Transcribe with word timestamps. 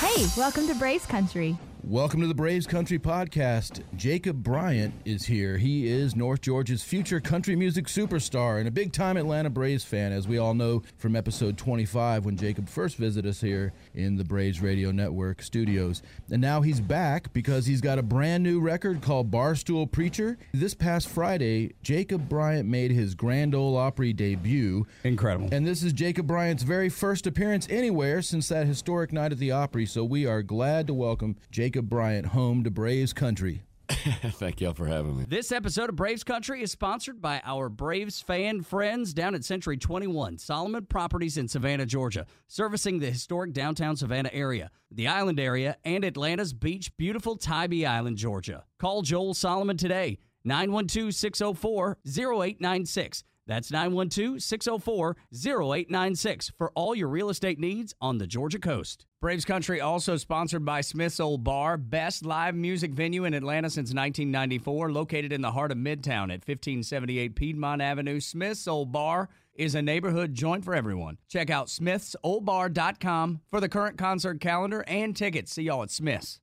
Hey, 0.00 0.26
welcome 0.36 0.68
to 0.68 0.76
Braves 0.76 1.06
Country. 1.06 1.58
Welcome 1.84 2.20
to 2.20 2.26
the 2.26 2.34
Braves 2.34 2.66
Country 2.66 2.98
Podcast. 2.98 3.82
Jacob 3.96 4.42
Bryant 4.42 4.92
is 5.06 5.24
here. 5.24 5.56
He 5.56 5.86
is 5.86 6.14
North 6.16 6.42
Georgia's 6.42 6.82
future 6.82 7.20
country 7.20 7.56
music 7.56 7.86
superstar 7.86 8.58
and 8.58 8.68
a 8.68 8.70
big 8.70 8.92
time 8.92 9.16
Atlanta 9.16 9.48
Braves 9.48 9.84
fan, 9.84 10.12
as 10.12 10.28
we 10.28 10.36
all 10.36 10.52
know 10.54 10.82
from 10.98 11.16
episode 11.16 11.56
25 11.56 12.26
when 12.26 12.36
Jacob 12.36 12.68
first 12.68 12.96
visited 12.96 13.30
us 13.30 13.40
here 13.40 13.72
in 13.94 14.16
the 14.16 14.24
Braves 14.24 14.60
Radio 14.60 14.90
Network 14.90 15.40
studios. 15.40 16.02
And 16.30 16.42
now 16.42 16.60
he's 16.60 16.80
back 16.80 17.32
because 17.32 17.64
he's 17.64 17.80
got 17.80 17.98
a 17.98 18.02
brand 18.02 18.42
new 18.42 18.60
record 18.60 19.00
called 19.00 19.30
Barstool 19.30 19.90
Preacher. 19.90 20.36
This 20.52 20.74
past 20.74 21.08
Friday, 21.08 21.74
Jacob 21.82 22.28
Bryant 22.28 22.68
made 22.68 22.90
his 22.90 23.14
Grand 23.14 23.54
Ole 23.54 23.76
Opry 23.76 24.12
debut. 24.12 24.84
Incredible. 25.04 25.48
And 25.52 25.66
this 25.66 25.82
is 25.82 25.94
Jacob 25.94 26.26
Bryant's 26.26 26.64
very 26.64 26.90
first 26.90 27.26
appearance 27.26 27.66
anywhere 27.70 28.20
since 28.20 28.48
that 28.48 28.66
historic 28.66 29.10
night 29.12 29.32
at 29.32 29.38
the 29.38 29.52
Opry. 29.52 29.86
So 29.86 30.04
we 30.04 30.26
are 30.26 30.42
glad 30.42 30.86
to 30.88 30.94
welcome 30.94 31.36
Jacob 31.50 31.67
Bryant 31.76 32.26
home 32.26 32.64
to 32.64 32.70
Braves 32.70 33.12
Country. 33.12 33.62
Thank 33.88 34.60
y'all 34.60 34.74
for 34.74 34.86
having 34.86 35.16
me. 35.16 35.24
This 35.28 35.50
episode 35.52 35.88
of 35.88 35.96
Braves 35.96 36.24
Country 36.24 36.62
is 36.62 36.70
sponsored 36.70 37.20
by 37.22 37.40
our 37.44 37.68
Braves 37.68 38.20
fan 38.20 38.62
friends 38.62 39.14
down 39.14 39.34
at 39.34 39.44
Century 39.44 39.76
21, 39.76 40.38
Solomon 40.38 40.84
Properties 40.86 41.36
in 41.38 41.48
Savannah, 41.48 41.86
Georgia, 41.86 42.26
servicing 42.48 42.98
the 42.98 43.10
historic 43.10 43.52
downtown 43.52 43.96
Savannah 43.96 44.30
area, 44.32 44.70
the 44.90 45.08
island 45.08 45.40
area, 45.40 45.76
and 45.84 46.04
Atlanta's 46.04 46.52
beach, 46.52 46.94
beautiful 46.96 47.36
Tybee 47.36 47.86
Island, 47.86 48.18
Georgia. 48.18 48.64
Call 48.78 49.02
Joel 49.02 49.34
Solomon 49.34 49.76
today, 49.76 50.18
912 50.44 51.14
604 51.14 51.98
0896. 52.06 53.24
That's 53.48 53.72
912 53.72 54.42
604 54.42 55.16
0896 55.34 56.52
for 56.56 56.70
all 56.74 56.94
your 56.94 57.08
real 57.08 57.30
estate 57.30 57.58
needs 57.58 57.94
on 58.00 58.18
the 58.18 58.26
Georgia 58.26 58.58
coast. 58.58 59.06
Braves 59.20 59.46
Country 59.46 59.80
also 59.80 60.16
sponsored 60.16 60.64
by 60.64 60.82
Smith's 60.82 61.18
Old 61.18 61.42
Bar, 61.42 61.78
best 61.78 62.24
live 62.24 62.54
music 62.54 62.92
venue 62.92 63.24
in 63.24 63.34
Atlanta 63.34 63.70
since 63.70 63.88
1994, 63.88 64.92
located 64.92 65.32
in 65.32 65.40
the 65.40 65.50
heart 65.50 65.72
of 65.72 65.78
Midtown 65.78 66.24
at 66.24 66.46
1578 66.46 67.34
Piedmont 67.34 67.82
Avenue. 67.82 68.20
Smith's 68.20 68.68
Old 68.68 68.92
Bar 68.92 69.30
is 69.54 69.74
a 69.74 69.82
neighborhood 69.82 70.34
joint 70.34 70.64
for 70.64 70.74
everyone. 70.74 71.18
Check 71.28 71.50
out 71.50 71.66
smithsoldbar.com 71.66 73.40
for 73.50 73.60
the 73.60 73.68
current 73.68 73.96
concert 73.98 74.40
calendar 74.40 74.84
and 74.86 75.16
tickets. 75.16 75.52
See 75.52 75.64
y'all 75.64 75.82
at 75.82 75.90
Smith's. 75.90 76.38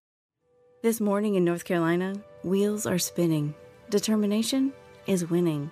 This 0.82 1.00
morning 1.00 1.36
in 1.36 1.46
North 1.46 1.66
Carolina, 1.66 2.16
wheels 2.44 2.86
are 2.86 3.00
spinning. 3.00 3.54
Determination 3.90 4.74
is 5.08 5.30
winning. 5.30 5.72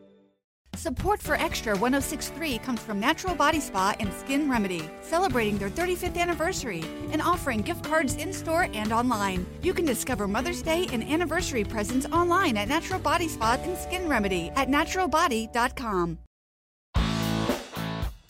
Support 0.81 1.21
for 1.21 1.35
Extra 1.35 1.77
1063 1.77 2.57
comes 2.57 2.79
from 2.79 2.99
Natural 2.99 3.35
Body 3.35 3.59
Spa 3.59 3.93
and 3.99 4.11
Skin 4.11 4.49
Remedy, 4.49 4.89
celebrating 5.03 5.59
their 5.59 5.69
35th 5.69 6.17
anniversary 6.17 6.83
and 7.11 7.21
offering 7.21 7.61
gift 7.61 7.83
cards 7.83 8.15
in 8.15 8.33
store 8.33 8.67
and 8.73 8.91
online. 8.91 9.45
You 9.61 9.75
can 9.75 9.85
discover 9.85 10.27
Mother's 10.27 10.63
Day 10.63 10.87
and 10.91 11.03
anniversary 11.03 11.63
presents 11.63 12.07
online 12.07 12.57
at 12.57 12.67
Natural 12.67 12.99
Body 12.99 13.27
Spa 13.27 13.59
and 13.61 13.77
Skin 13.77 14.09
Remedy 14.09 14.49
at 14.55 14.69
naturalbody.com. 14.69 16.17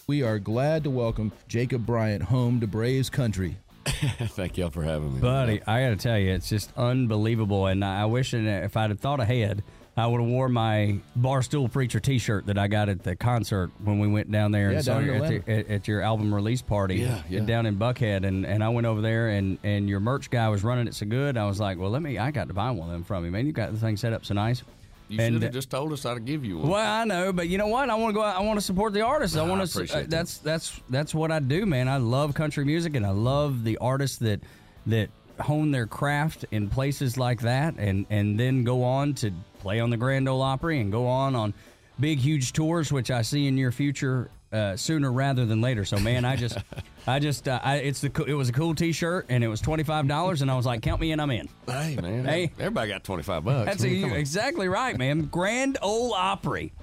We 0.07 0.21
are 0.21 0.37
glad 0.37 0.83
to 0.83 0.89
welcome 0.89 1.31
Jacob 1.47 1.85
Bryant 1.85 2.23
home 2.23 2.59
to 2.59 2.67
Braves 2.67 3.09
Country. 3.09 3.59
Thank 3.85 4.57
y'all 4.57 4.71
for 4.71 4.83
having 4.83 5.13
me. 5.13 5.21
Buddy, 5.21 5.61
I 5.65 5.83
got 5.83 5.89
to 5.91 5.95
tell 5.95 6.19
you, 6.19 6.33
it's 6.33 6.49
just 6.49 6.73
unbelievable. 6.75 7.67
And 7.67 7.85
I 7.85 8.03
wish 8.07 8.33
if 8.33 8.75
I'd 8.75 8.89
have 8.89 8.99
thought 8.99 9.21
ahead, 9.21 9.63
I 10.01 10.07
would 10.07 10.19
have 10.21 10.29
wore 10.29 10.49
my 10.49 10.99
Barstool 11.19 11.71
Preacher 11.71 11.99
T-shirt 11.99 12.47
that 12.47 12.57
I 12.57 12.67
got 12.67 12.89
at 12.89 13.03
the 13.03 13.15
concert 13.15 13.71
when 13.83 13.99
we 13.99 14.07
went 14.07 14.31
down 14.31 14.51
there 14.51 14.69
Yeah, 14.71 14.75
and 14.77 14.85
saw 14.85 14.93
down 14.99 15.03
in 15.09 15.15
you 15.15 15.23
at, 15.23 15.45
the, 15.45 15.51
at, 15.51 15.67
at 15.69 15.87
your 15.87 16.01
album 16.01 16.33
release 16.33 16.61
party 16.61 16.95
Yeah, 16.95 17.21
yeah. 17.29 17.41
down 17.41 17.65
in 17.65 17.77
Buckhead. 17.77 18.25
And, 18.25 18.45
and 18.45 18.63
I 18.63 18.69
went 18.69 18.87
over 18.87 19.01
there 19.01 19.29
and, 19.29 19.57
and 19.63 19.87
your 19.87 19.99
merch 19.99 20.29
guy 20.29 20.49
was 20.49 20.63
running 20.63 20.87
it 20.87 20.95
so 20.95 21.05
good. 21.05 21.37
I 21.37 21.45
was 21.45 21.59
like, 21.59 21.77
well, 21.77 21.89
let 21.91 22.01
me, 22.01 22.17
I 22.17 22.31
got 22.31 22.47
to 22.47 22.53
buy 22.53 22.71
one 22.71 22.87
of 22.89 22.93
them 22.93 23.03
from 23.03 23.25
you, 23.25 23.31
man. 23.31 23.45
You 23.45 23.51
got 23.51 23.71
the 23.71 23.77
thing 23.79 23.95
set 23.97 24.11
up 24.13 24.25
so 24.25 24.33
nice. 24.33 24.63
You 25.07 25.19
And, 25.19 25.35
should 25.35 25.43
uh, 25.43 25.45
have 25.47 25.53
just 25.53 25.69
told 25.69 25.91
us 25.93 26.05
I'd 26.05 26.25
give 26.25 26.43
you 26.45 26.57
one. 26.59 26.69
Well, 26.69 26.87
I 27.01 27.03
know, 27.03 27.33
but 27.33 27.47
you 27.49 27.57
know 27.57 27.67
what? 27.67 27.89
I 27.89 27.95
want 27.95 28.11
to 28.11 28.13
go 28.15 28.23
out. 28.23 28.37
I 28.37 28.39
want 28.41 28.57
to 28.59 28.65
support 28.65 28.93
the 28.93 29.01
artists. 29.01 29.35
I 29.35 29.41
Nah, 29.41 29.45
I 29.47 29.49
want 29.57 29.69
to. 29.69 29.77
appreciate 29.77 30.01
that. 30.03 30.09
that's 30.09 30.37
that's 30.37 30.79
that's 30.89 31.13
what 31.13 31.31
I 31.31 31.39
do, 31.39 31.65
man. 31.65 31.89
I 31.89 31.97
love 31.97 32.33
country 32.33 32.63
music, 32.63 32.95
and 32.95 33.05
I 33.05 33.09
love 33.09 33.65
the 33.65 33.77
artists 33.79 34.17
that 34.19 34.39
that 34.85 35.09
hone 35.41 35.71
their 35.71 35.85
craft 35.85 36.45
in 36.51 36.69
places 36.69 37.17
like 37.17 37.41
that, 37.41 37.75
and 37.77 38.05
and 38.09 38.39
then 38.39 38.63
go 38.63 38.83
on 38.85 39.13
to 39.15 39.33
play 39.61 39.79
on 39.79 39.89
the 39.89 39.97
Grand 39.97 40.27
Ole 40.27 40.41
Opry 40.41 40.79
and 40.79 40.91
go 40.91 41.07
on 41.07 41.35
on 41.35 41.53
big, 41.99 42.19
huge 42.19 42.51
tours, 42.51 42.91
which 42.91 43.11
I 43.11 43.21
see 43.21 43.47
in 43.47 43.57
your 43.57 43.71
future 43.71 44.29
uh, 44.51 44.75
sooner 44.75 45.11
rather 45.11 45.45
than 45.45 45.61
later. 45.61 45.85
So, 45.85 45.97
man, 45.99 46.25
I 46.25 46.35
just, 46.35 46.57
I 47.07 47.19
just, 47.19 47.47
uh, 47.47 47.59
I, 47.63 47.77
it's 47.77 48.01
the 48.01 48.23
it 48.25 48.33
was 48.33 48.49
a 48.49 48.53
cool 48.53 48.75
T-shirt, 48.75 49.27
and 49.29 49.43
it 49.43 49.47
was 49.47 49.61
twenty 49.61 49.83
five 49.83 50.07
dollars, 50.07 50.41
and 50.41 50.51
I 50.51 50.55
was 50.55 50.65
like, 50.65 50.81
count 50.81 50.99
me 50.99 51.11
in, 51.11 51.19
I'm 51.19 51.31
in. 51.31 51.47
Hey, 51.67 51.95
man. 52.01 52.25
Hey. 52.25 52.51
Everybody 52.59 52.89
got 52.89 53.03
25 53.03 53.45
bucks. 53.45 53.65
That's 53.65 53.83
man, 53.83 54.11
a, 54.11 54.15
exactly 54.15 54.67
right, 54.67 54.97
man. 54.97 55.21
Grand 55.25 55.77
Ole 55.81 56.13
Opry. 56.13 56.73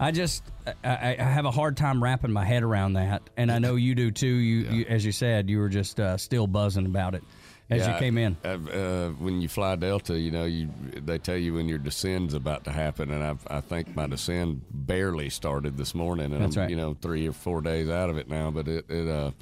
I 0.00 0.12
just 0.12 0.44
I, 0.66 0.74
I 0.84 1.16
I 1.18 1.24
have 1.24 1.44
a 1.44 1.50
hard 1.50 1.76
time 1.76 2.02
wrapping 2.02 2.32
my 2.32 2.44
head 2.44 2.62
around 2.62 2.94
that, 2.94 3.22
and 3.36 3.50
I 3.50 3.58
know 3.58 3.74
you 3.74 3.94
do 3.94 4.10
too. 4.10 4.26
You, 4.26 4.70
you 4.70 4.86
as 4.88 5.04
you 5.04 5.12
said, 5.12 5.50
you 5.50 5.58
were 5.58 5.68
just 5.68 6.00
uh, 6.00 6.16
still 6.16 6.46
buzzing 6.46 6.86
about 6.86 7.14
it 7.14 7.24
as 7.70 7.86
you 7.86 7.92
came 7.94 8.16
in. 8.18 8.36
Uh, 8.44 9.08
when 9.18 9.40
you 9.40 9.48
fly 9.48 9.76
Delta, 9.76 10.18
you 10.18 10.30
know, 10.30 10.44
you 10.44 10.68
they 10.96 11.18
tell 11.18 11.36
you 11.36 11.54
when 11.54 11.68
your 11.68 11.78
descend's 11.78 12.34
about 12.34 12.64
to 12.64 12.72
happen, 12.72 13.10
and 13.10 13.22
I've, 13.22 13.46
I 13.48 13.60
think 13.60 13.94
my 13.94 14.06
descend 14.06 14.62
barely 14.70 15.28
started 15.30 15.76
this 15.76 15.94
morning, 15.94 16.32
and 16.32 16.42
That's 16.42 16.56
I'm 16.56 16.62
right. 16.62 16.70
you 16.70 16.76
know 16.76 16.96
three 17.00 17.26
or 17.28 17.32
four 17.32 17.60
days 17.60 17.88
out 17.88 18.10
of 18.10 18.16
it 18.16 18.28
now. 18.28 18.50
But 18.50 18.68
it, 18.68 18.84
it 18.90 19.08
uh, 19.08 19.32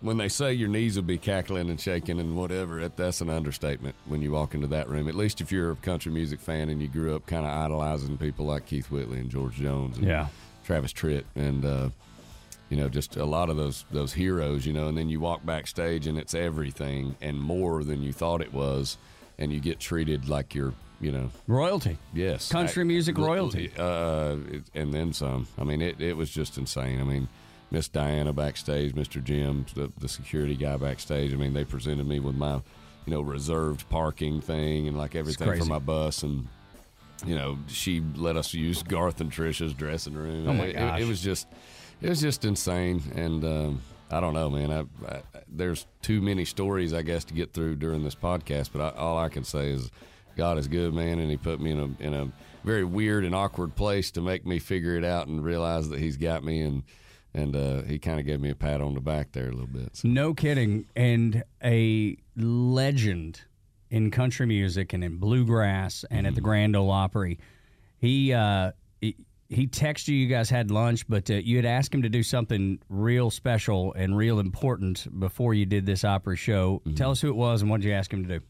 when 0.00 0.16
they 0.18 0.28
say 0.28 0.52
your 0.52 0.68
knees 0.68 0.96
will 0.96 1.02
be 1.04 1.16
cackling 1.18 1.70
and 1.70 1.80
shaking 1.80 2.20
and 2.20 2.36
whatever, 2.36 2.86
that's 2.88 3.20
an 3.20 3.30
understatement 3.30 3.94
when 4.06 4.20
you 4.20 4.32
walk 4.32 4.54
into 4.54 4.66
that 4.66 4.88
room. 4.88 5.08
At 5.08 5.14
least 5.14 5.40
if 5.40 5.50
you're 5.50 5.70
a 5.70 5.76
country 5.76 6.12
music 6.12 6.40
fan 6.40 6.68
and 6.68 6.82
you 6.82 6.88
grew 6.88 7.14
up 7.16 7.26
kind 7.26 7.46
of 7.46 7.52
idolizing 7.52 8.18
people 8.18 8.46
like 8.46 8.66
Keith 8.66 8.90
Whitley 8.90 9.18
and 9.18 9.30
George 9.30 9.54
Jones 9.54 9.96
and 9.96 10.06
Yeah. 10.06 10.26
Travis 10.64 10.92
Tritt 10.92 11.24
and. 11.36 11.64
Uh, 11.64 11.88
you 12.70 12.76
know, 12.76 12.88
just 12.88 13.16
a 13.16 13.24
lot 13.24 13.50
of 13.50 13.56
those 13.56 13.84
those 13.90 14.12
heroes, 14.12 14.66
you 14.66 14.72
know, 14.72 14.88
and 14.88 14.96
then 14.96 15.08
you 15.08 15.20
walk 15.20 15.44
backstage 15.44 16.06
and 16.06 16.18
it's 16.18 16.34
everything 16.34 17.14
and 17.20 17.40
more 17.40 17.84
than 17.84 18.02
you 18.02 18.12
thought 18.12 18.40
it 18.40 18.52
was, 18.52 18.96
and 19.38 19.52
you 19.52 19.60
get 19.60 19.78
treated 19.80 20.28
like 20.28 20.54
you're, 20.54 20.72
you 21.00 21.12
know, 21.12 21.30
Royalty. 21.46 21.98
yes, 22.12 22.50
Country 22.50 22.82
I- 22.82 22.84
music 22.86 23.18
royalty. 23.18 23.70
uh, 23.78 24.36
and 24.74 24.92
then 24.94 25.12
some. 25.12 25.46
I 25.58 25.64
mean, 25.64 25.82
it, 25.82 26.00
it 26.00 26.16
was 26.16 26.30
just 26.30 26.56
insane. 26.58 27.00
I 27.00 27.04
mean, 27.04 27.28
Miss 27.70 27.88
Diana 27.88 28.32
backstage, 28.32 28.94
Mr. 28.94 29.22
Jim, 29.22 29.66
the, 29.74 29.90
the 29.98 30.08
security 30.08 30.54
guy 30.56 30.76
backstage. 30.76 31.32
I 31.32 31.36
mean, 31.36 31.52
they 31.54 31.64
presented 31.64 32.06
me 32.06 32.20
with 32.20 32.36
my, 32.36 32.54
you 32.54 33.12
know, 33.12 33.20
reserved 33.20 33.88
parking 33.88 34.40
thing 34.40 34.86
and 34.88 34.96
like 34.96 35.14
everything 35.14 35.58
for 35.58 35.64
my 35.66 35.78
bus 35.78 36.22
and. 36.22 36.48
You 37.24 37.36
know, 37.36 37.58
she 37.68 38.02
let 38.16 38.36
us 38.36 38.52
use 38.52 38.82
Garth 38.82 39.20
and 39.20 39.30
Trisha's 39.30 39.72
dressing 39.72 40.14
room. 40.14 40.46
Oh, 40.48 40.52
my 40.52 40.64
It- 40.64 40.70
it- 40.70 40.78
gosh. 40.78 41.00
it 41.00 41.08
was 41.08 41.22
just 41.22 41.46
it 42.04 42.08
was 42.10 42.20
just 42.20 42.44
insane 42.44 43.02
and 43.14 43.44
um, 43.44 43.82
i 44.10 44.20
don't 44.20 44.34
know 44.34 44.50
man 44.50 44.70
I, 44.70 44.80
I, 45.10 45.22
there's 45.48 45.86
too 46.02 46.20
many 46.20 46.44
stories 46.44 46.92
i 46.92 47.02
guess 47.02 47.24
to 47.24 47.34
get 47.34 47.52
through 47.52 47.76
during 47.76 48.04
this 48.04 48.14
podcast 48.14 48.70
but 48.72 48.80
I, 48.80 48.98
all 48.98 49.18
i 49.18 49.28
can 49.28 49.44
say 49.44 49.70
is 49.70 49.90
god 50.36 50.58
is 50.58 50.68
good 50.68 50.92
man 50.94 51.18
and 51.18 51.30
he 51.30 51.36
put 51.36 51.60
me 51.60 51.72
in 51.72 51.78
a 51.80 52.02
in 52.02 52.14
a 52.14 52.30
very 52.64 52.84
weird 52.84 53.24
and 53.24 53.34
awkward 53.34 53.74
place 53.74 54.10
to 54.12 54.20
make 54.20 54.46
me 54.46 54.58
figure 54.58 54.96
it 54.96 55.04
out 55.04 55.26
and 55.26 55.44
realize 55.44 55.88
that 55.88 55.98
he's 55.98 56.16
got 56.16 56.44
me 56.44 56.60
and 56.60 56.82
and 57.36 57.56
uh, 57.56 57.82
he 57.82 57.98
kind 57.98 58.20
of 58.20 58.26
gave 58.26 58.40
me 58.40 58.50
a 58.50 58.54
pat 58.54 58.80
on 58.80 58.94
the 58.94 59.00
back 59.00 59.32
there 59.32 59.48
a 59.48 59.50
little 59.50 59.66
bit 59.66 59.96
so. 59.96 60.06
No 60.06 60.34
kidding. 60.34 60.86
And 60.94 61.42
a 61.64 62.16
legend 62.36 63.40
in 63.90 64.10
country 64.12 64.46
music 64.46 64.92
and 64.92 65.02
in 65.02 65.16
bluegrass 65.16 66.04
and 66.10 66.26
at 66.28 66.36
the 66.36 66.40
Grand 66.40 66.76
Ole 66.76 66.90
Opry. 66.90 67.38
He 67.98 68.32
uh, 68.32 68.70
he, 69.48 69.66
texted 69.66 70.08
you. 70.08 70.16
You 70.16 70.26
guys 70.26 70.50
had 70.50 70.70
lunch, 70.70 71.08
but 71.08 71.30
uh, 71.30 71.34
you 71.34 71.56
had 71.56 71.66
asked 71.66 71.94
him 71.94 72.02
to 72.02 72.08
do 72.08 72.22
something 72.22 72.78
real 72.88 73.30
special 73.30 73.92
and 73.94 74.16
real 74.16 74.38
important 74.38 75.06
before 75.18 75.54
you 75.54 75.66
did 75.66 75.86
this 75.86 76.04
Opry 76.04 76.36
show. 76.36 76.82
Tell 76.96 77.10
us 77.10 77.20
who 77.20 77.28
it 77.28 77.36
was 77.36 77.62
and 77.62 77.70
what 77.70 77.80
did 77.80 77.88
you 77.88 77.94
ask 77.94 78.12
him 78.12 78.22
to 78.26 78.38
do? 78.38 78.44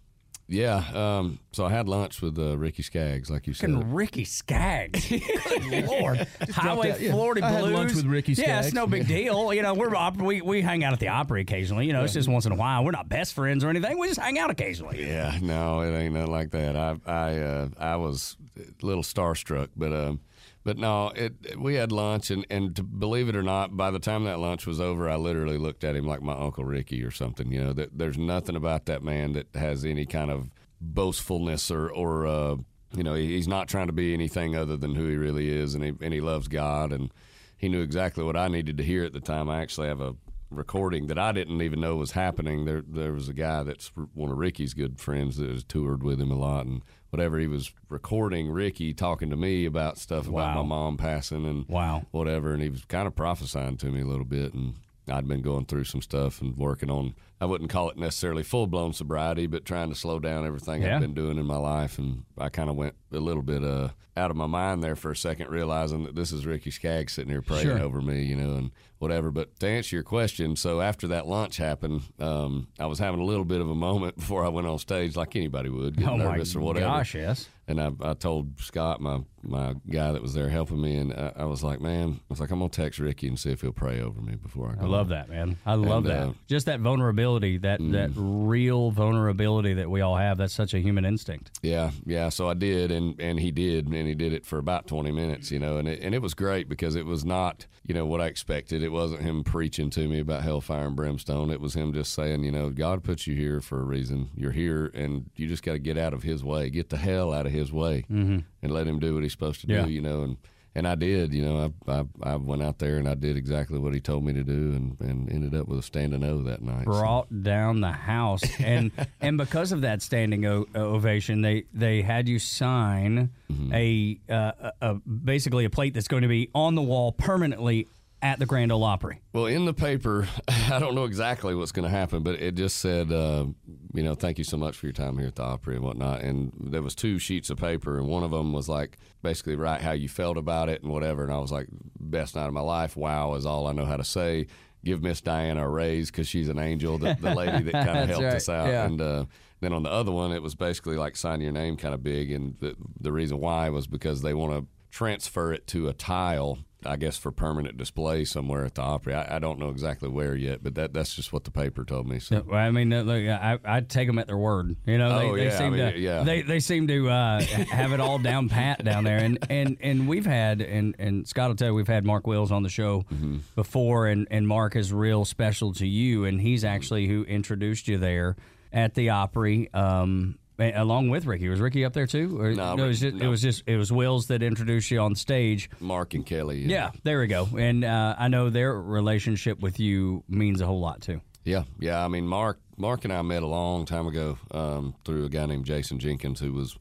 Yeah. 0.47 0.85
Um, 0.95 1.39
so 1.53 1.65
I 1.65 1.71
had 1.71 1.89
lunch 1.89 2.21
with 2.21 2.39
uh, 2.39 2.57
Ricky 2.59 2.83
Skaggs, 2.83 3.31
like 3.31 3.47
you 3.47 3.55
said. 3.55 3.71
Fucking 3.71 3.95
Ricky 3.95 4.25
Skaggs. 4.25 5.09
Good 5.71 5.87
Lord. 5.87 6.27
Highway 6.51 6.91
that- 6.91 7.01
yeah. 7.01 7.13
Florida 7.13 7.45
I 7.45 7.51
had 7.51 7.65
lunch 7.65 7.95
with 7.95 8.05
Ricky 8.05 8.35
Skaggs. 8.35 8.49
Yeah, 8.49 8.61
it's 8.61 8.75
no 8.75 8.87
big 8.87 9.07
deal. 9.09 9.55
You 9.55 9.63
know, 9.63 9.73
we're 9.75 9.95
we, 10.19 10.43
we 10.43 10.61
hang 10.61 10.85
out 10.85 10.93
at 10.93 11.01
the 11.01 11.09
Opry 11.09 11.41
occasionally. 11.41 11.87
You 11.87 11.95
know, 11.95 12.05
it's 12.05 12.13
just 12.13 12.29
once 12.29 12.45
in 12.45 12.53
a 12.53 12.57
while. 12.57 12.85
We're 12.85 12.91
not 12.91 13.09
best 13.09 13.33
friends 13.33 13.65
or 13.65 13.71
anything. 13.71 13.99
We 13.99 14.09
just 14.09 14.21
hang 14.21 14.39
out 14.39 14.51
occasionally. 14.51 15.07
Yeah, 15.07 15.39
no, 15.41 15.81
it 15.81 15.97
ain't 15.97 16.15
nothing 16.15 16.31
like 16.31 16.51
that. 16.51 16.77
I 16.77 16.97
I 17.07 17.39
uh, 17.39 17.69
I 17.79 17.97
was 17.97 18.37
a 18.59 18.85
little 18.87 19.03
starstruck, 19.03 19.71
but 19.77 19.93
um, 19.93 20.21
but 20.65 20.79
no, 20.79 21.09
it 21.15 21.59
we 21.59 21.75
had 21.75 21.93
lunch, 21.93 22.31
and 22.31 22.47
and 22.51 22.75
to 22.77 22.83
believe 22.83 23.29
it 23.29 23.37
or 23.37 23.43
not, 23.43 23.77
by 23.77 23.91
the 23.91 23.99
time 23.99 24.25
that 24.25 24.39
lunch 24.41 24.67
was 24.67 24.81
over, 24.81 25.09
I 25.09 25.17
literally 25.17 25.59
looked 25.59 25.85
at 25.85 25.95
him 25.95 26.07
like 26.07 26.23
my 26.23 26.33
uncle 26.35 26.65
Ricky 26.65 27.03
or 27.05 27.11
something. 27.11 27.53
You 27.53 27.63
know, 27.65 27.73
that 27.75 27.99
there's 27.99 28.19
nothing 28.19 28.57
about 28.57 28.87
that 28.87 29.03
man 29.03 29.35
that 29.35 29.49
has 29.55 29.85
any 29.85 30.07
kind 30.07 30.31
of 30.31 30.51
boastfulness 30.81 31.71
or 31.71 31.91
or 31.91 32.27
uh, 32.27 32.57
you 32.97 33.03
know, 33.03 33.15
he- 33.15 33.35
he's 33.35 33.49
not 33.49 33.69
trying 33.69 33.89
to 33.89 33.93
be 33.93 34.15
anything 34.15 34.57
other 34.57 34.77
than 34.77 34.95
who 34.95 35.09
he 35.09 35.17
really 35.17 35.49
is, 35.51 35.75
and 35.75 35.85
he 35.85 35.93
and 36.01 36.15
he 36.15 36.21
loves 36.21 36.49
God, 36.49 36.93
and 36.93 37.13
he 37.57 37.69
knew 37.69 37.83
exactly 37.83 38.25
what 38.25 38.37
I 38.37 38.49
needed 38.49 38.77
to 38.79 38.85
hear 38.85 39.05
at 39.05 39.13
the 39.13 39.21
time. 39.21 39.49
I 39.51 39.61
actually 39.61 39.89
have 39.89 40.01
a 40.01 40.15
recording 40.51 41.07
that 41.09 41.19
I 41.19 41.33
didn't 41.33 41.61
even 41.63 41.81
know 41.81 41.97
was 41.97 42.13
happening. 42.13 42.65
There, 42.65 42.83
there 42.87 43.13
was 43.13 43.29
a 43.29 43.33
guy 43.35 43.63
that's 43.63 43.89
one 44.15 44.31
of 44.31 44.39
Ricky's 44.39 44.75
good 44.75 45.01
friends 45.01 45.37
that 45.37 45.49
has 45.51 45.65
toured 45.65 46.03
with 46.03 46.21
him 46.21 46.31
a 46.31 46.37
lot, 46.37 46.67
and 46.67 46.83
whatever 47.11 47.39
he 47.39 47.47
was 47.47 47.73
recording, 47.89 48.51
Ricky 48.51 48.93
talking 48.95 49.31
to 49.31 49.37
me 49.37 49.65
about 49.67 49.99
stuff 49.99 50.29
about 50.29 50.57
my 50.57 50.63
mom 50.63 50.97
passing 50.97 51.45
and 51.47 51.67
Wow. 51.69 52.07
whatever, 52.11 52.53
and 52.53 52.63
he 52.63 52.69
was 52.69 52.85
kind 52.85 53.07
of 53.07 53.15
prophesying 53.17 53.77
to 53.79 53.87
me 53.91 54.01
a 54.03 54.07
little 54.07 54.25
bit, 54.25 54.55
and 54.55 54.75
I'd 55.09 55.29
been 55.29 55.43
going 55.43 55.67
through 55.67 55.85
some 55.85 56.01
stuff 56.03 56.41
and 56.41 56.57
working 56.57 56.91
on. 56.91 57.15
I 57.41 57.45
wouldn't 57.47 57.69
call 57.71 57.91
it 57.91 57.99
necessarily 57.99 58.43
full 58.43 58.67
blown 58.67 58.93
sobriety, 58.95 59.47
but 59.47 59.65
trying 59.67 59.91
to 59.91 59.95
slow 59.95 60.19
down 60.19 60.47
everything 60.47 60.83
Yeah. 60.83 60.95
I've 60.95 61.01
been 61.03 61.13
doing 61.15 61.37
in 61.39 61.45
my 61.45 61.59
life, 61.59 61.99
and 61.99 62.25
I 62.39 62.49
kind 62.49 62.71
of 62.71 62.77
went 62.77 62.95
a 63.13 63.19
little 63.19 63.43
bit 63.43 63.63
uh, 63.63 63.89
out 64.17 64.31
of 64.31 64.37
my 64.37 64.47
mind 64.47 64.83
there 64.83 64.97
for 64.97 65.11
a 65.11 65.17
second, 65.17 65.51
realizing 65.51 66.05
that 66.05 66.15
this 66.15 66.33
is 66.33 66.47
Ricky 66.47 66.71
Skaggs 66.71 67.13
sitting 67.13 67.31
here 67.31 67.43
praying 67.43 67.65
Sure. 67.67 67.81
over 67.81 68.01
me, 68.01 68.23
you 68.23 68.37
know, 68.37 68.55
and 68.55 68.71
whatever. 68.99 69.31
But 69.31 69.59
to 69.61 69.69
answer 69.69 69.95
your 69.97 70.05
question, 70.05 70.57
so 70.57 70.81
after 70.81 71.07
that 71.09 71.27
lunch 71.27 71.59
happened, 71.59 72.03
um, 72.19 72.69
I 72.79 72.87
was 72.87 72.99
having 72.99 73.21
a 73.21 73.25
little 73.25 73.45
bit 73.45 73.61
of 73.61 73.69
a 73.69 73.75
moment 73.75 74.17
before 74.19 74.45
I 74.45 74.49
went 74.49 74.67
on 74.67 74.79
stage, 74.79 75.17
like 75.17 75.37
anybody 75.37 75.69
would, 75.69 75.97
get 75.99 76.09
Oh 76.09 76.17
my 76.17 76.25
nervous 76.25 76.57
or 76.57 76.61
whatever. 76.61 76.87
gosh, 76.87 77.15
yes. 77.15 77.49
And 77.69 77.79
I, 77.81 77.91
I 78.01 78.15
told 78.15 78.59
Scott, 78.61 79.01
my 79.03 79.21
my 79.47 79.75
guy 79.91 80.13
that 80.13 80.23
was 80.23 80.35
there 80.35 80.49
helping 80.49 80.81
me, 80.81 80.97
and 80.97 81.13
I, 81.13 81.33
I 81.39 81.45
was 81.45 81.63
like, 81.63 81.81
man, 81.81 82.21
I 82.21 82.25
was 82.29 82.41
like, 82.41 82.51
I'm 82.51 82.59
gonna 82.59 82.69
text 82.71 82.99
Ricky 82.99 83.29
and 83.29 83.39
see 83.39 83.51
if 83.51 83.61
he'll 83.61 83.73
pray 83.73 84.01
over 84.01 84.21
me 84.21 84.37
before 84.37 84.71
I 84.71 84.75
go. 84.75 84.83
I 84.87 84.89
love 84.89 85.09
that, 85.09 85.29
man. 85.29 85.57
I 85.67 85.75
love 85.75 86.07
And, 86.07 86.15
that. 86.15 86.29
uh, 86.29 86.33
Just 86.49 86.67
that 86.67 86.81
vulnerability, 86.81 87.59
that 87.59 87.81
that 87.93 88.11
real 88.15 88.91
vulnerability 88.91 89.75
that 89.75 89.91
we 89.91 90.01
all 90.01 90.17
have. 90.17 90.39
That's 90.39 90.55
such 90.55 90.75
a 90.75 90.79
human 90.81 91.05
instinct. 91.05 91.51
Yeah, 91.63 91.91
yeah. 92.05 92.29
So 92.29 92.49
I 92.49 92.55
did, 92.55 92.91
and 92.91 93.21
and 93.21 93.39
he 93.41 93.51
did, 93.51 93.87
and 93.87 94.07
he 94.07 94.15
did 94.15 94.33
it 94.33 94.45
for 94.47 94.59
about 94.59 94.87
twenty 94.87 95.13
minutes, 95.13 95.51
you 95.51 95.59
know, 95.59 95.77
and 95.79 95.89
it, 95.89 96.01
and 96.01 96.15
it 96.15 96.23
was 96.23 96.35
great 96.35 96.69
because 96.69 96.95
it 96.95 97.07
was 97.07 97.25
not, 97.25 97.67
you 97.85 97.95
know, 97.95 98.07
what 98.07 98.21
I 98.21 98.27
expected. 98.27 98.83
It 98.83 98.91
wasn't 98.91 99.23
him 99.23 99.45
preaching 99.45 99.91
to 99.91 100.09
me 100.09 100.21
about 100.21 100.43
hellfire 100.43 100.87
and 100.87 100.97
brimstone. 100.97 101.51
It 101.51 101.61
was 101.61 101.75
him 101.75 101.93
just 101.93 102.13
saying, 102.13 102.43
you 102.45 102.53
know, 102.53 102.71
God 102.71 103.03
put 103.05 103.27
you 103.27 103.35
here 103.35 103.61
for 103.61 103.81
a 103.81 103.85
reason. 103.85 104.31
You're 104.35 104.53
here, 104.53 104.91
and 104.95 105.31
you 105.37 105.49
just 105.49 105.63
got 105.63 105.73
to 105.73 105.79
get 105.79 105.99
out 105.99 106.15
of 106.15 106.23
His 106.23 106.43
way, 106.45 106.71
get 106.71 106.89
the 106.91 106.97
hell 106.97 107.33
out 107.33 107.47
of 107.47 107.53
His 107.53 107.73
way, 107.73 108.05
mm-hmm. 108.11 108.39
And 108.65 108.73
let 108.73 108.87
Him 108.89 108.99
do 108.99 109.15
what 109.15 109.23
He's 109.23 109.31
supposed 109.33 109.61
to 109.61 109.69
Yeah. 109.69 109.85
do, 109.85 109.91
you 109.93 110.01
know, 110.01 110.23
and. 110.25 110.37
And 110.77 110.89
I 110.89 110.97
did, 110.97 111.33
you 111.33 111.43
know. 111.45 111.73
I, 111.87 111.93
I 112.01 112.05
I 112.33 112.35
went 112.35 112.61
out 112.61 112.81
there 112.81 112.97
and 112.97 113.09
I 113.09 113.15
did 113.15 113.37
exactly 113.37 113.79
what 113.79 113.95
he 113.95 114.01
told 114.01 114.25
me 114.25 114.33
to 114.33 114.43
do, 114.43 114.73
and, 114.75 115.01
and 115.01 115.31
ended 115.31 115.55
up 115.55 115.69
with 115.69 115.79
a 115.79 115.83
standing 115.85 116.25
O 116.25 116.43
that 116.43 116.63
night. 116.63 116.87
so. 116.87 116.91
Brought 116.91 117.45
down 117.45 117.81
the 117.81 117.93
house, 117.93 118.43
and 118.59 118.91
and 119.21 119.39
because 119.39 119.71
of 119.71 119.83
that 119.83 120.03
standing 120.03 120.45
o- 120.47 120.67
ovation, 120.75 121.43
they 121.43 121.67
they 121.73 122.03
had 122.03 122.29
you 122.29 122.41
sign 122.41 123.31
Mm-hmm. 123.53 123.73
a, 123.73 124.19
uh, 124.29 124.53
a, 124.59 124.73
a 124.91 124.95
basically 124.95 125.65
a 125.65 125.71
plate 125.71 125.95
that's 125.95 126.09
going 126.09 126.23
to 126.23 126.29
be 126.29 126.51
on 126.57 126.75
the 126.75 126.83
wall 126.83 127.13
permanently 127.13 127.87
at 128.25 128.39
the 128.39 128.47
Grand 128.47 128.73
Ole 128.73 128.83
Opry. 128.83 129.21
Well, 129.35 129.45
in 129.45 129.67
the 129.67 129.75
paper, 129.75 130.27
I 130.49 130.79
don't 130.79 130.95
know 130.95 131.05
exactly 131.05 131.55
what's 131.55 131.73
going 131.73 131.85
to 131.85 131.95
happen, 131.95 132.23
but 132.23 132.41
it 132.41 132.55
just 132.55 132.79
said, 132.79 133.13
uh, 133.13 133.45
you 133.93 134.03
know, 134.03 134.15
thank 134.15 134.39
you 134.39 134.45
so 134.45 134.57
much 134.57 134.77
for 134.77 134.87
your 134.87 134.95
time 134.95 135.19
here 135.19 135.29
at 135.29 135.35
the 135.35 135.43
Opry 135.43 135.77
and 135.77 135.85
whatnot. 135.85 136.23
And 136.23 136.51
there 136.59 136.81
was 136.81 136.95
two 136.95 137.19
sheets 137.19 137.51
of 137.51 137.59
paper, 137.59 137.99
and 137.99 138.09
one 138.09 138.25
of 138.25 138.31
them 138.31 138.55
was 138.55 138.67
like 138.67 138.97
basically 139.23 139.57
write 139.57 139.83
how 139.83 139.93
you 139.93 140.09
felt 140.09 140.39
about 140.39 140.71
it 140.71 140.83
and 140.83 140.91
whatever. 140.91 141.23
And 141.23 141.33
I 141.33 141.39
was 141.39 141.53
like, 141.53 141.69
best 142.01 142.35
night 142.35 142.47
of 142.47 142.55
my 142.55 142.63
life. 142.63 142.97
Wow, 142.97 143.35
is 143.35 143.45
all 143.45 143.67
I 143.67 143.73
know 143.73 143.85
how 143.85 143.99
to 143.99 144.05
say. 144.05 144.47
Give 144.87 145.03
Miss 145.03 145.21
Diana 145.21 145.67
a 145.67 145.69
raise 145.69 146.11
because 146.11 146.27
she's 146.27 146.49
an 146.49 146.59
angel, 146.59 146.97
the, 146.99 147.17
the 147.21 147.35
lady 147.35 147.63
that 147.65 147.73
kind 147.87 147.99
of 147.99 148.09
helped 148.09 148.25
right, 148.25 148.35
us 148.35 148.49
out. 148.49 148.69
yeah. 148.69 148.87
And 148.87 149.01
uh, 149.01 149.25
then 149.61 149.75
on 149.75 149.83
the 149.83 149.91
other 149.91 150.13
one, 150.13 150.33
it 150.33 150.43
was 150.43 150.55
basically 150.55 150.97
like 150.97 151.17
sign 151.17 151.43
your 151.43 151.53
name 151.53 151.77
kind 151.77 151.95
of 151.95 152.03
big. 152.03 152.31
And 152.31 152.57
the, 152.61 152.75
the 153.01 153.13
reason 153.13 153.39
why 153.39 153.69
was 153.69 153.87
because 153.87 154.23
they 154.23 154.35
want 154.35 154.53
to 154.53 154.67
transfer 154.95 155.53
it 155.53 155.67
to 155.67 155.89
a 155.89 155.93
tile, 155.93 156.59
I 156.87 156.95
guess, 156.95 157.17
for 157.19 157.33
permanent 157.33 157.77
display 157.77 158.25
somewhere 158.25 158.65
at 158.65 158.77
the 158.77 158.83
Opry. 158.83 159.13
I, 159.13 159.37
I 159.37 159.39
don't 159.41 159.59
know 159.59 159.71
exactly 159.71 160.09
where 160.09 160.37
yet, 160.37 160.63
but 160.63 160.77
that 160.77 160.93
that's 160.95 161.15
just 161.17 161.33
what 161.33 161.43
the 161.43 161.51
paper 161.51 161.85
told 161.85 162.07
me. 162.07 162.21
So. 162.21 162.45
Well, 162.47 162.57
I 162.59 162.71
mean, 162.71 162.91
look, 162.91 163.27
I 163.29 163.59
I 163.65 163.81
take 163.81 164.07
them 164.07 164.19
at 164.21 164.29
their 164.29 164.39
word. 164.39 164.77
You 164.87 164.99
know, 164.99 165.19
they, 165.19 165.27
Oh, 165.27 165.37
they 165.37 165.47
yeah, 165.47 165.55
I 165.55 165.59
seem 165.59 165.73
mean, 165.77 165.93
to 165.93 165.99
yeah. 165.99 166.23
they 166.23 166.43
they 166.43 166.61
seem 166.61 166.87
to 166.89 167.11
uh, 167.11 167.41
have 167.71 167.93
it 167.93 167.99
all 168.01 168.19
down 168.19 168.49
pat 168.49 168.85
down 168.85 169.03
there. 169.03 169.19
And 169.19 169.39
and 169.51 169.77
and 169.81 170.07
we've 170.07 170.27
had 170.27 170.61
and 170.61 170.95
and 171.01 171.27
Scott 171.27 171.49
will 171.49 171.57
tell 171.57 171.69
you 171.69 171.75
we've 171.75 171.89
had 171.89 172.05
Mark 172.05 172.27
Wills 172.29 172.53
on 172.53 172.63
the 172.63 172.69
show 172.69 173.05
Mm-hmm. 173.13 173.39
before, 173.57 174.07
and 174.07 174.29
and 174.31 174.47
Mark 174.47 174.77
is 174.77 174.93
real 174.93 175.25
special 175.25 175.73
to 175.75 175.87
you, 175.87 176.25
and 176.25 176.41
he's 176.41 176.65
actually 176.65 177.09
who 177.09 177.25
introduced 177.25 177.89
you 177.89 177.99
there 177.99 178.37
at 178.73 178.95
the 178.95 179.11
Opry. 179.11 179.73
Um, 179.75 180.39
Along 180.59 181.09
with 181.09 181.27
Ricky, 181.27 181.49
was 181.49 181.61
Ricky 181.61 181.85
up 181.85 181.95
there 181.95 182.07
too? 182.07 182.41
Or, 182.41 182.53
No, 182.53 182.75
it 182.75 182.87
was 182.87 183.01
just 183.01 183.17
it 183.17 183.29
was 183.29 183.43
just 183.43 183.65
it 183.67 183.77
was 183.77 183.91
Wills 183.91 184.29
that 184.29 184.43
introduced 184.43 184.91
you 184.91 185.01
on 185.01 185.17
stage. 185.17 185.69
Mark 185.81 186.15
and 186.15 186.25
Kelly. 186.25 186.61
Yeah, 186.61 186.91
there 187.03 187.21
we 187.21 187.27
go. 187.27 187.49
And 187.59 187.85
uh, 187.85 188.15
I 188.19 188.29
know 188.29 188.51
their 188.51 188.81
relationship 188.81 189.61
with 189.61 189.81
you 189.81 190.23
means 190.29 190.61
a 190.61 190.67
whole 190.67 190.81
lot 190.81 191.01
too. 191.01 191.21
Yeah, 191.45 191.65
yeah. 191.79 192.05
I 192.05 192.09
mean, 192.09 192.27
Mark, 192.27 192.61
Mark 192.77 193.05
and 193.05 193.13
I 193.13 193.21
met 193.23 193.43
a 193.43 193.47
long 193.47 193.85
time 193.85 194.07
ago 194.07 194.39
um, 194.51 194.95
through 195.05 195.27
a 195.27 195.29
guy 195.29 195.47
named 195.47 195.67
Jason 195.67 195.99
Jenkins 195.99 196.41
who 196.41 196.53
was 196.53 196.79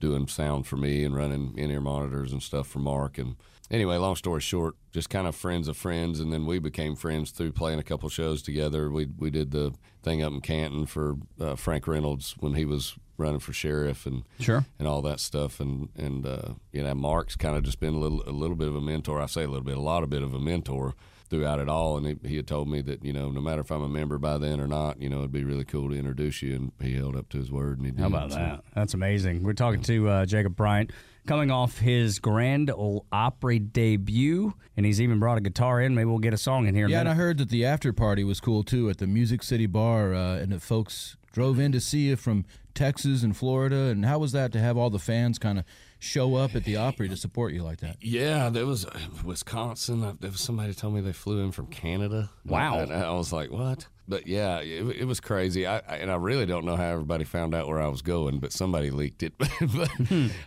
doing 0.00 0.26
sound 0.28 0.66
for 0.66 0.76
me 0.76 1.04
and 1.04 1.14
running 1.14 1.54
in-ear 1.56 1.80
monitors 1.80 2.32
and 2.32 2.42
stuff 2.42 2.66
for 2.66 2.78
Mark. 2.78 3.18
And 3.18 3.36
anyway, 3.70 3.96
long 3.96 4.16
story 4.16 4.40
short, 4.40 4.76
just 4.92 5.10
kind 5.10 5.26
of 5.26 5.34
friends 5.34 5.68
of 5.68 5.76
friends, 5.76 6.20
and 6.20 6.32
then 6.32 6.46
we 6.46 6.58
became 6.58 6.96
friends 6.96 7.30
through 7.30 7.52
playing 7.52 7.78
a 7.78 7.82
couple 7.82 8.08
shows 8.08 8.42
together. 8.42 8.90
We 8.90 9.08
we 9.18 9.30
did 9.30 9.50
the 9.50 9.74
thing 10.02 10.22
up 10.22 10.32
in 10.32 10.40
Canton 10.40 10.86
for 10.86 11.16
uh, 11.40 11.56
Frank 11.56 11.86
Reynolds 11.86 12.34
when 12.38 12.54
he 12.54 12.64
was 12.64 12.96
running 13.18 13.40
for 13.40 13.52
sheriff 13.52 14.06
and 14.06 14.24
Sure. 14.40 14.64
and 14.78 14.86
all 14.88 15.02
that 15.02 15.20
stuff. 15.20 15.60
And 15.60 15.88
and 15.96 16.26
uh, 16.26 16.54
you 16.72 16.82
know, 16.82 16.94
Mark's 16.94 17.36
kind 17.36 17.56
of 17.56 17.62
just 17.62 17.80
been 17.80 17.94
a 17.94 17.98
little 17.98 18.22
a 18.28 18.32
little 18.32 18.56
bit 18.56 18.68
of 18.68 18.74
a 18.76 18.80
mentor. 18.80 19.20
I 19.20 19.26
say 19.26 19.44
a 19.44 19.48
little 19.48 19.64
bit, 19.64 19.76
a 19.76 19.80
lot 19.80 20.02
of 20.02 20.10
bit 20.10 20.22
of 20.22 20.34
a 20.34 20.40
mentor 20.40 20.94
throughout 21.28 21.58
it 21.58 21.68
all. 21.68 21.96
And 21.96 22.06
he, 22.06 22.28
he 22.28 22.36
had 22.36 22.46
told 22.46 22.68
me 22.68 22.80
that 22.82 23.04
you 23.04 23.12
know, 23.12 23.30
no 23.30 23.40
matter 23.40 23.60
if 23.62 23.70
I'm 23.72 23.82
a 23.82 23.88
member 23.88 24.16
by 24.18 24.38
then 24.38 24.60
or 24.60 24.66
not, 24.68 25.00
you 25.02 25.08
know, 25.08 25.18
it'd 25.18 25.32
be 25.32 25.44
really 25.44 25.64
cool 25.64 25.88
to 25.90 25.96
introduce 25.96 26.40
you. 26.42 26.54
And 26.54 26.72
he 26.80 26.94
held 26.94 27.16
up 27.16 27.28
to 27.30 27.38
his 27.38 27.50
word. 27.50 27.78
And 27.78 27.86
he 27.86 27.92
did. 27.92 28.00
How 28.00 28.06
about 28.06 28.30
So, 28.32 28.38
that? 28.38 28.64
That's 28.74 28.94
amazing. 28.94 29.42
We're 29.42 29.52
talking 29.54 29.82
to 29.82 30.08
uh, 30.08 30.26
Jacob 30.26 30.54
Bryant 30.54 30.92
coming 31.26 31.50
off 31.50 31.78
his 31.78 32.20
Grand 32.20 32.70
Ole 32.70 33.04
Opry 33.10 33.58
debut, 33.58 34.54
and 34.76 34.86
he's 34.86 35.00
even 35.00 35.18
brought 35.18 35.36
a 35.38 35.40
guitar 35.40 35.80
in. 35.80 35.92
Maybe 35.96 36.04
we'll 36.04 36.20
get 36.20 36.32
a 36.32 36.38
song 36.38 36.68
in 36.68 36.76
here. 36.76 36.84
in 36.84 36.92
Yeah, 36.92 37.00
and 37.00 37.08
I 37.08 37.14
heard 37.14 37.38
that 37.38 37.48
the 37.48 37.64
after 37.64 37.92
party 37.92 38.22
was 38.22 38.38
cool 38.40 38.62
too 38.62 38.88
at 38.90 38.98
the 38.98 39.08
Music 39.08 39.42
City 39.42 39.66
Bar, 39.66 40.14
uh, 40.14 40.36
and 40.36 40.52
that 40.52 40.62
folks 40.62 41.16
drove 41.32 41.58
in 41.58 41.72
to 41.72 41.80
see 41.80 42.06
you 42.06 42.14
from 42.14 42.44
Texas 42.76 43.22
and 43.22 43.36
Florida. 43.36 43.76
And 43.86 44.04
how 44.04 44.18
was 44.20 44.32
that 44.32 44.52
to 44.52 44.60
have 44.60 44.76
all 44.76 44.90
the 44.90 44.98
fans 45.00 45.38
kind 45.38 45.58
of 45.58 45.64
show 45.98 46.36
up 46.36 46.54
at 46.54 46.64
the 46.64 46.76
Opry 46.76 47.08
to 47.08 47.16
support 47.16 47.52
you 47.52 47.62
like 47.64 47.78
that? 47.80 47.96
Yeah, 48.00 48.48
there 48.50 48.66
was 48.66 48.84
uh, 48.86 48.98
Wisconsin. 49.24 50.04
Uh, 50.04 50.14
There 50.20 50.30
was 50.30 50.40
somebody 50.40 50.74
told 50.74 50.94
me 50.94 51.00
they 51.00 51.12
flew 51.12 51.42
in 51.42 51.52
from 51.52 51.66
Canada. 51.66 52.30
Wow. 52.44 52.78
And 52.78 52.92
I 52.92 53.10
was 53.12 53.32
like, 53.32 53.50
what? 53.50 53.88
But 54.08 54.28
yeah, 54.28 54.58
it, 54.60 55.00
it 55.00 55.04
was 55.04 55.18
crazy. 55.18 55.66
I, 55.66 55.78
I 55.78 55.96
and 55.96 56.12
I 56.12 56.14
really 56.14 56.46
don't 56.46 56.64
know 56.64 56.76
how 56.76 56.84
everybody 56.84 57.24
found 57.24 57.56
out 57.56 57.66
where 57.66 57.82
I 57.82 57.88
was 57.88 58.02
going, 58.02 58.38
but 58.38 58.52
somebody 58.52 58.90
leaked 58.90 59.24
it. 59.24 59.32
but 59.38 59.90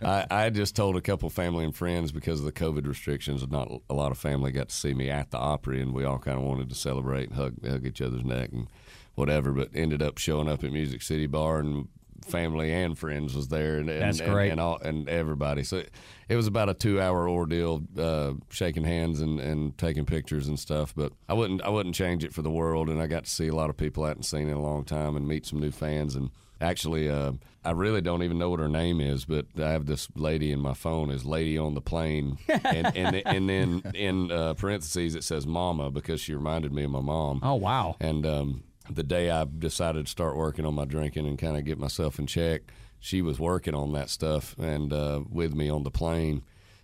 I, 0.02 0.26
I 0.30 0.50
just 0.50 0.74
told 0.74 0.96
a 0.96 1.02
couple 1.02 1.28
family 1.28 1.64
and 1.64 1.76
friends 1.76 2.10
because 2.10 2.40
of 2.40 2.46
the 2.46 2.52
COVID 2.52 2.86
restrictions. 2.86 3.46
Not 3.48 3.70
a 3.90 3.94
lot 3.94 4.12
of 4.12 4.18
family 4.18 4.50
got 4.50 4.70
to 4.70 4.74
see 4.74 4.94
me 4.94 5.10
at 5.10 5.30
the 5.30 5.36
Opry, 5.36 5.82
and 5.82 5.92
we 5.92 6.04
all 6.04 6.18
kind 6.18 6.38
of 6.38 6.44
wanted 6.44 6.70
to 6.70 6.74
celebrate 6.74 7.28
and 7.28 7.36
hug 7.36 7.54
hug 7.66 7.84
each 7.84 8.00
other's 8.00 8.24
neck 8.24 8.50
and 8.50 8.66
whatever. 9.14 9.52
But 9.52 9.68
ended 9.74 10.00
up 10.00 10.16
showing 10.16 10.48
up 10.48 10.64
at 10.64 10.72
Music 10.72 11.02
City 11.02 11.26
Bar 11.26 11.58
and. 11.58 11.88
Family 12.26 12.72
and 12.72 12.96
friends 12.98 13.34
was 13.34 13.48
there, 13.48 13.78
and, 13.78 13.88
and, 13.90 14.02
That's 14.02 14.20
and- 14.20 14.30
great. 14.32 14.50
and 14.50 14.60
all 14.60 14.78
and 14.78 15.08
everybody. 15.08 15.62
So 15.64 15.78
it, 15.78 15.90
it 16.28 16.36
was 16.36 16.46
about 16.46 16.68
a 16.68 16.74
two 16.74 17.00
hour 17.00 17.28
ordeal, 17.28 17.82
uh, 17.98 18.34
shaking 18.50 18.84
hands 18.84 19.20
and, 19.20 19.40
and 19.40 19.76
taking 19.78 20.04
pictures 20.04 20.46
and 20.48 20.58
stuff. 20.58 20.94
But 20.94 21.12
I 21.28 21.34
wouldn't 21.34 21.62
I 21.62 21.68
wouldn't 21.70 21.94
change 21.94 22.24
it 22.24 22.32
for 22.34 22.42
the 22.42 22.50
world. 22.50 22.88
And 22.88 23.00
I 23.02 23.06
got 23.06 23.24
to 23.24 23.30
see 23.30 23.48
a 23.48 23.54
lot 23.54 23.70
of 23.70 23.76
people 23.76 24.04
I 24.04 24.08
hadn't 24.08 24.24
seen 24.24 24.48
in 24.48 24.54
a 24.54 24.62
long 24.62 24.84
time 24.84 25.16
and 25.16 25.26
meet 25.26 25.46
some 25.46 25.60
new 25.60 25.70
fans. 25.70 26.14
And 26.14 26.30
actually, 26.60 27.08
uh, 27.08 27.32
I 27.64 27.72
really 27.72 28.00
don't 28.00 28.22
even 28.22 28.38
know 28.38 28.48
what 28.50 28.60
her 28.60 28.68
name 28.68 29.00
is, 29.00 29.24
but 29.24 29.46
I 29.58 29.70
have 29.72 29.86
this 29.86 30.08
lady 30.14 30.52
in 30.52 30.60
my 30.60 30.72
phone 30.74 31.10
is 31.10 31.24
Lady 31.24 31.58
on 31.58 31.74
the 31.74 31.80
Plane, 31.82 32.38
and 32.48 32.96
and, 32.96 33.16
and 33.26 33.48
then 33.48 33.82
in 33.94 34.30
uh, 34.30 34.54
parentheses 34.54 35.14
it 35.14 35.24
says 35.24 35.46
Mama 35.46 35.90
because 35.90 36.20
she 36.20 36.34
reminded 36.34 36.72
me 36.72 36.84
of 36.84 36.90
my 36.90 37.00
mom. 37.00 37.40
Oh 37.42 37.56
wow! 37.56 37.96
And 38.00 38.24
um, 38.24 38.62
the 38.94 39.02
day 39.02 39.30
I 39.30 39.44
decided 39.58 40.06
to 40.06 40.10
start 40.10 40.36
working 40.36 40.64
on 40.64 40.74
my 40.74 40.84
drinking 40.84 41.26
and 41.26 41.38
kind 41.38 41.56
of 41.56 41.64
get 41.64 41.78
myself 41.78 42.18
in 42.18 42.26
check, 42.26 42.62
she 42.98 43.22
was 43.22 43.38
working 43.40 43.74
on 43.74 43.92
that 43.92 44.10
stuff 44.10 44.54
and 44.58 44.92
uh, 44.92 45.22
with 45.30 45.54
me 45.54 45.70
on 45.70 45.82
the 45.84 45.90
plane, 45.90 46.42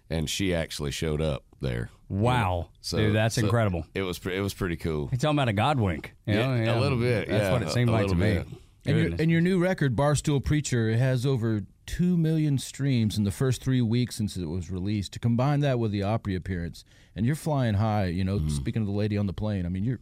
and 0.09 0.29
she 0.31 0.55
actually 0.55 0.91
showed 0.91 1.21
up 1.21 1.45
there. 1.61 1.91
Wow, 2.09 2.69
So 2.81 2.99
dude, 2.99 3.15
that's 3.17 3.35
so 3.35 3.43
incredible. 3.43 3.85
It 3.95 4.03
was 4.03 4.21
it 4.27 4.41
was 4.41 4.55
pretty 4.55 4.77
cool. 4.77 5.09
You're 5.11 5.19
talking 5.19 5.37
about 5.37 5.49
a 5.49 5.53
God 5.53 5.81
wink. 5.81 6.15
you 6.27 6.35
know? 6.35 6.55
Yeah, 6.55 6.79
a 6.79 6.81
little 6.81 6.99
bit, 6.99 7.29
That's 7.29 7.43
yeah, 7.43 7.53
what 7.53 7.63
it 7.63 7.71
seemed 7.71 7.89
a 7.91 7.93
like 7.93 8.07
to 8.07 8.15
little 8.15 8.45
me. 8.45 8.59
And 8.85 8.97
your, 8.97 9.21
and 9.21 9.31
your 9.33 9.41
new 9.41 9.59
record, 9.59 9.97
Barstool 9.97 10.43
Preacher, 10.45 10.97
has 10.97 11.27
over 11.27 11.63
2 11.87 12.17
million 12.17 12.57
streams 12.57 13.19
in 13.19 13.25
the 13.25 13.33
first 13.33 13.61
three 13.65 13.83
weeks 13.83 14.15
since 14.15 14.37
it 14.37 14.45
was 14.47 14.71
released. 14.71 15.13
To 15.15 15.19
combine 15.19 15.59
that 15.61 15.81
with 15.81 15.91
the 15.91 16.05
Opry 16.05 16.37
appearance, 16.37 16.85
and 17.17 17.27
you're 17.27 17.35
flying 17.35 17.75
high, 17.75 18.07
you 18.07 18.23
know, 18.23 18.39
Mm-hmm. 18.39 18.49
speaking 18.51 18.83
of 18.83 18.87
the 18.87 18.95
lady 18.95 19.19
on 19.19 19.27
the 19.27 19.33
plane, 19.33 19.67
I 19.67 19.69
mean, 19.71 19.83
you're 19.83 19.99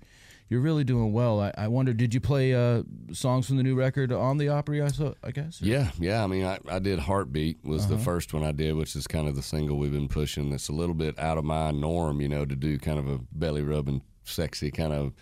you're 0.49 0.61
really 0.61 0.85
doing 0.85 1.13
well. 1.13 1.41
I, 1.41 1.53
I 1.57 1.69
wonder, 1.69 1.93
did 1.93 2.13
you 2.15 2.21
play 2.21 2.55
uh, 2.55 2.83
songs 3.13 3.47
from 3.47 3.57
the 3.57 3.63
new 3.63 3.75
record 3.75 4.13
on 4.13 4.37
the 4.39 4.49
Opry, 4.51 4.83
I, 4.83 4.89
I 5.23 5.31
guess? 5.31 5.61
Yeah, 5.63 5.91
yeah. 5.99 6.23
I 6.23 6.27
mean, 6.27 6.45
I, 6.45 6.59
I 6.69 6.79
did 6.79 6.99
Heartbeat 6.99 7.65
was 7.65 7.85
Uh-huh. 7.87 7.95
the 7.97 7.99
first 8.03 8.35
one 8.35 8.45
I 8.45 8.53
did, 8.53 8.75
which 8.75 8.95
is 8.95 9.07
kind 9.07 9.27
of 9.29 9.37
the 9.37 9.43
single 9.43 9.79
we've 9.79 9.93
been 9.93 10.09
pushing. 10.09 10.51
That's 10.51 10.69
a 10.69 10.73
little 10.73 10.95
bit 10.95 11.19
out 11.19 11.39
of 11.39 11.45
my 11.45 11.71
norm, 11.71 12.21
you 12.21 12.29
know, 12.29 12.45
to 12.45 12.55
do 12.57 12.79
kind 12.79 12.99
of 12.99 13.09
a 13.09 13.19
belly 13.33 13.63
rubbing, 13.63 14.03
sexy 14.27 14.71
kind 14.71 14.93
of 14.93 15.13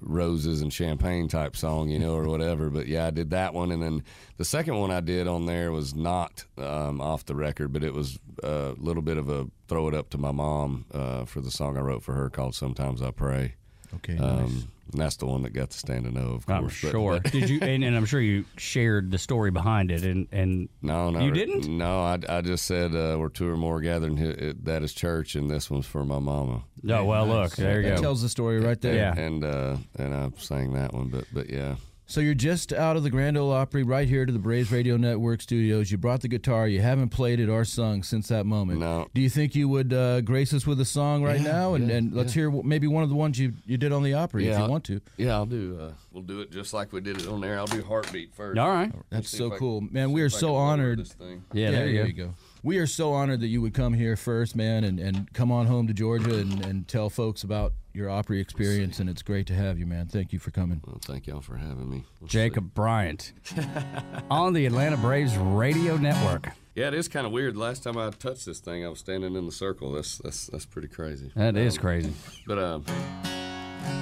roses 0.00 0.60
and 0.60 0.72
champagne 0.72 1.28
type 1.28 1.56
song, 1.56 1.88
you 1.88 1.98
know, 1.98 2.14
or 2.14 2.28
whatever. 2.28 2.70
But 2.70 2.86
yeah, 2.86 3.06
I 3.06 3.10
did 3.10 3.30
that 3.30 3.54
one, 3.54 3.70
and 3.72 3.82
then 3.82 4.02
the 4.36 4.44
second 4.44 4.76
one 4.78 4.90
I 4.90 5.00
did 5.00 5.26
on 5.26 5.46
there 5.46 5.72
was 5.72 5.94
not 5.94 6.44
um, 6.58 7.00
off 7.00 7.24
the 7.26 7.34
record, 7.34 7.72
but 7.72 7.84
it 7.84 7.94
was 7.94 8.18
a 8.42 8.74
little 8.78 9.02
bit 9.02 9.16
of 9.18 9.28
a 9.28 9.46
throw 9.68 9.88
it 9.88 9.94
up 9.94 10.10
to 10.10 10.18
my 10.18 10.32
mom 10.32 10.86
uh, 10.92 11.24
for 11.24 11.40
the 11.40 11.50
song 11.50 11.76
I 11.76 11.80
wrote 11.80 12.02
for 12.02 12.14
her 12.14 12.30
called 12.30 12.54
"Sometimes 12.54 13.02
I 13.02 13.10
Pray." 13.10 13.54
Okay, 13.96 14.14
nice. 14.14 14.22
Um, 14.44 14.68
and 14.92 15.00
that's 15.00 15.16
the 15.16 15.26
one 15.26 15.42
that 15.42 15.50
got 15.52 15.70
the 15.70 15.76
standing 15.78 16.14
to 16.14 16.18
know, 16.20 16.30
of 16.32 16.46
course. 16.46 16.60
I'm 16.62 16.68
sure. 16.68 17.20
but- 17.22 17.30
Did 17.32 17.48
you? 17.48 17.60
And, 17.62 17.84
and 17.84 17.96
I'm 17.96 18.06
sure 18.06 18.20
you 18.20 18.44
shared 18.56 19.10
the 19.12 19.18
story 19.18 19.50
behind 19.52 19.90
it. 19.92 20.02
And 20.04 20.26
and 20.32 20.68
No, 20.82 21.10
no, 21.10 21.20
You 21.20 21.30
didn't? 21.30 21.68
No, 21.68 22.00
I, 22.02 22.18
I 22.28 22.40
just 22.40 22.66
said 22.66 22.94
uh, 22.94 23.16
we're 23.18 23.28
two 23.28 23.48
or 23.48 23.56
more 23.56 23.80
gathering. 23.80 24.16
Hi- 24.16 24.24
It, 24.48 24.64
that 24.64 24.82
is 24.82 24.92
church, 24.92 25.36
and 25.36 25.48
this 25.50 25.70
one's 25.70 25.86
for 25.86 26.04
my 26.04 26.18
mama. 26.18 26.62
oh 26.88 27.04
well, 27.04 27.26
look 27.26 27.52
there 27.56 27.80
you 27.82 27.88
that 27.90 27.96
go. 27.96 28.02
tells 28.02 28.22
the 28.22 28.28
story 28.28 28.58
right 28.60 28.80
there. 28.80 28.94
Yeah. 28.94 29.14
and 29.16 29.44
uh, 29.44 29.76
and 29.96 30.12
I 30.14 30.30
sang 30.38 30.72
that 30.72 30.92
one, 30.92 31.08
but 31.08 31.24
but 31.32 31.48
yeah, 31.50 31.76
So 32.10 32.20
you're 32.20 32.34
just 32.34 32.72
out 32.72 32.96
of 32.96 33.04
the 33.04 33.10
Grand 33.10 33.38
Ole 33.38 33.52
Opry, 33.52 33.84
right 33.84 34.08
here 34.08 34.26
to 34.26 34.32
the 34.32 34.40
Braves 34.40 34.72
Radio 34.72 34.96
Network 34.96 35.40
studios. 35.40 35.92
You 35.92 35.96
brought 35.96 36.22
the 36.22 36.26
guitar. 36.26 36.66
You 36.66 36.80
haven't 36.80 37.10
played 37.10 37.38
it 37.38 37.48
or 37.48 37.64
sung 37.64 38.02
since 38.02 38.26
that 38.26 38.46
moment. 38.46 38.80
No. 38.80 39.06
Do 39.14 39.20
you 39.20 39.30
think 39.30 39.54
you 39.54 39.68
would 39.68 39.92
uh, 39.92 40.20
grace 40.22 40.52
us 40.52 40.66
with 40.66 40.80
a 40.80 40.84
song 40.84 41.22
right 41.22 41.40
Yeah, 41.40 41.52
now? 41.52 41.74
And, 41.74 41.88
yeah, 41.88 41.94
and 41.98 42.12
let's 42.12 42.34
yeah. 42.34 42.50
hear 42.50 42.62
maybe 42.64 42.88
one 42.88 43.04
of 43.04 43.10
the 43.10 43.14
ones 43.14 43.38
you, 43.38 43.52
you 43.64 43.76
did 43.76 43.92
on 43.92 44.02
the 44.02 44.14
Opry 44.14 44.48
if 44.48 44.56
you 44.56 44.64
I'll- 44.64 44.68
want 44.68 44.82
to. 44.86 45.00
yeah. 45.18 45.34
I'll 45.34 45.46
do. 45.46 45.78
Uh, 45.80 45.92
we'll 46.10 46.24
do 46.24 46.40
it 46.40 46.50
just 46.50 46.74
like 46.74 46.92
we 46.92 47.00
did 47.00 47.20
it 47.20 47.28
on 47.28 47.40
there. 47.40 47.56
I'll 47.56 47.66
do 47.68 47.80
heartbeat 47.80 48.34
first. 48.34 48.58
All 48.58 48.68
right. 48.68 48.90
That's 49.10 49.30
so 49.30 49.46
if 49.46 49.52
I 49.52 49.56
cool, 49.58 49.78
can- 49.78 49.92
man. 49.92 50.10
We 50.10 50.22
are 50.22 50.30
so 50.30 50.56
honored. 50.56 50.98
This 50.98 51.12
thing. 51.12 51.44
Yeah, 51.52 51.70
there, 51.70 51.86
you 51.86 52.12
go. 52.12 52.34
We 52.64 52.78
are 52.78 52.88
so 52.88 53.12
honored 53.12 53.38
that 53.40 53.46
you 53.48 53.62
would 53.62 53.72
come 53.72 53.94
here 53.94 54.16
first, 54.16 54.56
man, 54.56 54.82
and, 54.82 54.98
and 54.98 55.32
come 55.32 55.52
on 55.52 55.66
home 55.66 55.86
to 55.86 55.94
Georgia 55.94 56.40
and, 56.40 56.64
and 56.66 56.88
tell 56.88 57.08
folks 57.08 57.44
about 57.44 57.72
your 57.92 58.08
Opry 58.10 58.40
experience. 58.40 59.00
And 59.00 59.08
it's 59.10 59.22
great 59.22 59.46
to 59.48 59.54
have 59.54 59.78
you, 59.78 59.86
man. 59.86 60.06
Thank 60.06 60.32
you 60.32 60.38
for 60.38 60.50
coming. 60.50 60.80
Well, 60.86 60.98
thank 61.02 61.26
y'all 61.26 61.40
for 61.40 61.56
having 61.56 61.90
me. 61.90 62.04
Let's 62.20 62.32
Jacob 62.32 62.74
Bryant 62.74 63.32
on 64.30 64.52
the 64.52 64.66
Atlanta 64.66 64.96
Braves 64.96 65.36
Radio 65.36 65.96
Network. 65.96 66.48
Yeah, 66.74 66.88
it 66.88 66.94
is 66.94 67.08
kind 67.08 67.26
of 67.26 67.32
weird. 67.32 67.56
Last 67.56 67.82
time 67.82 67.98
I 67.98 68.10
touched 68.10 68.46
this 68.46 68.60
thing, 68.60 68.84
I 68.84 68.88
was 68.88 69.00
standing 69.00 69.34
in 69.36 69.44
the 69.46 69.52
circle. 69.52 69.92
That's 69.92 70.18
that's 70.18 70.46
that's 70.46 70.66
pretty 70.66 70.88
crazy. 70.88 71.30
That 71.34 71.56
is 71.56 71.76
Um, 71.76 71.80
crazy. 71.82 72.12
But 72.46 72.58
um, 72.58 72.84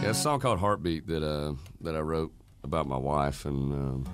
yeah, 0.03 0.11
a 0.11 0.15
song 0.15 0.39
called 0.39 0.59
"Heartbeat" 0.61 1.07
that 1.07 1.23
uh 1.23 1.55
that 1.81 1.97
I 1.97 2.01
wrote 2.01 2.33
about 2.63 2.87
my 2.87 2.97
wife, 2.99 3.47
and 3.47 3.73
um, 3.73 4.05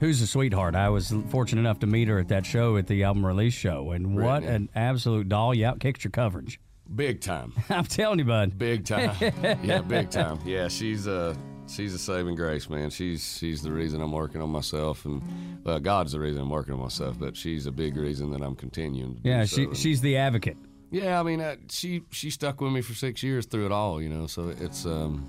Who's 0.00 0.20
a 0.20 0.26
sweetheart? 0.26 0.74
I 0.74 0.90
was 0.90 1.14
fortunate 1.30 1.60
enough 1.62 1.78
to 1.80 1.86
meet 1.86 2.06
her 2.08 2.18
at 2.18 2.28
that 2.28 2.44
show 2.44 2.76
at 2.76 2.86
the 2.86 3.02
album 3.04 3.24
release 3.24 3.54
show, 3.54 3.92
and 3.92 4.14
what 4.14 4.42
Brittany. 4.42 4.54
an 4.54 4.68
absolute 4.74 5.26
doll! 5.28 5.54
You 5.54 5.64
outkicked 5.64 6.04
your 6.04 6.10
coverage. 6.10 6.60
Big 6.94 7.20
time. 7.20 7.52
I'm 7.70 7.84
telling 7.84 8.18
you, 8.18 8.24
bud. 8.24 8.58
Big 8.58 8.84
time. 8.84 9.14
yeah, 9.62 9.80
big 9.82 10.10
time. 10.20 10.38
Yeah, 10.44 10.68
she's 10.68 11.06
a 11.06 11.36
she's 11.66 11.94
a 11.94 11.98
saving 11.98 12.36
grace, 12.36 12.68
man. 12.70 12.90
She's 12.90 13.36
she's 13.38 13.62
the 13.62 13.72
reason 13.72 14.00
I'm 14.00 14.12
working 14.12 14.40
on 14.40 14.50
myself 14.50 15.04
and 15.04 15.22
well, 15.64 15.80
God's 15.80 16.12
the 16.12 16.20
reason 16.20 16.42
I'm 16.42 16.50
working 16.50 16.74
on 16.74 16.80
myself, 16.80 17.18
but 17.18 17.36
she's 17.36 17.66
a 17.66 17.72
big 17.72 17.96
reason 17.96 18.30
that 18.30 18.42
I'm 18.42 18.54
continuing 18.54 19.20
Yeah, 19.24 19.44
she 19.44 19.68
she's 19.74 20.00
the 20.00 20.16
advocate. 20.16 20.56
Yeah, 20.90 21.18
I 21.18 21.22
mean, 21.24 21.40
uh, 21.40 21.56
she 21.68 22.02
she 22.10 22.30
stuck 22.30 22.60
with 22.60 22.72
me 22.72 22.80
for 22.80 22.94
6 22.94 23.22
years 23.22 23.46
through 23.46 23.66
it 23.66 23.72
all, 23.72 24.00
you 24.00 24.08
know. 24.08 24.26
So 24.26 24.54
it's 24.60 24.86
um 24.86 25.26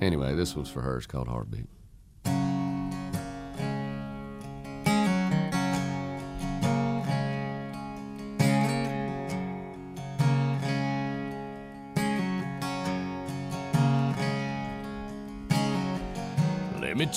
anyway, 0.00 0.34
this 0.34 0.54
one's 0.54 0.68
for 0.68 0.82
her. 0.82 0.98
It's 0.98 1.06
called 1.06 1.28
Heartbeat. 1.28 1.66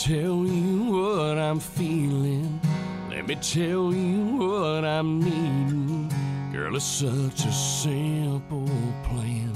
Tell 0.05 0.45
you 0.45 0.83
what 0.83 1.35
I'm 1.35 1.59
feeling. 1.59 2.61
Let 3.09 3.27
me 3.27 3.33
tell 3.37 3.91
you 3.91 4.37
what 4.37 4.85
I'm 4.85 5.19
needing. 5.19 6.13
Girl, 6.53 6.75
it's 6.75 6.85
such 6.85 7.43
a 7.43 7.51
simple 7.51 8.69
plan. 9.03 9.51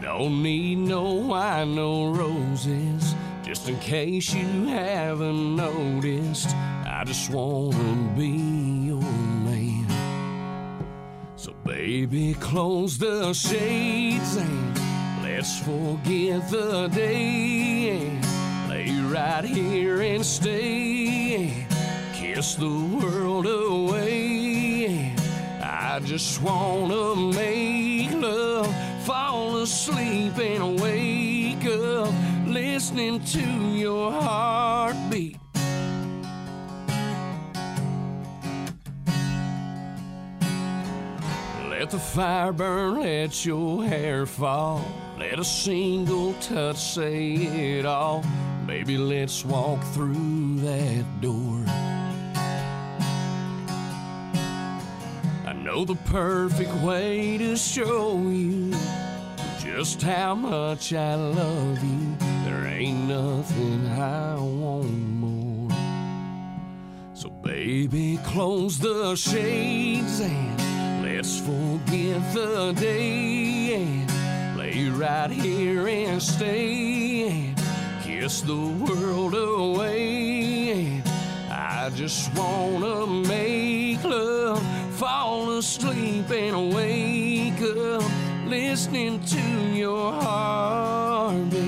Don't 0.00 0.44
need 0.44 0.78
no 0.78 1.14
wine, 1.14 1.74
no 1.74 2.12
roses. 2.12 3.16
Just 3.42 3.68
in 3.68 3.76
case 3.80 4.32
you 4.32 4.68
haven't 4.68 5.56
noticed, 5.56 6.50
I 6.86 7.02
just 7.04 7.30
wanna 7.30 8.14
be 8.16 8.28
your 8.90 9.02
man. 9.02 9.88
So, 11.34 11.52
baby, 11.66 12.34
close 12.34 12.96
the 12.96 13.32
shades 13.32 14.36
and 14.36 14.83
let's 15.36 15.58
forget 15.58 16.48
the 16.48 16.86
day. 16.88 18.08
Lay 18.68 19.00
right 19.00 19.44
here 19.44 20.00
and 20.00 20.24
stay. 20.24 21.66
Kiss 22.12 22.54
the 22.54 22.70
world 23.02 23.46
away. 23.46 25.12
I 25.60 26.00
just 26.04 26.40
wanna 26.40 27.16
make 27.34 28.12
love, 28.12 28.72
fall 29.04 29.56
asleep 29.56 30.38
and 30.38 30.80
wake 30.80 31.66
up, 31.66 32.14
listening 32.46 33.24
to 33.24 33.46
your 33.74 34.12
heartbeat. 34.12 35.38
Let 41.70 41.90
the 41.90 41.98
fire 41.98 42.52
burn, 42.52 43.00
let 43.00 43.44
your 43.44 43.84
hair 43.84 44.26
fall. 44.26 45.03
Let 45.30 45.38
a 45.38 45.44
single 45.44 46.34
touch 46.34 46.76
say 46.76 47.32
it 47.32 47.86
all. 47.86 48.22
Baby, 48.66 48.98
let's 48.98 49.42
walk 49.42 49.82
through 49.94 50.56
that 50.60 51.04
door. 51.22 51.64
I 55.46 55.54
know 55.54 55.86
the 55.86 55.96
perfect 56.04 56.74
way 56.82 57.38
to 57.38 57.56
show 57.56 58.18
you 58.18 58.74
just 59.60 60.02
how 60.02 60.34
much 60.34 60.92
I 60.92 61.14
love 61.14 61.82
you. 61.82 62.16
There 62.44 62.66
ain't 62.66 63.08
nothing 63.08 63.86
I 63.88 64.34
want 64.34 64.90
more. 65.24 65.70
So, 67.14 67.30
baby, 67.30 68.18
close 68.24 68.78
the 68.78 69.16
shades 69.16 70.20
and 70.20 71.02
let's 71.02 71.40
forget 71.40 72.34
the 72.34 72.72
day 72.78 73.74
and 73.74 74.13
lay 74.74 74.88
right 74.88 75.30
here 75.30 75.86
and 75.86 76.20
stay 76.22 77.54
kiss 78.02 78.40
the 78.40 78.56
world 78.56 79.34
away. 79.34 81.02
I 81.50 81.90
just 81.94 82.34
wanna 82.34 83.06
make 83.06 84.02
love, 84.02 84.62
fall 84.96 85.50
asleep 85.58 86.30
and 86.30 86.74
wake 86.74 87.60
up, 87.62 88.02
listening 88.46 89.22
to 89.24 89.40
your 89.72 90.12
heartbeat. 90.12 91.60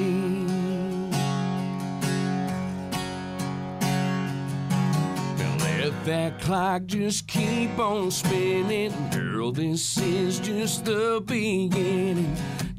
And 5.38 5.62
let 5.62 6.04
that 6.04 6.40
clock 6.40 6.86
just 6.86 7.28
keep 7.28 7.78
on 7.78 8.10
spinning. 8.10 8.92
Girl, 9.10 9.52
this 9.52 9.98
is 9.98 10.40
just 10.40 10.84
the 10.84 11.22
beginning. 11.25 12.36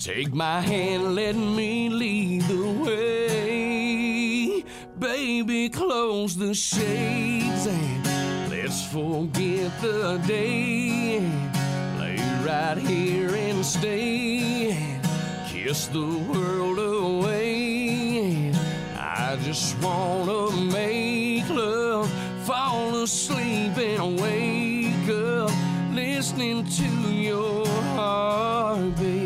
Take 0.07 0.33
my 0.33 0.61
hand, 0.61 1.15
let 1.15 1.35
me 1.35 1.89
lead 1.89 2.43
the 2.43 2.65
way. 2.85 4.63
Baby, 4.97 5.67
close 5.67 6.37
the 6.37 6.53
shades 6.53 7.67
and 7.67 8.49
let's 8.49 8.85
forget 8.85 9.69
the 9.81 10.17
day. 10.25 11.19
Lay 11.99 12.15
right 12.45 12.77
here 12.77 13.35
and 13.35 13.65
stay. 13.65 14.77
kiss 15.45 15.87
the 15.87 16.07
world 16.31 16.79
away. 16.79 18.53
I 18.97 19.37
just 19.43 19.77
wanna 19.81 20.55
make 20.71 21.49
love, 21.49 22.09
fall 22.45 23.03
asleep 23.03 23.77
and 23.77 24.17
wake 24.21 25.09
up, 25.09 25.51
listening 25.93 26.63
to 26.65 26.87
your 27.11 27.67
heartbeat. 27.97 29.16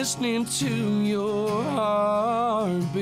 Listening 0.00 0.46
to 0.46 1.02
your 1.02 1.62
heartbeat. 1.62 2.96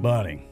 Buddy, 0.00 0.46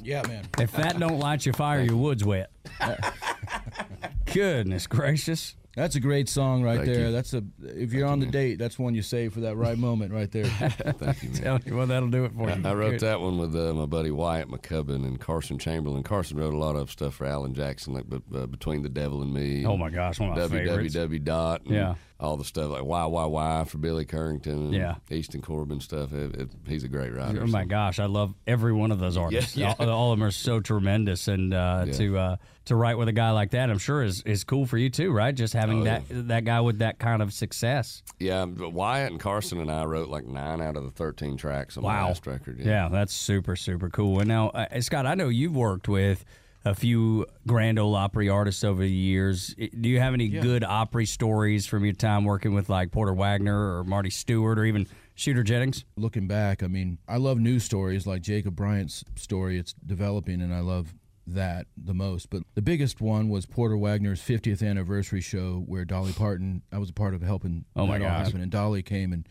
Yeah, 0.00 0.22
man. 0.28 0.44
if 0.60 0.70
that 0.72 1.00
don't 1.00 1.18
light 1.18 1.44
your 1.44 1.54
fire, 1.54 1.80
your 1.82 1.96
wood's 1.96 2.24
wet. 2.24 2.52
Goodness 4.32 4.86
gracious. 4.86 5.56
That's 5.76 5.94
a 5.94 6.00
great 6.00 6.28
song 6.28 6.62
right 6.62 6.78
Thank 6.80 6.92
there. 6.92 7.06
you. 7.06 7.12
That's 7.12 7.32
a 7.32 7.44
if 7.60 7.92
you're 7.92 8.08
on 8.08 8.18
the 8.18 8.26
date, 8.26 8.58
that's 8.58 8.78
one 8.78 8.94
you 8.94 9.02
save 9.02 9.32
for 9.32 9.40
that 9.40 9.56
right 9.56 9.78
moment 9.88 10.12
right 10.12 10.30
there. 10.30 10.44
Thank 10.46 11.22
you, 11.22 11.28
man. 11.30 11.34
Tell 11.42 11.60
you 11.64 11.76
what, 11.76 11.88
that'll 11.88 12.08
do 12.08 12.24
it 12.24 12.32
for 12.32 12.48
you. 12.50 12.62
I 12.64 12.74
wrote 12.74 12.90
Good. 12.92 13.00
that 13.00 13.20
one 13.20 13.38
with 13.38 13.54
uh, 13.54 13.72
my 13.72 13.86
buddy 13.86 14.10
Wyatt 14.10 14.48
McCubbin 14.48 15.06
and 15.06 15.20
Carson 15.20 15.58
Chamberlain. 15.58 16.02
Carson 16.02 16.38
wrote 16.38 16.54
a 16.54 16.58
lot 16.58 16.74
of 16.76 16.90
stuff 16.90 17.14
for 17.14 17.26
Alan 17.26 17.54
Jackson, 17.54 17.94
like 17.94 18.04
but, 18.08 18.22
uh, 18.34 18.46
Between 18.46 18.82
the 18.82 18.88
Devil 18.88 19.22
and 19.22 19.32
Me. 19.32 19.64
Oh 19.64 19.76
my 19.76 19.90
gosh, 19.90 20.18
one 20.18 20.30
of 20.30 20.36
my 20.36 20.58
favorites. 20.58 20.96
www 20.96 21.24
dot. 21.24 21.62
Yeah. 21.66 21.94
All 22.20 22.36
the 22.36 22.44
stuff 22.44 22.70
like 22.70 22.84
why 22.84 23.06
why 23.06 23.24
why 23.24 23.64
for 23.64 23.78
Billy 23.78 24.04
Currington. 24.04 24.74
Yeah. 24.74 24.96
Easton 25.10 25.40
Corbin 25.40 25.80
stuff. 25.80 26.12
It, 26.12 26.34
it, 26.36 26.50
he's 26.66 26.84
a 26.84 26.88
great 26.88 27.14
writer. 27.14 27.40
Oh 27.42 27.46
my 27.46 27.62
so- 27.62 27.68
gosh, 27.68 27.98
I 27.98 28.04
love 28.04 28.34
every 28.46 28.74
one 28.74 28.92
of 28.92 28.98
those 28.98 29.16
artists. 29.16 29.56
Yeah. 29.56 29.74
All, 29.78 29.88
all 29.88 30.12
of 30.12 30.18
them 30.18 30.26
are 30.26 30.30
so 30.30 30.60
tremendous, 30.60 31.28
and 31.28 31.54
uh, 31.54 31.84
Yeah. 31.86 31.92
to 31.94 32.18
uh, 32.18 32.36
to 32.66 32.76
write 32.76 32.98
with 32.98 33.08
a 33.08 33.12
guy 33.12 33.30
like 33.30 33.52
that, 33.52 33.70
I'm 33.70 33.78
sure 33.78 34.02
is 34.02 34.22
is 34.24 34.44
cool 34.44 34.66
for 34.66 34.76
you 34.76 34.90
too, 34.90 35.10
right? 35.12 35.34
Just 35.34 35.54
having 35.54 35.80
Oh, 35.80 35.84
that 35.84 36.02
that 36.10 36.44
guy 36.44 36.60
with 36.60 36.80
that 36.80 36.98
kind 36.98 37.22
of 37.22 37.32
success. 37.32 38.02
Yeah, 38.18 38.44
but 38.44 38.74
Wyatt 38.74 39.12
and 39.12 39.18
Carson 39.20 39.58
and 39.58 39.70
I 39.70 39.84
wrote 39.86 40.08
like 40.10 40.26
nine 40.26 40.60
out 40.60 40.76
of 40.76 40.84
the 40.84 40.90
thirteen 40.90 41.38
tracks 41.38 41.78
on 41.78 41.84
Wow. 41.84 42.02
the 42.02 42.08
last 42.08 42.26
record. 42.26 42.60
Yeah, 42.60 42.90
that's 42.92 43.14
super 43.14 43.56
super 43.56 43.88
cool. 43.88 44.18
And 44.20 44.28
now, 44.28 44.50
uh, 44.50 44.78
Scott, 44.82 45.06
I 45.06 45.14
know 45.14 45.28
you've 45.30 45.56
worked 45.56 45.88
with 45.88 46.22
a 46.64 46.74
few 46.74 47.26
Grand 47.46 47.78
Ole 47.78 47.94
Opry 47.94 48.28
artists 48.28 48.64
over 48.64 48.82
the 48.82 48.90
years. 48.90 49.54
Do 49.54 49.88
you 49.88 49.98
have 50.00 50.14
any 50.14 50.28
good 50.28 50.62
Opry 50.64 51.06
stories 51.06 51.66
from 51.66 51.84
your 51.84 51.94
time 51.94 52.24
working 52.24 52.54
with 52.54 52.68
like 52.68 52.90
Porter 52.90 53.14
Wagoner 53.14 53.78
or 53.78 53.84
Marty 53.84 54.10
Stuart 54.10 54.58
or 54.58 54.64
even 54.64 54.86
Shooter 55.14 55.42
Jennings? 55.42 55.84
Looking 55.96 56.26
back, 56.26 56.62
I 56.62 56.66
mean, 56.66 56.98
I 57.08 57.16
love 57.16 57.38
news 57.38 57.64
stories 57.64 58.06
like 58.06 58.22
Jacob 58.22 58.56
Bryant's 58.56 59.04
story. 59.16 59.58
It's 59.58 59.72
developing, 59.72 60.40
and 60.42 60.52
I 60.54 60.60
love 60.60 60.94
that 61.26 61.66
the 61.76 61.94
most. 61.94 62.28
But 62.30 62.42
the 62.54 62.62
biggest 62.62 63.00
one 63.00 63.28
was 63.28 63.46
Porter 63.46 63.76
Wagoner's 63.76 64.20
50th 64.20 64.66
anniversary 64.66 65.20
show, 65.20 65.62
where 65.66 65.84
Dolly 65.84 66.12
Parton. 66.12 66.62
I 66.72 66.78
was 66.78 66.90
a 66.90 66.94
part 66.94 67.14
of 67.14 67.22
helping 67.22 67.64
Oh, 67.74 67.86
my 67.86 67.98
that 67.98 68.04
all 68.04 68.10
happen, 68.24 68.40
and 68.40 68.50
Dolly 68.50 68.82
came 68.82 69.12
and. 69.12 69.26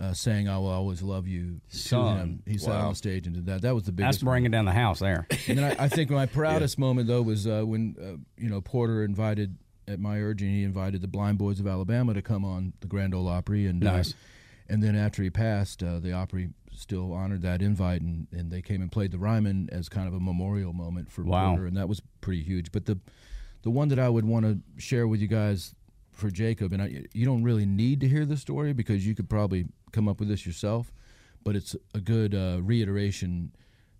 Uh, 0.00 0.14
saying 0.14 0.48
"I 0.48 0.56
will 0.56 0.68
always 0.68 1.02
love 1.02 1.28
you" 1.28 1.60
to 1.70 1.76
Son. 1.76 2.16
him. 2.16 2.42
He 2.46 2.56
sat 2.56 2.70
Wow. 2.70 2.88
on 2.88 2.94
stage 2.94 3.26
and 3.26 3.36
did 3.36 3.44
that. 3.46 3.60
That 3.60 3.74
was 3.74 3.84
the 3.84 3.92
That's 3.92 4.16
biggest. 4.16 4.24
bringing 4.24 4.50
down 4.50 4.64
the 4.64 4.72
house 4.72 4.98
there. 5.00 5.26
And 5.48 5.58
then 5.58 5.76
I, 5.78 5.84
I 5.84 5.88
think 5.88 6.08
my 6.08 6.24
proudest 6.38 6.78
moment 6.78 7.06
though 7.06 7.20
was 7.20 7.46
uh, 7.46 7.62
when 7.64 7.96
uh, 8.02 8.16
you 8.42 8.48
know 8.48 8.62
Porter 8.62 9.04
invited, 9.04 9.58
at 9.86 10.00
my 10.00 10.18
urging, 10.18 10.48
he 10.50 10.62
invited 10.64 11.02
the 11.02 11.08
Blind 11.08 11.36
Boys 11.36 11.60
of 11.60 11.66
Alabama 11.66 12.14
to 12.14 12.22
come 12.22 12.46
on 12.46 12.72
the 12.80 12.86
Grand 12.86 13.14
Ole 13.14 13.28
Opry, 13.28 13.66
and 13.66 13.80
Nice. 13.80 14.12
uh, 14.12 14.16
and 14.70 14.82
then 14.82 14.96
after 14.96 15.22
he 15.22 15.28
passed, 15.28 15.82
uh, 15.82 15.98
the 15.98 16.12
Opry 16.12 16.48
still 16.72 17.12
honored 17.12 17.42
that 17.42 17.60
invite, 17.60 18.00
and, 18.00 18.26
and 18.32 18.50
they 18.50 18.62
came 18.62 18.80
and 18.80 18.90
played 18.90 19.10
the 19.10 19.18
Ryman 19.18 19.68
as 19.70 19.90
kind 19.90 20.08
of 20.08 20.14
a 20.14 20.20
memorial 20.20 20.72
moment 20.72 21.10
for 21.12 21.24
Wow. 21.24 21.50
Porter, 21.50 21.66
and 21.66 21.76
that 21.76 21.90
was 21.90 22.00
pretty 22.22 22.42
huge. 22.42 22.72
But 22.72 22.86
the 22.86 22.98
the 23.62 23.70
one 23.70 23.88
that 23.88 23.98
I 23.98 24.08
would 24.08 24.24
want 24.24 24.46
to 24.46 24.60
share 24.80 25.06
with 25.06 25.20
you 25.20 25.28
guys 25.28 25.74
for 26.12 26.30
Jacob, 26.30 26.72
and 26.72 26.82
I, 26.82 27.04
you 27.12 27.24
don't 27.24 27.42
really 27.42 27.66
need 27.66 28.00
to 28.00 28.08
hear 28.08 28.24
the 28.24 28.36
story 28.36 28.72
because 28.72 29.06
you 29.06 29.14
could 29.14 29.28
probably 29.28 29.66
come 29.92 30.08
up 30.08 30.20
with 30.20 30.28
this 30.28 30.46
yourself, 30.46 30.92
but 31.44 31.56
it's 31.56 31.74
a 31.94 32.00
good 32.00 32.34
uh, 32.34 32.58
reiteration 32.62 33.52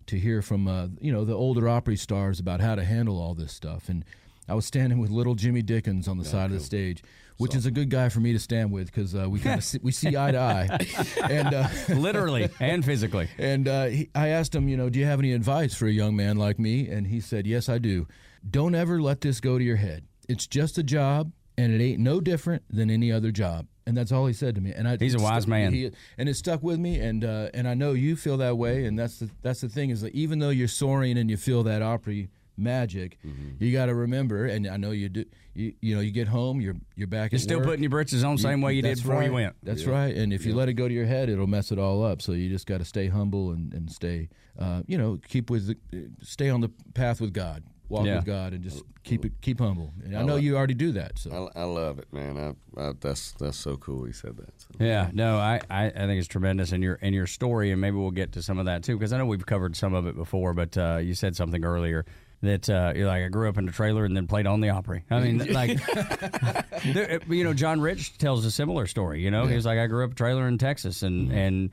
to 0.07 0.19
hear 0.19 0.41
from 0.41 0.67
uh, 0.67 0.87
you 0.99 1.11
know 1.11 1.25
the 1.25 1.33
older 1.33 1.67
Opry 1.69 1.95
stars 1.95 2.39
about 2.39 2.59
how 2.59 2.75
to 2.75 2.83
handle 2.83 3.19
all 3.19 3.33
this 3.33 3.53
stuff. 3.53 3.89
And 3.89 4.03
I 4.47 4.53
was 4.53 4.65
standing 4.65 4.99
with 4.99 5.09
little 5.09 5.35
Jimmy 5.35 5.61
Dickens 5.61 6.07
on 6.07 6.17
the 6.17 6.25
side 6.25 6.45
of 6.45 6.51
the 6.51 6.59
stage, 6.59 7.03
which 7.37 7.55
is 7.55 7.65
a 7.65 7.71
good 7.71 7.89
guy 7.89 8.09
for 8.09 8.19
me 8.19 8.33
to 8.33 8.39
stand 8.39 8.71
with 8.71 8.87
because 8.87 9.15
uh, 9.15 9.29
we 9.29 9.39
kind 9.39 9.57
of 9.57 9.63
see, 9.63 9.79
we 9.81 9.91
see 9.91 10.17
eye 10.17 10.31
to 10.31 10.37
eye. 10.37 10.87
and 11.29 11.53
uh, 11.53 11.67
literally 11.89 12.49
and 12.59 12.83
physically. 12.83 13.29
and 13.37 13.67
uh, 13.67 13.85
he, 13.85 14.09
I 14.13 14.29
asked 14.29 14.53
him, 14.53 14.67
you 14.67 14.77
know, 14.77 14.89
do 14.89 14.99
you 14.99 15.05
have 15.05 15.19
any 15.19 15.33
advice 15.33 15.73
for 15.73 15.87
a 15.87 15.91
young 15.91 16.15
man 16.15 16.37
like 16.37 16.59
me? 16.59 16.89
And 16.89 17.07
he 17.07 17.19
said, 17.19 17.47
yes, 17.47 17.69
I 17.69 17.77
do. 17.77 18.07
Don't 18.47 18.75
ever 18.75 19.01
let 19.01 19.21
this 19.21 19.39
go 19.39 19.57
to 19.57 19.63
your 19.63 19.77
head. 19.77 20.05
It's 20.27 20.47
just 20.47 20.77
a 20.77 20.83
job, 20.83 21.31
and 21.61 21.73
it 21.73 21.83
ain't 21.83 21.99
no 21.99 22.19
different 22.21 22.63
than 22.69 22.89
any 22.89 23.11
other 23.11 23.31
job. 23.31 23.67
And 23.87 23.97
that's 23.97 24.11
all 24.11 24.25
he 24.27 24.33
said 24.33 24.55
to 24.55 24.61
me. 24.61 24.71
And 24.73 24.87
I, 24.87 24.97
He's 24.97 25.15
a 25.15 25.19
wise 25.19 25.47
man. 25.47 25.73
he- 25.73 25.91
and 26.17 26.29
it 26.29 26.35
stuck 26.35 26.61
with 26.63 26.79
me. 26.79 26.99
And 26.99 27.23
uh, 27.25 27.49
and 27.53 27.67
I 27.67 27.73
know 27.73 27.93
you 27.93 28.15
feel 28.15 28.37
that 28.37 28.57
way. 28.57 28.85
And 28.85 28.97
that's 28.97 29.19
the 29.19 29.29
that's 29.41 29.61
the 29.61 29.69
thing 29.69 29.89
is 29.89 30.01
that 30.01 30.13
even 30.13 30.39
though 30.39 30.49
you're 30.51 30.67
soaring 30.67 31.17
and 31.17 31.29
you 31.29 31.37
feel 31.37 31.63
that 31.63 31.81
Opry 31.81 32.29
magic, 32.57 33.17
Mm-hmm. 33.25 33.63
you 33.63 33.71
got 33.71 33.87
to 33.87 33.95
remember. 33.95 34.45
And 34.45 34.67
I 34.67 34.77
know 34.77 34.91
you 34.91 35.09
do. 35.09 35.25
You, 35.53 35.73
you 35.81 35.95
know, 35.95 36.01
you 36.01 36.11
get 36.11 36.27
home, 36.29 36.61
you're 36.61 36.75
you're 36.95 37.07
back. 37.07 37.31
You're 37.33 37.39
still 37.39 37.57
work. 37.57 37.65
putting 37.67 37.83
your 37.83 37.89
britches 37.89 38.23
on 38.23 38.35
the 38.37 38.41
same 38.41 38.61
way 38.61 38.73
you 38.73 38.81
did 38.81 38.97
before 38.97 39.21
you 39.23 39.33
went. 39.33 39.55
That's 39.63 39.85
right. 39.85 40.15
And 40.15 40.31
if 40.31 40.45
you 40.45 40.55
let 40.55 40.69
it 40.69 40.73
go 40.73 40.87
to 40.87 40.93
your 40.93 41.05
head, 41.07 41.27
it'll 41.27 41.47
mess 41.47 41.71
it 41.73 41.79
all 41.79 42.03
up. 42.05 42.21
So 42.21 42.31
you 42.31 42.47
just 42.49 42.67
got 42.67 42.77
to 42.77 42.85
stay 42.85 43.07
humble 43.07 43.51
and, 43.51 43.73
and 43.73 43.91
stay, 43.91 44.29
uh, 44.57 44.83
you 44.87 44.97
know, 44.97 45.19
keep 45.27 45.49
with, 45.49 45.67
the, 45.91 46.09
stay 46.21 46.49
on 46.49 46.61
the 46.61 46.69
path 46.93 47.19
with 47.19 47.33
God, 47.33 47.63
walk 47.91 48.05
Yeah. 48.05 48.15
with 48.17 48.25
God, 48.25 48.53
and 48.53 48.63
just 48.63 48.83
keep 49.03 49.25
it, 49.25 49.33
keep 49.41 49.59
humble. 49.59 49.93
And 50.03 50.17
I 50.17 50.23
know 50.23 50.37
you 50.37 50.57
already 50.57 50.73
do 50.73 50.91
that. 50.93 51.19
So 51.19 51.51
I, 51.55 51.61
I 51.61 51.63
love 51.65 51.99
it, 51.99 52.11
man. 52.11 52.37
I, 52.77 52.81
I, 52.81 52.93
that's 52.99 53.33
that's 53.33 53.57
so 53.57 53.77
cool. 53.77 54.05
He 54.05 54.13
said 54.13 54.37
that. 54.37 54.49
So. 54.59 54.67
Yeah, 54.79 55.09
no, 55.13 55.37
I, 55.37 55.59
I, 55.69 55.85
I 55.87 55.91
think 55.91 56.17
it's 56.19 56.27
tremendous 56.27 56.71
in 56.71 56.81
your 56.81 56.95
in 56.95 57.13
your 57.13 57.27
story, 57.27 57.71
and 57.71 57.79
maybe 57.79 57.97
we'll 57.97 58.11
get 58.11 58.31
to 58.33 58.41
some 58.41 58.57
of 58.57 58.65
that 58.65 58.83
too, 58.83 58.97
because 58.97 59.13
I 59.13 59.17
know 59.17 59.25
we've 59.25 59.45
covered 59.45 59.75
some 59.75 59.93
of 59.93 60.07
it 60.07 60.15
before. 60.15 60.53
But 60.53 60.77
uh, 60.77 60.97
you 61.01 61.13
said 61.13 61.35
something 61.35 61.63
earlier 61.63 62.05
that 62.43 62.67
uh, 62.69 62.93
you're 62.95 63.05
like 63.07 63.23
I 63.23 63.27
grew 63.27 63.47
up 63.49 63.57
in 63.59 63.67
a 63.69 63.71
trailer 63.71 64.03
and 64.05 64.15
then 64.17 64.25
played 64.25 64.47
on 64.47 64.61
the 64.61 64.69
Opry. 64.69 65.03
I 65.11 65.19
mean, 65.19 65.37
like, 65.53 65.77
there, 66.85 67.19
you 67.29 67.43
know, 67.43 67.53
John 67.53 67.81
Rich 67.81 68.17
tells 68.17 68.45
a 68.45 68.51
similar 68.51 68.87
story. 68.87 69.21
You 69.21 69.29
know, 69.31 69.45
he 69.45 69.55
was 69.55 69.65
like 69.65 69.77
I 69.79 69.87
grew 69.87 70.03
up 70.05 70.13
a 70.13 70.15
trailer 70.15 70.47
in 70.47 70.57
Texas, 70.57 71.03
and 71.03 71.31
and 71.31 71.69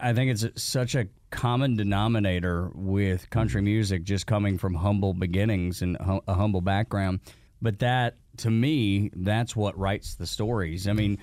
I 0.00 0.12
think 0.12 0.30
it's 0.30 0.62
such 0.62 0.94
a 0.94 1.08
common 1.30 1.76
denominator 1.76 2.70
with 2.74 3.28
country 3.30 3.62
music, 3.62 4.04
just 4.04 4.26
coming 4.26 4.58
from 4.58 4.74
humble 4.74 5.14
beginnings 5.14 5.82
and 5.82 5.96
hu- 5.96 6.22
a 6.28 6.34
humble 6.34 6.60
background. 6.60 7.20
But 7.62 7.78
that, 7.80 8.16
to 8.38 8.50
me, 8.50 9.10
that's 9.14 9.56
what 9.56 9.78
writes 9.78 10.14
the 10.14 10.26
stories. 10.26 10.86
I 10.88 10.92
mean 10.92 11.18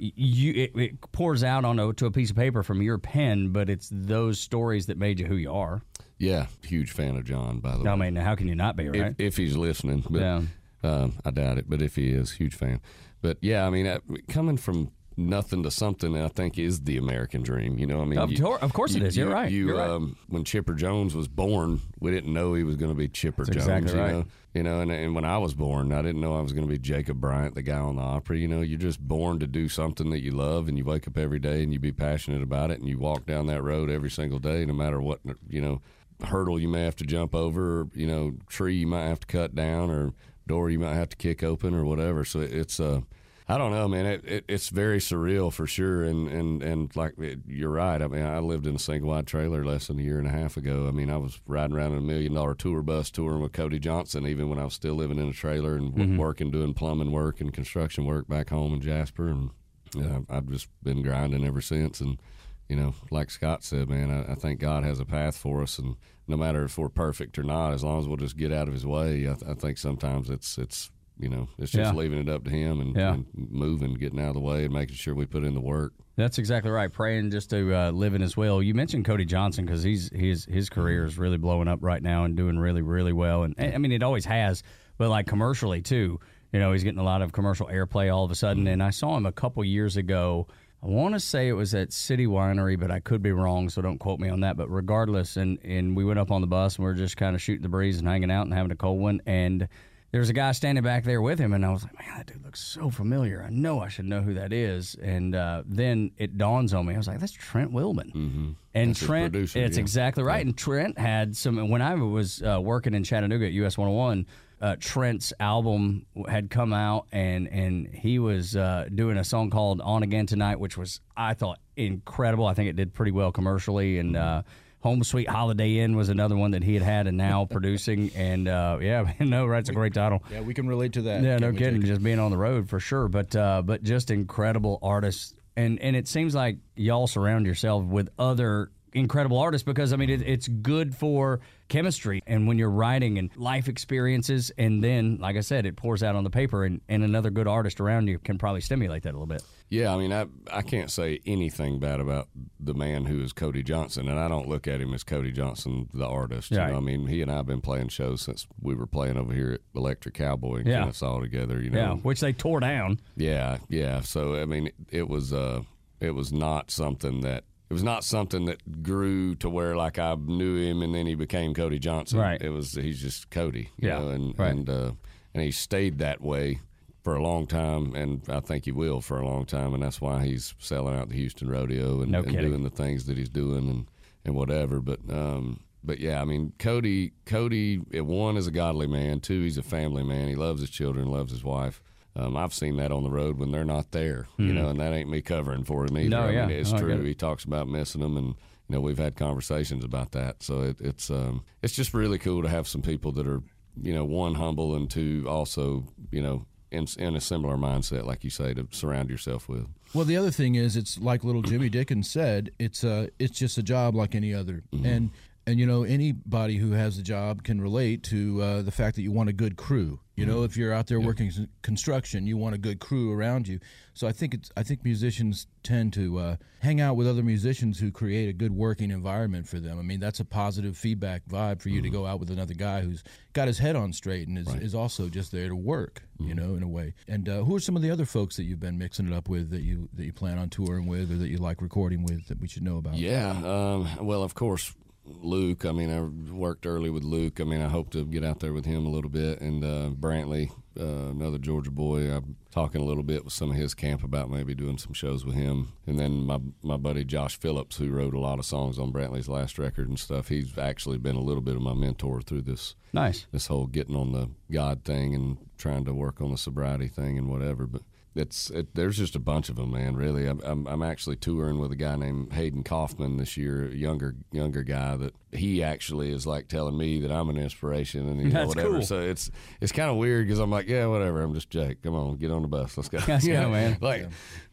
you 0.00 0.52
it, 0.54 0.76
it 0.76 1.12
pours 1.12 1.42
out 1.42 1.64
on 1.64 1.78
a, 1.80 1.92
to 1.92 2.06
a 2.06 2.10
piece 2.12 2.30
of 2.30 2.36
paper 2.36 2.62
from 2.62 2.80
your 2.82 2.98
pen, 2.98 3.48
but 3.48 3.68
it's 3.68 3.88
those 3.92 4.38
stories 4.40 4.86
that 4.86 4.96
made 4.96 5.18
you 5.18 5.26
who 5.26 5.34
you 5.34 5.52
are. 5.52 5.82
Yeah, 6.18 6.46
huge 6.62 6.92
fan 6.92 7.16
of 7.16 7.24
John, 7.24 7.58
by 7.58 7.76
the 7.76 7.82
way. 7.82 7.90
I 7.90 7.96
mean, 7.96 8.16
how 8.16 8.34
can 8.36 8.46
you 8.48 8.54
not 8.54 8.76
be, 8.76 8.86
if, 8.86 8.92
right? 8.94 9.14
if 9.18 9.36
he's 9.36 9.56
listening. 9.56 10.04
But, 10.08 10.20
Yeah. 10.20 10.42
um, 10.84 11.14
I 11.24 11.30
doubt 11.32 11.58
it. 11.58 11.68
But 11.68 11.82
if 11.82 11.96
he 11.96 12.10
is, 12.12 12.32
huge 12.32 12.54
fan. 12.54 12.80
But 13.20 13.38
yeah, 13.40 13.66
I 13.66 13.70
mean, 13.70 13.86
uh, 13.88 13.98
coming 14.28 14.56
from 14.56 14.92
nothing 15.18 15.62
to 15.64 15.70
something, 15.70 16.16
I 16.16 16.28
think 16.28 16.58
is 16.58 16.82
the 16.82 16.96
American 16.96 17.42
dream. 17.42 17.78
You 17.78 17.86
know, 17.86 18.00
I 18.00 18.04
mean, 18.04 18.18
Of 18.18 18.30
you- 18.32 18.46
of 18.46 18.72
course 18.72 18.94
it 18.94 19.00
you- 19.00 19.06
is. 19.06 19.16
You're 19.16 19.28
you- 19.28 19.32
right. 19.34 19.50
You, 19.50 19.66
You're 19.66 19.76
right. 19.76 19.90
um, 19.90 20.16
when 20.28 20.44
Chipper 20.44 20.74
Jones 20.74 21.14
was 21.14 21.28
born, 21.28 21.80
we 22.00 22.10
didn't 22.10 22.32
know 22.32 22.54
he 22.54 22.62
was 22.62 22.76
going 22.76 22.90
to 22.92 22.96
be 22.96 23.08
Chipper 23.08 23.44
That's 23.44 23.56
Jones. 23.66 23.68
exactly 23.68 23.92
you 23.94 24.00
right. 24.00 24.12
know, 24.12 24.24
you 24.54 24.62
know, 24.62 24.80
and, 24.80 24.90
and 24.90 25.14
when 25.14 25.24
I 25.24 25.38
was 25.38 25.54
born, 25.54 25.92
I 25.92 26.00
didn't 26.02 26.20
know 26.20 26.36
I 26.38 26.40
was 26.40 26.52
going 26.52 26.66
to 26.66 26.70
be 26.72 26.78
Jacob 26.78 27.20
Bryant, 27.20 27.54
the 27.54 27.62
guy 27.62 27.78
on 27.78 27.96
the 27.96 28.02
Opry. 28.02 28.40
You 28.40 28.48
know, 28.48 28.60
you're 28.62 28.78
just 28.78 29.00
born 29.00 29.38
to 29.40 29.46
do 29.46 29.68
something 29.68 30.10
that 30.10 30.20
you 30.22 30.30
love, 30.30 30.68
and 30.68 30.78
you 30.78 30.84
wake 30.84 31.06
up 31.06 31.18
every 31.18 31.38
day 31.38 31.62
and 31.62 31.72
you 31.72 31.78
be 31.78 31.92
passionate 31.92 32.42
about 32.42 32.70
it, 32.70 32.78
and 32.80 32.88
you 32.88 32.98
walk 32.98 33.26
down 33.26 33.46
that 33.46 33.62
road 33.62 33.90
every 33.90 34.10
single 34.10 34.38
day, 34.38 34.64
no 34.64 34.72
matter 34.74 35.00
what 35.00 35.20
you 35.48 35.60
know 35.60 35.80
hurdle 36.24 36.58
you 36.58 36.66
may 36.68 36.82
have 36.82 36.96
to 36.96 37.04
jump 37.04 37.32
over, 37.34 37.80
or, 37.82 37.88
you 37.94 38.06
know, 38.06 38.32
tree 38.48 38.74
you 38.74 38.86
might 38.88 39.04
have 39.06 39.20
to 39.20 39.26
cut 39.26 39.54
down, 39.54 39.90
or 39.90 40.12
door 40.48 40.68
you 40.70 40.78
might 40.78 40.94
have 40.94 41.08
to 41.10 41.16
kick 41.16 41.42
open, 41.44 41.74
or 41.74 41.84
whatever. 41.84 42.24
So 42.24 42.40
it's 42.40 42.80
uh, 42.80 43.02
I 43.50 43.56
don't 43.56 43.72
know, 43.72 43.88
man. 43.88 44.04
It, 44.04 44.24
it, 44.26 44.44
it's 44.46 44.68
very 44.68 44.98
surreal 44.98 45.50
for 45.50 45.66
sure, 45.66 46.04
and 46.04 46.28
and 46.28 46.62
and 46.62 46.94
like 46.94 47.18
it, 47.18 47.38
you're 47.46 47.70
right. 47.70 48.02
I 48.02 48.06
mean, 48.06 48.22
I 48.22 48.40
lived 48.40 48.66
in 48.66 48.76
a 48.76 48.78
single 48.78 49.08
wide 49.08 49.26
trailer 49.26 49.64
less 49.64 49.86
than 49.86 49.98
a 49.98 50.02
year 50.02 50.18
and 50.18 50.26
a 50.28 50.30
half 50.30 50.58
ago. 50.58 50.86
I 50.86 50.90
mean, 50.90 51.08
I 51.08 51.16
was 51.16 51.40
riding 51.46 51.74
around 51.74 51.92
in 51.92 51.98
a 51.98 52.02
million 52.02 52.34
dollar 52.34 52.54
tour 52.54 52.82
bus 52.82 53.10
touring 53.10 53.40
with 53.40 53.52
Cody 53.52 53.78
Johnson, 53.78 54.26
even 54.26 54.50
when 54.50 54.58
I 54.58 54.64
was 54.64 54.74
still 54.74 54.94
living 54.94 55.18
in 55.18 55.28
a 55.28 55.32
trailer 55.32 55.76
and 55.76 55.92
w- 55.96 56.18
working, 56.18 56.50
doing 56.50 56.74
plumbing 56.74 57.10
work 57.10 57.40
and 57.40 57.50
construction 57.50 58.04
work 58.04 58.28
back 58.28 58.50
home 58.50 58.74
in 58.74 58.82
Jasper, 58.82 59.28
and 59.28 59.50
uh, 59.96 60.20
I've 60.28 60.50
just 60.50 60.68
been 60.82 61.02
grinding 61.02 61.46
ever 61.46 61.62
since, 61.62 62.02
and 62.02 62.20
you 62.68 62.76
know, 62.76 62.94
like 63.10 63.30
Scott 63.30 63.64
said, 63.64 63.88
man, 63.88 64.10
I, 64.10 64.32
I 64.32 64.34
think 64.34 64.60
God 64.60 64.84
has 64.84 65.00
a 65.00 65.06
path 65.06 65.38
for 65.38 65.62
us, 65.62 65.78
and 65.78 65.96
no 66.26 66.36
matter 66.36 66.64
if 66.64 66.76
we're 66.76 66.90
perfect 66.90 67.38
or 67.38 67.44
not, 67.44 67.72
as 67.72 67.82
long 67.82 67.98
as 67.98 68.06
we'll 68.06 68.18
just 68.18 68.36
get 68.36 68.52
out 68.52 68.68
of 68.68 68.74
His 68.74 68.84
way, 68.84 69.22
I, 69.22 69.32
th- 69.32 69.50
I 69.50 69.54
think 69.54 69.78
sometimes 69.78 70.28
it's 70.28 70.58
it's 70.58 70.90
you 71.18 71.28
know 71.28 71.48
it's 71.58 71.72
just 71.72 71.92
Yeah. 71.92 71.98
leaving 71.98 72.18
it 72.18 72.28
up 72.28 72.44
to 72.44 72.50
Him 72.50 72.80
and, 72.80 72.96
Yeah. 72.96 73.14
and 73.14 73.26
moving, 73.34 73.94
getting 73.94 74.20
out 74.20 74.28
of 74.28 74.34
the 74.34 74.40
way, 74.40 74.64
and 74.64 74.74
making 74.74 74.96
sure 74.96 75.14
we 75.14 75.26
put 75.26 75.44
in 75.44 75.54
the 75.54 75.60
work. 75.60 75.92
That's 76.16 76.38
exactly 76.38 76.70
right. 76.70 76.92
Praying 76.92 77.30
just 77.30 77.50
to 77.50 77.74
uh, 77.74 77.90
live 77.92 78.14
in 78.14 78.20
His 78.20 78.36
will. 78.36 78.62
You 78.62 78.74
mentioned 78.74 79.04
Cody 79.04 79.24
Johnson 79.24 79.64
because 79.66 79.82
he's 79.82 80.10
his 80.12 80.44
his 80.46 80.68
career 80.68 81.04
is 81.04 81.16
really 81.18 81.38
blowing 81.38 81.68
up 81.68 81.78
right 81.82 82.02
now 82.02 82.24
and 82.24 82.36
doing 82.36 82.58
really 82.58 82.82
really 82.82 83.12
well. 83.12 83.44
And 83.44 83.54
I 83.58 83.78
mean, 83.78 83.92
it 83.92 84.02
always 84.02 84.24
has. 84.24 84.62
but 84.96 85.08
like 85.10 85.26
commercially 85.28 85.80
too. 85.80 86.18
You 86.52 86.58
know, 86.58 86.72
he's 86.72 86.82
getting 86.82 86.98
a 86.98 87.04
lot 87.04 87.22
of 87.22 87.30
commercial 87.32 87.66
airplay 87.68 88.12
all 88.12 88.24
of 88.24 88.30
a 88.30 88.34
sudden. 88.34 88.66
And 88.66 88.82
I 88.82 88.90
saw 88.90 89.16
him 89.16 89.26
a 89.26 89.32
couple 89.32 89.62
years 89.64 89.96
ago. 89.96 90.48
I 90.82 90.86
want 90.86 91.14
to 91.14 91.20
say 91.20 91.46
it 91.48 91.52
was 91.52 91.74
at 91.74 91.92
City 91.92 92.26
Winery, 92.26 92.78
but 92.78 92.90
I 92.90 92.98
could 93.00 93.20
be 93.22 93.30
wrong, 93.32 93.68
so 93.68 93.82
don't 93.82 93.98
quote 93.98 94.18
me 94.18 94.28
on 94.28 94.40
that. 94.40 94.56
But 94.56 94.68
regardless, 94.70 95.36
and 95.36 95.58
and 95.64 95.96
we 95.96 96.04
went 96.04 96.18
up 96.18 96.30
on 96.32 96.40
the 96.40 96.46
bus 96.48 96.76
and 96.76 96.84
we 96.84 96.90
are 96.90 96.94
just 96.94 97.16
kind 97.16 97.36
of 97.36 97.42
shooting 97.42 97.62
the 97.62 97.68
breeze 97.68 97.98
and 97.98 98.08
hanging 98.08 98.30
out 98.30 98.42
and 98.46 98.54
having 98.54 98.72
a 98.72 98.76
cold 98.76 98.98
one. 99.00 99.20
And 99.26 99.68
there 100.10 100.20
was 100.20 100.30
a 100.30 100.32
guy 100.32 100.52
standing 100.52 100.82
back 100.82 101.04
there 101.04 101.20
with 101.20 101.38
him, 101.38 101.52
and 101.52 101.64
I 101.66 101.70
was 101.70 101.82
like, 101.82 101.98
man, 101.98 102.16
that 102.16 102.26
dude 102.26 102.42
looks 102.44 102.60
so 102.60 102.88
familiar. 102.88 103.42
I 103.46 103.50
know 103.50 103.80
I 103.80 103.88
should 103.88 104.06
know 104.06 104.22
who 104.22 104.34
that 104.34 104.52
is. 104.54 104.94
And 105.02 105.34
uh, 105.34 105.62
then 105.66 106.12
it 106.16 106.38
dawns 106.38 106.72
on 106.72 106.86
me. 106.86 106.94
I 106.94 106.96
was 106.96 107.06
like, 107.08 107.20
that's 107.20 107.32
Trent 107.32 107.72
Willmon. 107.72 108.12
Mm-hmm. 108.14 108.50
And 108.74 108.90
That's 108.90 109.00
Trent, 109.04 109.32
producer, 109.32 109.58
it's 109.58 109.76
yeah. 109.76 109.80
exactly 109.82 110.22
right. 110.24 110.38
Yeah. 110.38 110.48
And 110.48 110.56
Trent 110.56 110.98
had 110.98 111.36
some, 111.36 111.68
when 111.68 111.82
I 111.82 111.94
was 111.94 112.42
uh, 112.42 112.58
working 112.62 112.94
in 112.94 113.04
Chattanooga 113.04 113.46
at 113.46 113.52
US 113.52 113.76
101, 113.76 114.26
uh, 114.60 114.76
Trent's 114.80 115.32
album 115.38 116.06
had 116.26 116.48
come 116.50 116.72
out, 116.72 117.06
and, 117.12 117.46
and 117.48 117.86
he 117.94 118.18
was 118.18 118.56
uh, 118.56 118.88
doing 118.94 119.16
a 119.18 119.24
song 119.24 119.50
called 119.50 119.80
On 119.82 120.02
Again 120.02 120.26
Tonight, 120.26 120.58
which 120.58 120.76
was, 120.78 121.00
I 121.16 121.34
thought, 121.34 121.58
incredible. 121.76 122.46
I 122.46 122.54
think 122.54 122.68
it 122.70 122.76
did 122.76 122.94
pretty 122.94 123.12
well 123.12 123.30
commercially. 123.30 123.98
And, 123.98 124.14
Mm-hmm. 124.14 124.38
uh, 124.38 124.42
Home 124.80 125.02
Sweet 125.02 125.28
Holiday 125.28 125.78
Inn 125.78 125.96
was 125.96 126.08
another 126.08 126.36
one 126.36 126.52
that 126.52 126.62
he 126.62 126.74
had 126.74 126.82
had 126.82 127.06
and 127.06 127.16
now 127.16 127.44
producing. 127.44 128.10
And 128.14 128.46
uh, 128.46 128.78
yeah, 128.80 129.12
no, 129.20 129.48
that's 129.48 129.68
a 129.68 129.72
great 129.72 129.94
title. 129.94 130.22
Yeah, 130.30 130.40
we 130.40 130.54
can 130.54 130.68
relate 130.68 130.92
to 130.94 131.02
that. 131.02 131.22
Yeah, 131.22 131.38
no 131.38 131.52
kidding. 131.52 131.82
Just 131.82 132.02
being 132.02 132.18
on 132.18 132.30
the 132.30 132.36
road 132.36 132.68
for 132.68 132.80
sure, 132.80 133.08
but 133.08 133.34
uh, 133.34 133.62
but 133.62 133.82
just 133.82 134.10
incredible 134.10 134.78
artists, 134.82 135.34
and 135.56 135.80
and 135.80 135.96
it 135.96 136.06
seems 136.06 136.34
like 136.34 136.58
y'all 136.76 137.06
surround 137.06 137.46
yourself 137.46 137.84
with 137.84 138.08
other 138.18 138.70
incredible 138.92 139.38
artists 139.38 139.64
because 139.64 139.92
I 139.92 139.96
mean 139.96 140.10
it, 140.10 140.22
it's 140.22 140.48
good 140.48 140.94
for 140.94 141.40
chemistry 141.68 142.22
and 142.26 142.48
when 142.48 142.58
you're 142.58 142.70
writing 142.70 143.18
and 143.18 143.30
life 143.36 143.68
experiences, 143.68 144.50
and 144.56 144.82
then 144.82 145.18
like 145.20 145.36
I 145.36 145.40
said, 145.40 145.66
it 145.66 145.76
pours 145.76 146.02
out 146.02 146.16
on 146.16 146.24
the 146.24 146.30
paper, 146.30 146.64
and, 146.64 146.80
and 146.88 147.04
another 147.04 147.30
good 147.30 147.46
artist 147.46 147.80
around 147.80 148.06
you 148.08 148.18
can 148.18 148.38
probably 148.38 148.60
stimulate 148.62 149.02
that 149.02 149.10
a 149.10 149.12
little 149.12 149.26
bit. 149.26 149.42
Yeah, 149.70 149.94
I 149.94 149.98
mean, 149.98 150.12
I 150.14 150.26
I 150.50 150.62
can't 150.62 150.90
say 150.90 151.20
anything 151.26 151.78
bad 151.78 152.00
about 152.00 152.28
the 152.58 152.72
man 152.72 153.04
who 153.04 153.22
is 153.22 153.34
Cody 153.34 153.62
Johnson, 153.62 154.08
and 154.08 154.18
I 154.18 154.26
don't 154.26 154.48
look 154.48 154.66
at 154.66 154.80
him 154.80 154.94
as 154.94 155.04
Cody 155.04 155.30
Johnson, 155.30 155.90
the 155.92 156.06
artist. 156.06 156.50
You 156.50 156.56
know, 156.56 156.76
I 156.76 156.80
mean, 156.80 157.06
he 157.06 157.20
and 157.20 157.30
I 157.30 157.36
have 157.36 157.46
been 157.46 157.60
playing 157.60 157.88
shows 157.88 158.22
since 158.22 158.46
we 158.62 158.74
were 158.74 158.86
playing 158.86 159.18
over 159.18 159.34
here 159.34 159.52
at 159.52 159.60
Electric 159.76 160.14
Cowboy 160.14 160.60
in 160.60 160.66
Yeah. 160.66 160.80
Kennesaw 160.80 161.20
together. 161.20 161.60
You 161.60 161.68
know, 161.70 161.78
Yeah, 161.78 161.94
which 161.96 162.20
they 162.20 162.32
tore 162.32 162.60
down. 162.60 162.98
Yeah, 163.16 163.58
yeah. 163.68 164.00
So 164.00 164.36
I 164.36 164.46
mean, 164.46 164.70
it 164.90 165.06
was 165.06 165.34
uh, 165.34 165.60
it 166.00 166.12
was 166.12 166.32
not 166.32 166.70
something 166.70 167.20
that 167.20 167.44
it 167.70 167.72
was 167.74 167.82
not 167.82 168.04
something 168.04 168.46
that 168.46 168.82
grew 168.82 169.34
to 169.36 169.50
where 169.50 169.76
like 169.76 169.98
I 169.98 170.14
knew 170.14 170.56
him 170.56 170.82
and 170.82 170.94
then 170.94 171.06
he 171.06 171.14
became 171.14 171.54
Cody 171.54 171.78
Johnson. 171.78 172.18
Right. 172.18 172.40
It 172.40 172.50
was 172.50 172.72
he's 172.72 173.00
just 173.00 173.30
Cody. 173.30 173.70
You 173.78 173.88
Yeah, 173.88 173.98
know, 173.98 174.08
and 174.08 174.38
right. 174.38 174.50
and 174.50 174.68
uh, 174.70 174.92
and 175.34 175.42
he 175.42 175.50
stayed 175.50 175.98
that 175.98 176.20
way 176.20 176.60
for 177.04 177.14
a 177.14 177.22
long 177.22 177.46
time, 177.46 177.94
and 177.94 178.22
I 178.28 178.40
think 178.40 178.64
he 178.64 178.72
will 178.72 179.00
for 179.00 179.18
a 179.18 179.26
long 179.26 179.46
time, 179.46 179.72
and 179.72 179.82
that's 179.82 180.00
why 180.00 180.24
he's 180.24 180.54
selling 180.58 180.98
out 180.98 181.08
the 181.08 181.14
Houston 181.16 181.48
Rodeo 181.48 182.02
and, 182.02 182.10
No 182.12 182.20
and 182.22 182.36
doing 182.36 182.64
the 182.64 182.70
things 182.70 183.06
that 183.06 183.16
he's 183.16 183.28
doing 183.28 183.68
and 183.68 183.86
and 184.24 184.34
whatever. 184.34 184.80
But 184.80 185.00
um, 185.10 185.60
but 185.84 186.00
yeah, 186.00 186.20
I 186.20 186.24
mean, 186.24 186.52
Cody 186.58 187.12
Cody, 187.24 187.76
one 187.76 188.36
is 188.36 188.46
a 188.46 188.50
godly 188.50 188.86
man. 188.86 189.20
Two, 189.20 189.42
he's 189.42 189.58
a 189.58 189.62
family 189.62 190.02
man. 190.02 190.28
He 190.28 190.34
loves 190.34 190.60
his 190.60 190.70
children, 190.70 191.10
loves 191.10 191.32
his 191.32 191.44
wife. 191.44 191.80
Um, 192.18 192.36
I've 192.36 192.52
seen 192.52 192.76
that 192.78 192.90
on 192.90 193.04
the 193.04 193.10
road 193.10 193.38
when 193.38 193.52
they're 193.52 193.64
not 193.64 193.92
there, 193.92 194.26
you 194.38 194.52
know, 194.52 194.68
and 194.68 194.80
that 194.80 194.92
ain't 194.92 195.08
me 195.08 195.22
covering 195.22 195.62
for 195.62 195.84
him 195.84 195.96
either. 195.96 196.04
Hmm. 196.04 196.10
No, 196.10 196.22
I 196.22 196.30
yeah. 196.32 196.46
mean, 196.46 196.58
it's 196.58 196.72
No, 196.72 196.78
I 196.78 196.80
get 196.80 196.86
true. 196.96 197.04
He 197.04 197.14
talks 197.14 197.44
about 197.44 197.68
missing 197.68 198.00
them, 198.00 198.16
and 198.16 198.26
you 198.26 198.74
know, 198.74 198.80
we've 198.80 198.98
had 198.98 199.14
conversations 199.14 199.84
about 199.84 200.10
that. 200.12 200.42
So 200.42 200.62
it, 200.62 200.80
it's 200.80 201.10
um, 201.10 201.44
it's 201.62 201.74
just 201.74 201.94
really 201.94 202.18
cool 202.18 202.42
to 202.42 202.48
have 202.48 202.66
some 202.66 202.82
people 202.82 203.12
that 203.12 203.26
are, 203.26 203.42
you 203.80 203.94
know, 203.94 204.04
one 204.04 204.34
humble 204.34 204.74
and 204.74 204.90
two 204.90 205.26
also, 205.28 205.84
you 206.10 206.20
know, 206.20 206.44
in 206.70 206.86
in 206.98 207.14
a 207.14 207.20
similar 207.20 207.56
mindset, 207.56 208.04
like 208.04 208.24
you 208.24 208.30
say, 208.30 208.52
to 208.54 208.66
surround 208.72 209.10
yourself 209.10 209.48
with. 209.48 209.66
Well, 209.94 210.04
the 210.04 210.16
other 210.16 210.30
thing 210.30 210.56
is, 210.56 210.76
it's 210.76 210.98
like 210.98 211.24
little 211.24 211.42
Jimmy 211.42 211.68
Dickens 211.68 212.10
said. 212.10 212.50
It's 212.58 212.82
uh, 212.84 213.08
it's 213.18 213.38
just 213.38 213.58
a 213.58 213.62
job 213.62 213.94
like 213.94 214.14
any 214.14 214.34
other, 214.34 214.64
and 214.72 215.10
and 215.46 215.58
you 215.58 215.66
know 215.66 215.82
anybody 215.82 216.56
who 216.56 216.72
has 216.72 216.98
a 216.98 217.02
job 217.02 217.42
can 217.42 217.60
relate 217.60 218.02
to 218.04 218.42
uh, 218.42 218.62
the 218.62 218.70
fact 218.72 218.96
that 218.96 219.02
you 219.02 219.12
want 219.12 219.28
a 219.28 219.32
good 219.32 219.56
crew. 219.56 220.00
You 220.18 220.26
know, 220.26 220.42
if 220.42 220.56
you're 220.56 220.72
out 220.72 220.88
there 220.88 221.00
working 221.00 221.30
construction, 221.62 222.26
you 222.26 222.36
want 222.36 222.54
a 222.54 222.58
good 222.58 222.80
crew 222.80 223.12
around 223.12 223.46
you. 223.46 223.60
So 223.94 224.08
I 224.08 224.12
think 224.12 224.34
it's 224.34 224.50
I 224.56 224.62
think 224.62 224.84
musicians 224.84 225.46
tend 225.62 225.92
to 225.92 226.18
uh, 226.18 226.36
hang 226.60 226.80
out 226.80 226.96
with 226.96 227.06
other 227.06 227.22
musicians 227.22 227.78
who 227.78 227.90
create 227.90 228.28
a 228.28 228.32
good 228.32 228.52
working 228.52 228.90
environment 228.90 229.48
for 229.48 229.60
them. 229.60 229.78
I 229.78 229.82
mean, 229.82 230.00
that's 230.00 230.18
a 230.18 230.24
positive 230.24 230.76
feedback 230.76 231.22
vibe 231.26 231.62
for 231.62 231.68
you 231.68 231.82
to 231.82 231.90
go 231.90 232.04
out 232.04 232.18
with 232.18 232.30
another 232.30 232.54
guy 232.54 232.80
who's 232.80 233.04
got 233.32 233.46
his 233.46 233.58
head 233.58 233.76
on 233.76 233.92
straight 233.92 234.26
and 234.26 234.38
is, 234.38 234.52
is 234.54 234.74
also 234.74 235.08
just 235.08 235.30
there 235.30 235.48
to 235.48 235.56
work. 235.56 236.02
You 236.20 236.34
know, 236.34 236.56
in 236.56 236.64
a 236.64 236.68
way. 236.68 236.94
And 237.06 237.28
uh, 237.28 237.44
who 237.44 237.54
are 237.54 237.60
some 237.60 237.76
of 237.76 237.82
the 237.82 237.92
other 237.92 238.04
folks 238.04 238.34
that 238.36 238.42
you've 238.42 238.58
been 238.58 238.76
mixing 238.76 239.06
it 239.06 239.12
up 239.12 239.28
with 239.28 239.50
that 239.50 239.62
you 239.62 239.88
that 239.94 240.04
you 240.04 240.12
plan 240.12 240.36
on 240.36 240.50
touring 240.50 240.88
with 240.88 241.12
or 241.12 241.16
that 241.16 241.28
you 241.28 241.38
like 241.38 241.62
recording 241.62 242.02
with 242.02 242.26
that 242.26 242.40
we 242.40 242.48
should 242.48 242.64
know 242.64 242.76
about? 242.76 242.94
Yeah. 242.94 243.30
Um, 243.30 244.04
well, 244.04 244.24
of 244.24 244.34
course, 244.34 244.74
Luke. 245.22 245.64
I 245.64 245.72
mean, 245.72 245.90
I 245.90 246.32
worked 246.32 246.66
early 246.66 246.90
with 246.90 247.04
Luke. 247.04 247.40
I 247.40 247.44
mean, 247.44 247.60
I 247.60 247.68
hope 247.68 247.90
to 247.90 248.04
get 248.04 248.24
out 248.24 248.40
there 248.40 248.52
with 248.52 248.64
him 248.64 248.86
a 248.86 248.90
little 248.90 249.10
bit. 249.10 249.40
And 249.40 249.64
uh, 249.64 249.90
Brantley, 249.90 250.50
uh, 250.78 251.10
another 251.10 251.38
Georgia 251.38 251.70
boy. 251.70 252.10
I'm 252.10 252.36
talking 252.50 252.80
a 252.80 252.84
little 252.84 253.02
bit 253.02 253.24
with 253.24 253.32
some 253.32 253.50
of 253.50 253.56
his 253.56 253.74
camp 253.74 254.04
about 254.04 254.30
maybe 254.30 254.54
doing 254.54 254.78
some 254.78 254.92
shows 254.92 255.24
with 255.24 255.34
him. 255.34 255.72
And 255.86 255.98
then 255.98 256.24
my 256.24 256.38
my 256.62 256.76
buddy 256.76 257.04
Josh 257.04 257.38
Phillips, 257.38 257.76
who 257.76 257.90
wrote 257.90 258.14
a 258.14 258.20
lot 258.20 258.38
of 258.38 258.44
songs 258.44 258.78
on 258.78 258.92
Brantley's 258.92 259.28
last 259.28 259.58
record 259.58 259.88
and 259.88 259.98
stuff. 259.98 260.28
He's 260.28 260.56
actually 260.56 260.98
been 260.98 261.16
a 261.16 261.20
little 261.20 261.42
bit 261.42 261.56
of 261.56 261.62
my 261.62 261.74
mentor 261.74 262.20
through 262.20 262.42
this 262.42 262.74
Nice. 262.92 263.26
this 263.32 263.46
whole 263.48 263.66
getting 263.66 263.96
on 263.96 264.12
the 264.12 264.30
God 264.50 264.84
thing 264.84 265.14
and 265.14 265.38
trying 265.56 265.84
to 265.84 265.92
work 265.94 266.20
on 266.20 266.30
the 266.30 266.38
sobriety 266.38 266.88
thing 266.88 267.18
and 267.18 267.28
whatever. 267.28 267.66
But 267.66 267.82
it's 268.18 268.50
it, 268.50 268.74
there's 268.74 268.96
just 268.96 269.14
a 269.14 269.18
bunch 269.18 269.48
of 269.48 269.56
them, 269.56 269.72
man. 269.72 269.96
Really, 269.96 270.26
I'm, 270.26 270.40
I'm 270.44 270.66
I'm 270.66 270.82
actually 270.82 271.16
touring 271.16 271.58
with 271.58 271.72
a 271.72 271.76
guy 271.76 271.96
named 271.96 272.32
Hayden 272.32 272.64
Coffman 272.64 273.18
this 273.18 273.36
year, 273.36 273.66
a 273.66 273.74
younger 273.74 274.16
younger 274.32 274.62
guy 274.62 274.96
that 274.96 275.14
he 275.32 275.62
actually 275.62 276.12
is 276.12 276.26
like 276.26 276.48
telling 276.48 276.76
me 276.76 277.00
that 277.00 277.10
I'm 277.10 277.28
an 277.30 277.36
inspiration 277.36 278.08
and 278.08 278.20
you 278.20 278.28
know 278.30 278.46
whatever. 278.46 278.70
cool. 278.70 278.82
So 278.82 279.00
it's 279.00 279.30
it's 279.60 279.72
kind 279.72 279.90
of 279.90 279.96
weird 279.96 280.26
because 280.26 280.38
I'm 280.38 280.50
like, 280.50 280.68
yeah, 280.68 280.86
whatever. 280.86 281.22
I'm 281.22 281.34
just 281.34 281.50
Jake. 281.50 281.82
Come 281.82 281.94
on, 281.94 282.16
get 282.16 282.30
on 282.30 282.42
the 282.42 282.48
bus. 282.48 282.76
Let's 282.76 282.88
go. 282.88 282.98
Let's 283.06 283.24
You 283.26 283.34
man. 283.34 283.78
Like. 283.80 284.08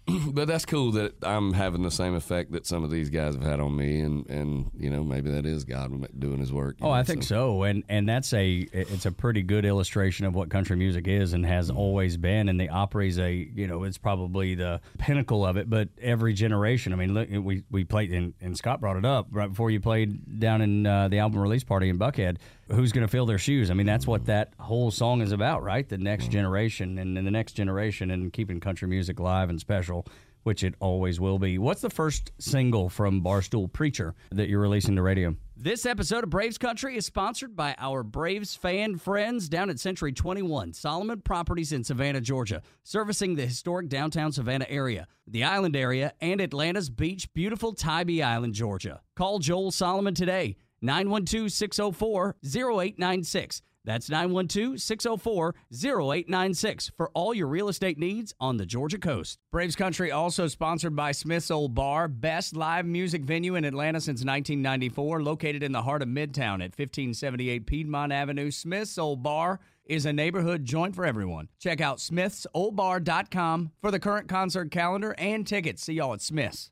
But 0.35 0.47
that's 0.47 0.65
cool 0.65 0.91
that 0.93 1.13
I'm 1.23 1.53
having 1.53 1.81
the 1.81 1.89
same 1.91 2.13
effect 2.13 2.51
that 2.51 2.65
some 2.67 2.83
of 2.83 2.91
these 2.91 3.09
guys 3.09 3.33
have 3.35 3.43
had 3.43 3.59
on 3.59 3.75
me, 3.75 4.01
and, 4.01 4.29
and 4.29 4.69
you 4.77 4.89
know 4.89 5.03
maybe 5.03 5.31
that 5.31 5.45
is 5.45 5.63
God 5.63 5.91
doing 6.19 6.39
His 6.39 6.51
work. 6.53 6.75
Oh, 6.81 6.87
know, 6.87 6.91
I 6.91 7.03
think 7.03 7.23
so. 7.23 7.63
and 7.63 7.83
and 7.89 8.07
that's 8.07 8.31
a 8.33 8.67
it's 8.71 9.05
a 9.05 9.11
pretty 9.11 9.41
good 9.41 9.65
illustration 9.65 10.25
of 10.25 10.35
what 10.35 10.49
country 10.49 10.75
music 10.75 11.07
is 11.07 11.33
and 11.33 11.45
has 11.45 11.69
Mm-hmm. 11.69 11.77
always 11.77 12.17
been. 12.17 12.49
And 12.49 12.59
the 12.59 12.69
Opry's 12.69 13.17
a 13.17 13.31
you 13.33 13.65
know 13.67 13.83
it's 13.83 13.97
probably 13.97 14.53
the 14.55 14.81
pinnacle 14.99 15.45
of 15.45 15.57
it. 15.57 15.69
But 15.69 15.89
every 16.01 16.33
generation, 16.33 16.93
I 16.93 16.97
mean, 16.97 17.13
look, 17.13 17.29
we 17.31 17.63
we 17.71 17.83
played 17.83 18.11
and, 18.11 18.33
and 18.41 18.55
Scott 18.57 18.81
brought 18.81 18.97
it 18.97 19.05
up 19.05 19.27
right 19.31 19.49
before 19.49 19.71
you 19.71 19.79
played 19.79 20.39
down 20.39 20.61
in 20.61 20.85
uh, 20.85 21.07
the 21.07 21.19
album 21.19 21.39
release 21.39 21.63
party 21.63 21.89
in 21.89 21.97
Buckhead. 21.97 22.37
Who's 22.71 22.91
going 22.91 23.05
to 23.05 23.11
fill 23.11 23.27
their 23.27 23.37
shoes? 23.37 23.69
I 23.69 23.75
mean, 23.75 23.85
that's 23.85 24.07
what 24.07 24.25
that 24.25 24.53
whole 24.59 24.89
song 24.89 25.21
is 25.21 25.31
about, 25.31 25.61
right? 25.61 25.87
The 25.87 25.99
next 25.99 26.31
generation 26.31 26.97
and, 26.97 27.15
and 27.15 27.27
the 27.27 27.31
next 27.31 27.53
generation 27.53 28.09
and 28.09 28.33
keeping 28.33 28.59
country 28.59 28.87
music 28.87 29.19
live 29.19 29.49
and 29.49 29.59
special. 29.59 30.05
Which 30.43 30.63
it 30.63 30.75
always 30.79 31.19
will 31.19 31.39
be. 31.39 31.57
What's 31.57 31.81
the 31.81 31.89
first 31.89 32.31
single 32.37 32.87
from 32.87 33.23
Barstool 33.23 33.73
Preacher 33.73 34.13
that 34.29 34.47
you're 34.47 34.61
releasing 34.61 34.95
to 34.95 35.01
radio? 35.01 35.35
This 35.57 35.87
episode 35.87 36.23
of 36.23 36.29
Braves 36.29 36.59
Country 36.59 36.95
is 36.95 37.03
sponsored 37.07 37.55
by 37.55 37.73
our 37.79 38.03
Braves 38.03 38.55
fan 38.55 38.97
friends 38.99 39.49
down 39.49 39.71
at 39.71 39.79
Century 39.79 40.11
21, 40.11 40.73
Solomon 40.73 41.21
Properties 41.21 41.71
in 41.71 41.83
Savannah, 41.83 42.21
Georgia, 42.21 42.61
servicing 42.83 43.33
the 43.33 43.47
historic 43.47 43.89
downtown 43.89 44.31
Savannah 44.31 44.67
area, 44.69 45.07
the 45.25 45.43
island 45.43 45.75
area, 45.75 46.13
and 46.21 46.39
Atlanta's 46.39 46.91
beach, 46.91 47.33
beautiful 47.33 47.73
Tybee 47.73 48.21
Island, 48.21 48.53
Georgia. 48.53 49.01
Call 49.15 49.39
Joel 49.39 49.71
Solomon 49.71 50.13
today, 50.13 50.57
912 50.85 51.51
604 51.51 52.35
0896. 52.43 53.61
That's 53.85 54.09
912 54.09 54.81
604 54.81 55.55
0896 55.71 56.91
for 56.97 57.11
all 57.13 57.33
your 57.33 57.47
real 57.47 57.69
estate 57.69 57.99
needs 57.99 58.33
on 58.39 58.57
the 58.57 58.65
Georgia 58.65 58.97
coast. 58.97 59.37
Braves 59.51 59.75
Country 59.75 60.11
also 60.11 60.47
sponsored 60.47 60.95
by 60.95 61.11
Smith's 61.11 61.51
Old 61.51 61.75
Bar, 61.75 62.07
best 62.07 62.55
live 62.55 62.85
music 62.85 63.23
venue 63.23 63.55
in 63.55 63.63
Atlanta 63.63 64.01
since 64.01 64.25
1994, 64.25 65.21
located 65.21 65.61
in 65.61 65.71
the 65.71 65.83
heart 65.83 66.01
of 66.01 66.07
Midtown 66.07 66.55
at 66.55 66.73
1578 66.77 67.67
Piedmont 67.67 68.11
Avenue. 68.11 68.49
Smith's 68.49 68.97
Old 68.97 69.21
Bar 69.21 69.59
is 69.85 70.07
a 70.07 70.13
neighborhood 70.13 70.65
joint 70.65 70.95
for 70.95 71.05
everyone. 71.05 71.47
Check 71.59 71.79
out 71.79 71.99
smithsoldbar.com 71.99 73.71
for 73.79 73.91
the 73.91 73.99
current 73.99 74.27
concert 74.27 74.71
calendar 74.71 75.13
and 75.19 75.45
tickets. 75.45 75.83
See 75.83 75.93
y'all 75.93 76.13
at 76.13 76.21
Smith's. 76.21 76.71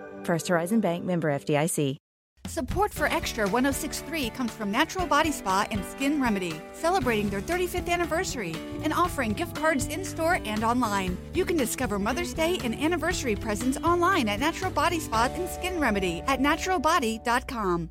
First 0.23 0.47
Horizon 0.47 0.79
Bank 0.79 1.05
member 1.05 1.29
FDIC. 1.29 1.97
Support 2.47 2.91
for 2.93 3.05
Extra 3.07 3.47
1063 3.47 4.31
comes 4.31 4.51
from 4.51 4.71
Natural 4.71 5.05
Body 5.05 5.31
Spa 5.31 5.65
and 5.71 5.85
Skin 5.85 6.21
Remedy, 6.21 6.59
celebrating 6.73 7.29
their 7.29 7.41
35th 7.41 7.87
anniversary 7.87 8.55
and 8.83 8.93
offering 8.93 9.33
gift 9.33 9.55
cards 9.55 9.87
in 9.87 10.03
store 10.03 10.39
and 10.43 10.63
online. 10.63 11.17
You 11.33 11.45
can 11.45 11.55
discover 11.55 11.99
Mother's 11.99 12.33
Day 12.33 12.59
and 12.63 12.75
anniversary 12.75 13.35
presents 13.35 13.77
online 13.77 14.27
at 14.27 14.39
Natural 14.39 14.71
Body 14.71 14.99
Spa 14.99 15.29
and 15.33 15.47
Skin 15.47 15.79
Remedy 15.79 16.21
at 16.27 16.39
naturalbody.com. 16.39 17.89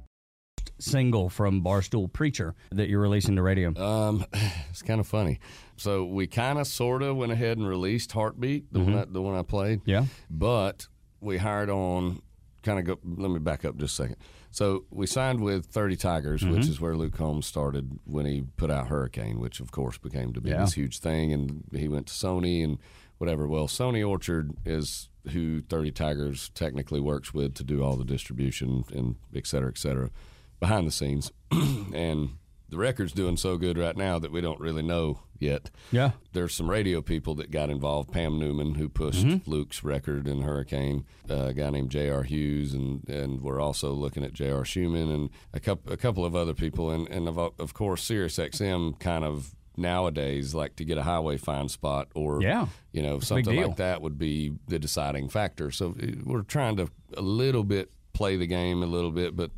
Single 0.79 1.29
from 1.29 1.63
Barstool 1.63 2.13
Preacher 2.13 2.55
that 2.73 2.89
you're 2.89 3.01
releasing 3.01 3.37
to 3.37 3.43
radio. 3.43 3.75
Um, 3.81 4.25
it's 4.71 4.83
kind 4.83 5.01
of 5.01 5.07
funny. 5.07 5.39
So 5.77 6.05
we 6.05 6.27
kind 6.27 6.59
of 6.59 6.67
sort 6.67 7.03
of 7.03 7.17
went 7.17 7.33
ahead 7.33 7.57
and 7.57 7.67
released 7.67 8.13
Heartbeat, 8.13 8.73
the 8.73 8.81
one 8.81 8.95
I, 8.95 9.05
the 9.07 9.23
one 9.23 9.37
I 9.37 9.43
played. 9.43 9.83
Yeah. 9.85 10.07
But 10.29 10.89
we 11.21 11.39
hired 11.39 11.71
on. 11.71 12.23
Kind 12.63 12.79
of 12.79 12.85
go. 12.85 12.99
Let 13.05 13.31
me 13.31 13.39
back 13.39 13.65
up 13.65 13.79
just 13.79 13.99
a 13.99 14.03
second. 14.03 14.17
So 14.51 14.85
we 14.91 15.07
signed 15.07 15.41
with 15.41 15.67
Thirty 15.67 15.97
Tigers, 15.97 16.45
which 16.45 16.63
mm-hmm. 16.63 16.71
is 16.71 16.81
where 16.81 16.95
Luke 16.95 17.15
Combs 17.15 17.47
started 17.47 17.99
when 18.05 18.27
he 18.27 18.45
put 18.57 18.71
out 18.71 18.89
Hurricane, 18.89 19.41
which 19.41 19.61
of 19.61 19.71
course 19.73 19.97
became 19.97 20.33
to 20.35 20.41
be 20.41 20.51
Yeah. 20.51 20.61
this 20.65 20.75
huge 20.75 20.99
thing, 20.99 21.33
and 21.33 21.65
he 21.73 21.89
went 21.89 22.09
to 22.09 22.13
Sony 22.13 22.63
and 22.63 22.79
whatever. 23.19 23.47
Well, 23.49 23.67
Sony 23.67 24.07
Orchard 24.07 24.53
is 24.67 25.09
who 25.33 25.63
Thirty 25.63 25.91
Tigers 25.91 26.51
technically 26.51 27.01
works 27.01 27.33
with 27.33 27.55
to 27.55 27.65
do 27.65 27.83
all 27.83 27.97
the 27.97 28.05
distribution 28.05 28.85
and 28.93 29.17
et 29.35 29.47
cetera, 29.47 29.71
et 29.71 29.79
cetera, 29.79 30.11
behind 30.59 30.87
the 30.87 30.93
scenes, 30.93 31.33
and 31.51 32.31
the 32.71 32.79
record's 32.79 33.13
doing 33.13 33.37
so 33.37 33.57
good 33.59 33.77
right 33.77 33.97
now 33.97 34.19
that 34.19 34.33
we 34.33 34.41
don't 34.41 34.61
really 34.61 34.83
know 34.83 35.21
yet. 35.39 35.71
Yeah. 35.91 36.13
There's 36.33 36.55
some 36.55 36.71
radio 36.71 37.03
people 37.03 37.35
that 37.37 37.51
got 37.51 37.69
involved. 37.71 38.13
Pam 38.13 38.39
Newman, 38.39 38.75
who 38.77 38.89
pushed 38.89 39.25
Mm-hmm. 39.27 39.51
Luke's 39.51 39.83
record 39.85 40.27
in 40.29 40.43
Hurricane, 40.43 41.05
uh, 41.29 41.47
a 41.47 41.53
guy 41.55 41.71
named 41.71 41.91
J.R. 41.91 42.23
Hughes, 42.23 42.73
and, 42.75 43.09
and 43.09 43.41
we're 43.43 43.61
also 43.61 43.93
looking 43.93 44.23
at 44.25 44.33
J.R. 44.33 44.65
Schumann 44.65 45.11
and 45.11 45.31
a 45.53 45.61
couple 45.61 45.93
a 45.93 45.97
couple 45.97 46.25
of 46.25 46.35
other 46.37 46.55
people, 46.55 46.91
and 46.91 47.09
and 47.09 47.29
of, 47.29 47.39
of 47.39 47.75
course 47.75 48.03
Sirius 48.05 48.37
XM 48.39 48.99
kind 49.01 49.25
of 49.25 49.55
nowadays 49.77 50.55
like 50.55 50.77
to 50.77 50.85
get 50.85 50.99
a 50.99 51.03
highway 51.03 51.37
find 51.37 51.71
spot 51.71 52.09
or 52.15 52.43
Yeah. 52.43 52.67
you 52.93 53.03
know 53.03 53.19
something 53.21 53.57
like 53.69 53.77
that 53.77 54.03
would 54.03 54.19
be 54.19 54.53
the 54.69 54.79
deciding 54.79 55.29
factor. 55.29 55.71
So 55.71 55.95
uh, 56.03 56.07
we're 56.25 56.43
trying 56.43 56.77
to 56.77 56.89
a 57.17 57.23
little 57.23 57.65
bit 57.65 57.91
play 58.13 58.37
the 58.37 58.47
game 58.47 58.83
a 58.83 58.87
little 58.87 59.11
bit, 59.11 59.35
but 59.37 59.51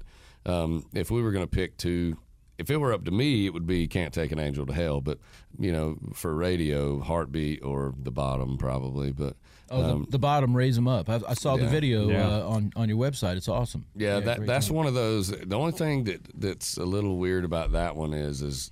um, 0.46 0.87
if 0.94 1.11
we 1.11 1.22
were 1.22 1.33
going 1.33 1.44
to 1.44 1.51
pick 1.51 1.77
two, 1.77 2.16
if 2.62 2.70
it 2.70 2.79
were 2.79 2.92
up 2.92 3.05
to 3.05 3.11
me, 3.11 3.46
it 3.46 3.53
would 3.53 3.66
be 3.66 3.87
"Can't 3.87 4.14
Take 4.14 4.33
an 4.33 4.38
Angel 4.38 4.64
to 4.66 4.72
Hell." 4.72 5.01
But 5.01 5.18
you 5.59 5.72
know, 5.72 5.98
for 6.14 6.35
radio, 6.35 7.01
"Heartbeat" 7.01 7.62
or 7.62 7.94
"The 8.03 8.11
Bottom" 8.11 8.57
probably. 8.57 9.12
But 9.12 9.37
Oh, 9.75 10.01
the, 10.01 10.11
the 10.11 10.18
bottom, 10.18 10.55
raise 10.55 10.77
them 10.77 10.87
up. 10.87 11.09
I, 11.09 11.18
I 11.27 11.33
saw 11.33 11.57
the 11.57 11.66
video 11.66 12.11
Yeah. 12.11 12.29
uh, 12.29 12.46
on 12.46 12.72
on 12.77 12.88
your 12.90 12.98
website. 12.98 13.37
It's 13.37 13.48
awesome. 13.48 13.87
yeah, 13.96 14.20
that 14.20 14.46
that's 14.46 14.66
job. 14.66 14.77
one 14.77 14.87
of 14.87 14.92
those. 14.94 15.29
The 15.29 15.57
only 15.57 15.72
thing 15.72 16.05
that 16.05 16.20
that's 16.35 16.77
a 16.77 16.85
little 16.85 17.16
weird 17.16 17.44
about 17.46 17.72
that 17.72 17.96
one 17.96 18.12
is 18.12 18.42
is 18.42 18.70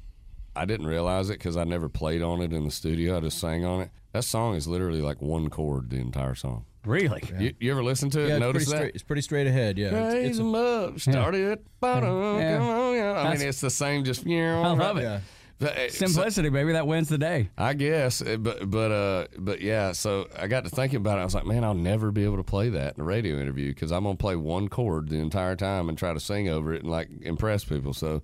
I 0.55 0.67
didn't 0.67 0.87
realize 0.87 1.31
it 1.31 1.39
because 1.39 1.57
I 1.57 1.65
never 1.65 1.89
played 1.89 2.21
on 2.23 2.43
it 2.43 2.53
in 2.53 2.65
the 2.65 2.71
studio. 2.71 3.17
I 3.17 3.21
just 3.21 3.39
sang 3.39 3.65
on 3.65 3.81
it. 3.81 3.91
That 4.13 4.25
song 4.25 4.57
is 4.57 4.67
literally 4.69 5.01
like 5.01 5.23
one 5.23 5.49
chord 5.49 5.89
the 5.91 5.97
entire 5.97 6.35
song. 6.35 6.67
Really? 6.85 7.23
You, 7.39 7.55
you 7.61 7.71
ever 7.73 7.85
listen 7.85 8.09
to 8.11 8.21
it? 8.21 8.29
Yeah, 8.29 8.35
and 8.37 8.45
it's 8.45 8.51
pretty 8.53 8.59
notice 8.59 8.69
that? 8.71 8.77
straight. 8.77 8.95
It's 8.95 9.03
pretty 9.05 9.23
straight 9.23 9.47
ahead. 9.47 9.77
Yeah, 9.79 9.89
It's- 9.89 10.15
Raise 10.15 10.29
it's 10.31 10.39
a- 10.39 10.43
'em 10.43 10.55
up, 10.55 11.01
started 11.01 11.53
at 11.53 11.65
the 11.65 11.71
bottom. 11.81 12.39
Yeah. 12.39 12.57
Come 12.59 12.69
on, 12.69 12.95
yeah. 12.95 13.11
I 13.11 13.15
That's- 13.15 13.39
mean, 13.41 13.49
it's 13.49 13.61
the 13.61 13.71
same. 13.71 14.05
Just 14.05 14.25
you 14.27 14.43
I 14.43 14.63
know, 14.63 14.75
love 14.75 14.97
it. 14.97 15.03
yeah. 15.03 15.21
Simplicity, 15.91 16.49
baby. 16.49 16.73
That 16.73 16.87
wins 16.87 17.11
the 17.11 17.19
day. 17.19 17.51
I 17.59 17.75
guess, 17.75 18.23
eh, 18.23 18.37
but 18.37 18.71
but 18.71 18.91
uh, 18.91 19.27
but 19.39 19.61
yeah. 19.61 19.93
So 19.93 20.27
I 20.39 20.47
got 20.47 20.65
to 20.65 20.71
thinking 20.71 20.97
about 20.97 21.19
it. 21.19 21.21
I 21.21 21.25
was 21.25 21.35
like, 21.35 21.45
man, 21.45 21.65
I'll 21.65 21.75
never 21.75 22.11
be 22.11 22.25
able 22.25 22.39
to 22.39 22.43
play 22.43 22.71
that 22.71 22.95
in 22.97 23.03
a 23.03 23.05
radio 23.05 23.39
interview 23.39 23.69
because 23.69 23.93
I'm 23.93 24.05
gonna 24.05 24.17
play 24.17 24.37
one 24.37 24.69
chord 24.69 25.11
the 25.11 25.19
entire 25.19 25.57
time 25.57 25.91
and 25.91 25.99
try 25.99 26.15
to 26.15 26.21
sing 26.21 26.49
over 26.49 26.73
it 26.73 26.81
and 26.83 26.91
like 26.91 27.11
impress 27.21 27.63
people. 27.63 27.93
So 27.93 28.23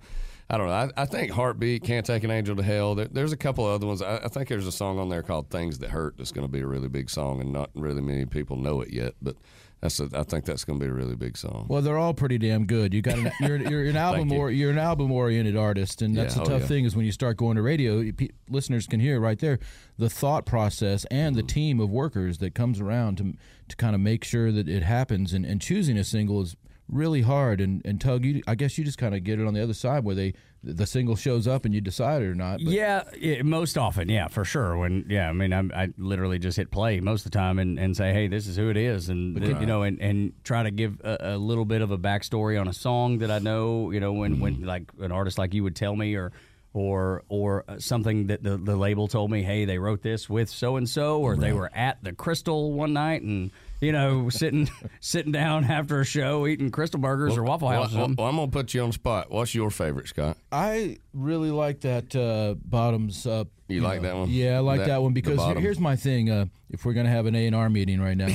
I 0.49 0.57
don't 0.57 0.67
know. 0.67 0.73
I, 0.73 0.89
I 0.95 1.05
think 1.05 1.31
"Heartbeat," 1.31 1.83
"Can't 1.83 2.05
Take 2.05 2.23
an 2.23 2.31
Angel 2.31 2.55
to 2.55 2.63
Hell." 2.63 2.95
There, 2.95 3.07
there's 3.11 3.33
a 3.33 3.37
couple 3.37 3.65
other 3.65 3.85
ones. 3.85 4.01
I, 4.01 4.17
I 4.17 4.27
think 4.29 4.47
there's 4.47 4.67
a 4.67 4.71
song 4.71 4.97
on 4.99 5.09
there 5.09 5.23
called 5.23 5.49
"Things 5.49 5.79
That 5.79 5.89
Hurt" 5.89 6.15
that's 6.17 6.31
going 6.31 6.47
to 6.47 6.51
be 6.51 6.61
a 6.61 6.67
really 6.67 6.87
big 6.87 7.09
song, 7.09 7.41
and 7.41 7.51
not 7.51 7.69
really 7.75 8.01
many 8.01 8.25
people 8.25 8.55
know 8.55 8.79
it 8.81 8.91
yet. 8.93 9.15
But 9.21 9.35
that's 9.81 9.99
a, 9.99 10.09
I 10.13 10.23
think 10.23 10.45
that's 10.45 10.63
going 10.63 10.79
to 10.79 10.85
be 10.85 10.89
a 10.89 10.93
really 10.93 11.17
big 11.17 11.35
song. 11.37 11.65
Well, 11.69 11.81
they're 11.81 11.97
all 11.97 12.13
pretty 12.13 12.37
damn 12.37 12.65
good. 12.65 12.93
You 12.93 13.01
got 13.01 13.17
an, 13.17 13.31
you're, 13.41 13.57
you're 13.57 13.85
an 13.87 13.97
album 14.07 14.29
you. 14.29 14.37
or 14.37 14.49
you're 14.49 14.71
an 14.71 14.77
album 14.79 15.11
oriented 15.11 15.57
artist, 15.57 16.01
and 16.01 16.15
that's 16.15 16.35
Yeah, 16.37 16.43
the 16.43 16.49
oh, 16.49 16.53
tough 16.53 16.61
yeah. 16.61 16.67
thing 16.67 16.85
is 16.85 16.95
when 16.95 17.05
you 17.05 17.11
start 17.11 17.35
going 17.35 17.57
to 17.57 17.61
radio, 17.61 17.99
you- 17.99 18.13
pe- 18.13 18.29
listeners 18.49 18.87
can 18.87 19.01
hear 19.01 19.19
right 19.19 19.37
there 19.39 19.59
the 19.97 20.09
thought 20.09 20.45
process 20.45 21.03
and 21.11 21.35
Mm-hmm. 21.35 21.45
the 21.45 21.53
team 21.53 21.79
of 21.81 21.89
workers 21.89 22.37
that 22.37 22.55
comes 22.55 22.79
around 22.79 23.17
to 23.17 23.33
to 23.67 23.75
kind 23.75 23.93
of 23.95 23.99
make 24.01 24.23
sure 24.23 24.49
that 24.53 24.69
it 24.69 24.81
happens. 24.81 25.33
And, 25.33 25.45
and 25.45 25.59
choosing 25.61 25.97
a 25.97 26.05
single 26.05 26.41
is 26.41 26.55
really 26.89 27.21
hard. 27.21 27.61
And 27.61 27.81
and 27.85 27.99
Tug, 27.99 28.25
you, 28.25 28.41
I 28.47 28.55
guess 28.55 28.77
you 28.77 28.83
just 28.83 28.97
kind 28.97 29.15
of 29.15 29.23
get 29.23 29.39
it 29.39 29.47
on 29.47 29.53
the 29.53 29.63
other 29.63 29.73
side 29.73 30.03
where 30.03 30.15
they 30.15 30.33
the 30.63 30.85
single 30.85 31.15
shows 31.15 31.47
up 31.47 31.65
and 31.65 31.73
you 31.73 31.81
decide 31.81 32.21
it 32.21 32.25
or 32.25 32.35
not. 32.35 32.59
But 32.63 32.73
Yeah, 32.73 33.03
yeah, 33.17 33.41
most 33.43 33.77
often, 33.77 34.09
yeah, 34.09 34.27
for 34.27 34.43
sure. 34.43 34.77
When 34.77 35.05
yeah, 35.09 35.29
I 35.29 35.33
mean, 35.33 35.53
I'm, 35.53 35.71
I 35.73 35.89
literally 35.97 36.39
just 36.39 36.57
hit 36.57 36.71
play 36.71 36.99
most 36.99 37.25
of 37.25 37.31
the 37.31 37.37
time 37.37 37.59
and, 37.59 37.79
and 37.79 37.95
say, 37.95 38.13
hey, 38.13 38.27
this 38.27 38.47
is 38.47 38.57
who 38.57 38.69
it 38.69 38.77
is, 38.77 39.09
and 39.09 39.39
you 39.39 39.65
know, 39.65 39.83
and, 39.83 40.01
and 40.01 40.33
try 40.43 40.63
to 40.63 40.71
give 40.71 40.99
a, 41.03 41.17
a 41.21 41.37
little 41.37 41.65
bit 41.65 41.81
of 41.81 41.91
a 41.91 41.97
backstory 41.97 42.59
on 42.59 42.67
a 42.67 42.73
song 42.73 43.19
that 43.19 43.31
I 43.31 43.39
know. 43.39 43.91
You 43.91 43.99
know, 43.99 44.13
when 44.13 44.39
when 44.39 44.55
mm-hmm. 44.55 44.65
like 44.65 44.91
an 44.99 45.11
artist 45.11 45.37
like 45.37 45.53
you 45.53 45.63
would 45.63 45.75
tell 45.75 45.95
me, 45.95 46.15
or 46.15 46.31
or 46.73 47.23
or 47.29 47.63
something 47.77 48.27
that 48.27 48.43
the 48.43 48.57
the 48.57 48.75
label 48.75 49.07
told 49.07 49.31
me, 49.31 49.43
hey, 49.43 49.65
they 49.65 49.77
wrote 49.77 50.01
this 50.01 50.29
with 50.29 50.49
so 50.49 50.75
and 50.75 50.89
so, 50.89 51.19
or 51.19 51.35
they 51.37 51.53
were 51.53 51.71
at 51.73 52.03
the 52.03 52.11
Krystal 52.11 52.71
one 52.71 52.93
night 52.93 53.21
and. 53.21 53.51
You 53.79 53.91
know, 53.91 54.29
sitting 54.29 54.69
sitting 55.01 55.31
down 55.31 55.65
after 55.65 55.99
a 56.01 56.05
show, 56.05 56.47
eating 56.47 56.71
Krystal 56.71 56.99
Burgers 56.99 57.37
or 57.37 57.43
Waffle 57.43 57.67
Well, 57.67 57.83
House. 57.83 57.93
well, 57.93 58.11
well, 58.17 58.27
I'm 58.27 58.35
gonna 58.37 58.47
put 58.51 58.73
you 58.73 58.81
on 58.81 58.89
the 58.89 58.93
spot. 58.93 59.29
What's 59.29 59.53
your 59.53 59.69
favorite, 59.69 60.07
Scott? 60.07 60.35
I 60.51 60.97
really 61.13 61.51
like 61.51 61.81
that 61.81 62.15
uh, 62.15 62.55
bottoms 62.63 63.27
up. 63.27 63.49
You 63.67 63.81
like 63.81 64.01
that 64.01 64.15
one? 64.15 64.29
Yeah, 64.29 64.55
I 64.55 64.59
like 64.59 64.79
That- 64.79 64.87
that, 64.87 65.01
one 65.03 65.11
because 65.13 65.37
bottom. 65.37 65.61
here's 65.61 65.79
my 65.79 65.95
thing. 65.97 66.29
Uh, 66.31 66.45
if 66.71 66.85
we're 66.85 66.93
gonna 66.93 67.09
have 67.09 67.25
an 67.27 67.35
A 67.35 67.45
and 67.47 67.55
R 67.55 67.69
meeting 67.69 67.99
right 68.01 68.15
now, 68.17 68.27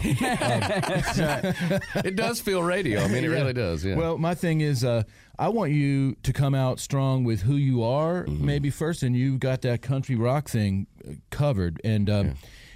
it 2.05 2.17
does 2.17 2.41
feel 2.41 2.63
radio. 2.63 3.01
I 3.01 3.09
mean, 3.09 3.25
it 3.25 3.29
really 3.29 3.53
does. 3.53 3.85
Yeah. 3.85 3.97
Well, 3.97 4.19
my 4.19 4.35
thing 4.35 4.61
is, 4.61 4.85
uh, 4.85 5.03
I 5.39 5.49
want 5.49 5.73
you 5.73 6.15
to 6.23 6.33
come 6.33 6.55
out 6.55 6.81
strong 6.81 7.25
with 7.25 7.43
who 7.43 7.57
you 7.57 7.83
are, 7.83 8.25
Mm-hmm. 8.25 8.45
maybe 8.47 8.71
first, 8.71 9.03
and 9.03 9.17
you 9.17 9.39
got 9.39 9.63
that 9.63 9.83
country 9.83 10.15
rock 10.17 10.49
thing 10.49 10.87
uh, 11.07 11.13
covered, 11.31 11.81
and 11.85 12.09
um, 12.11 12.35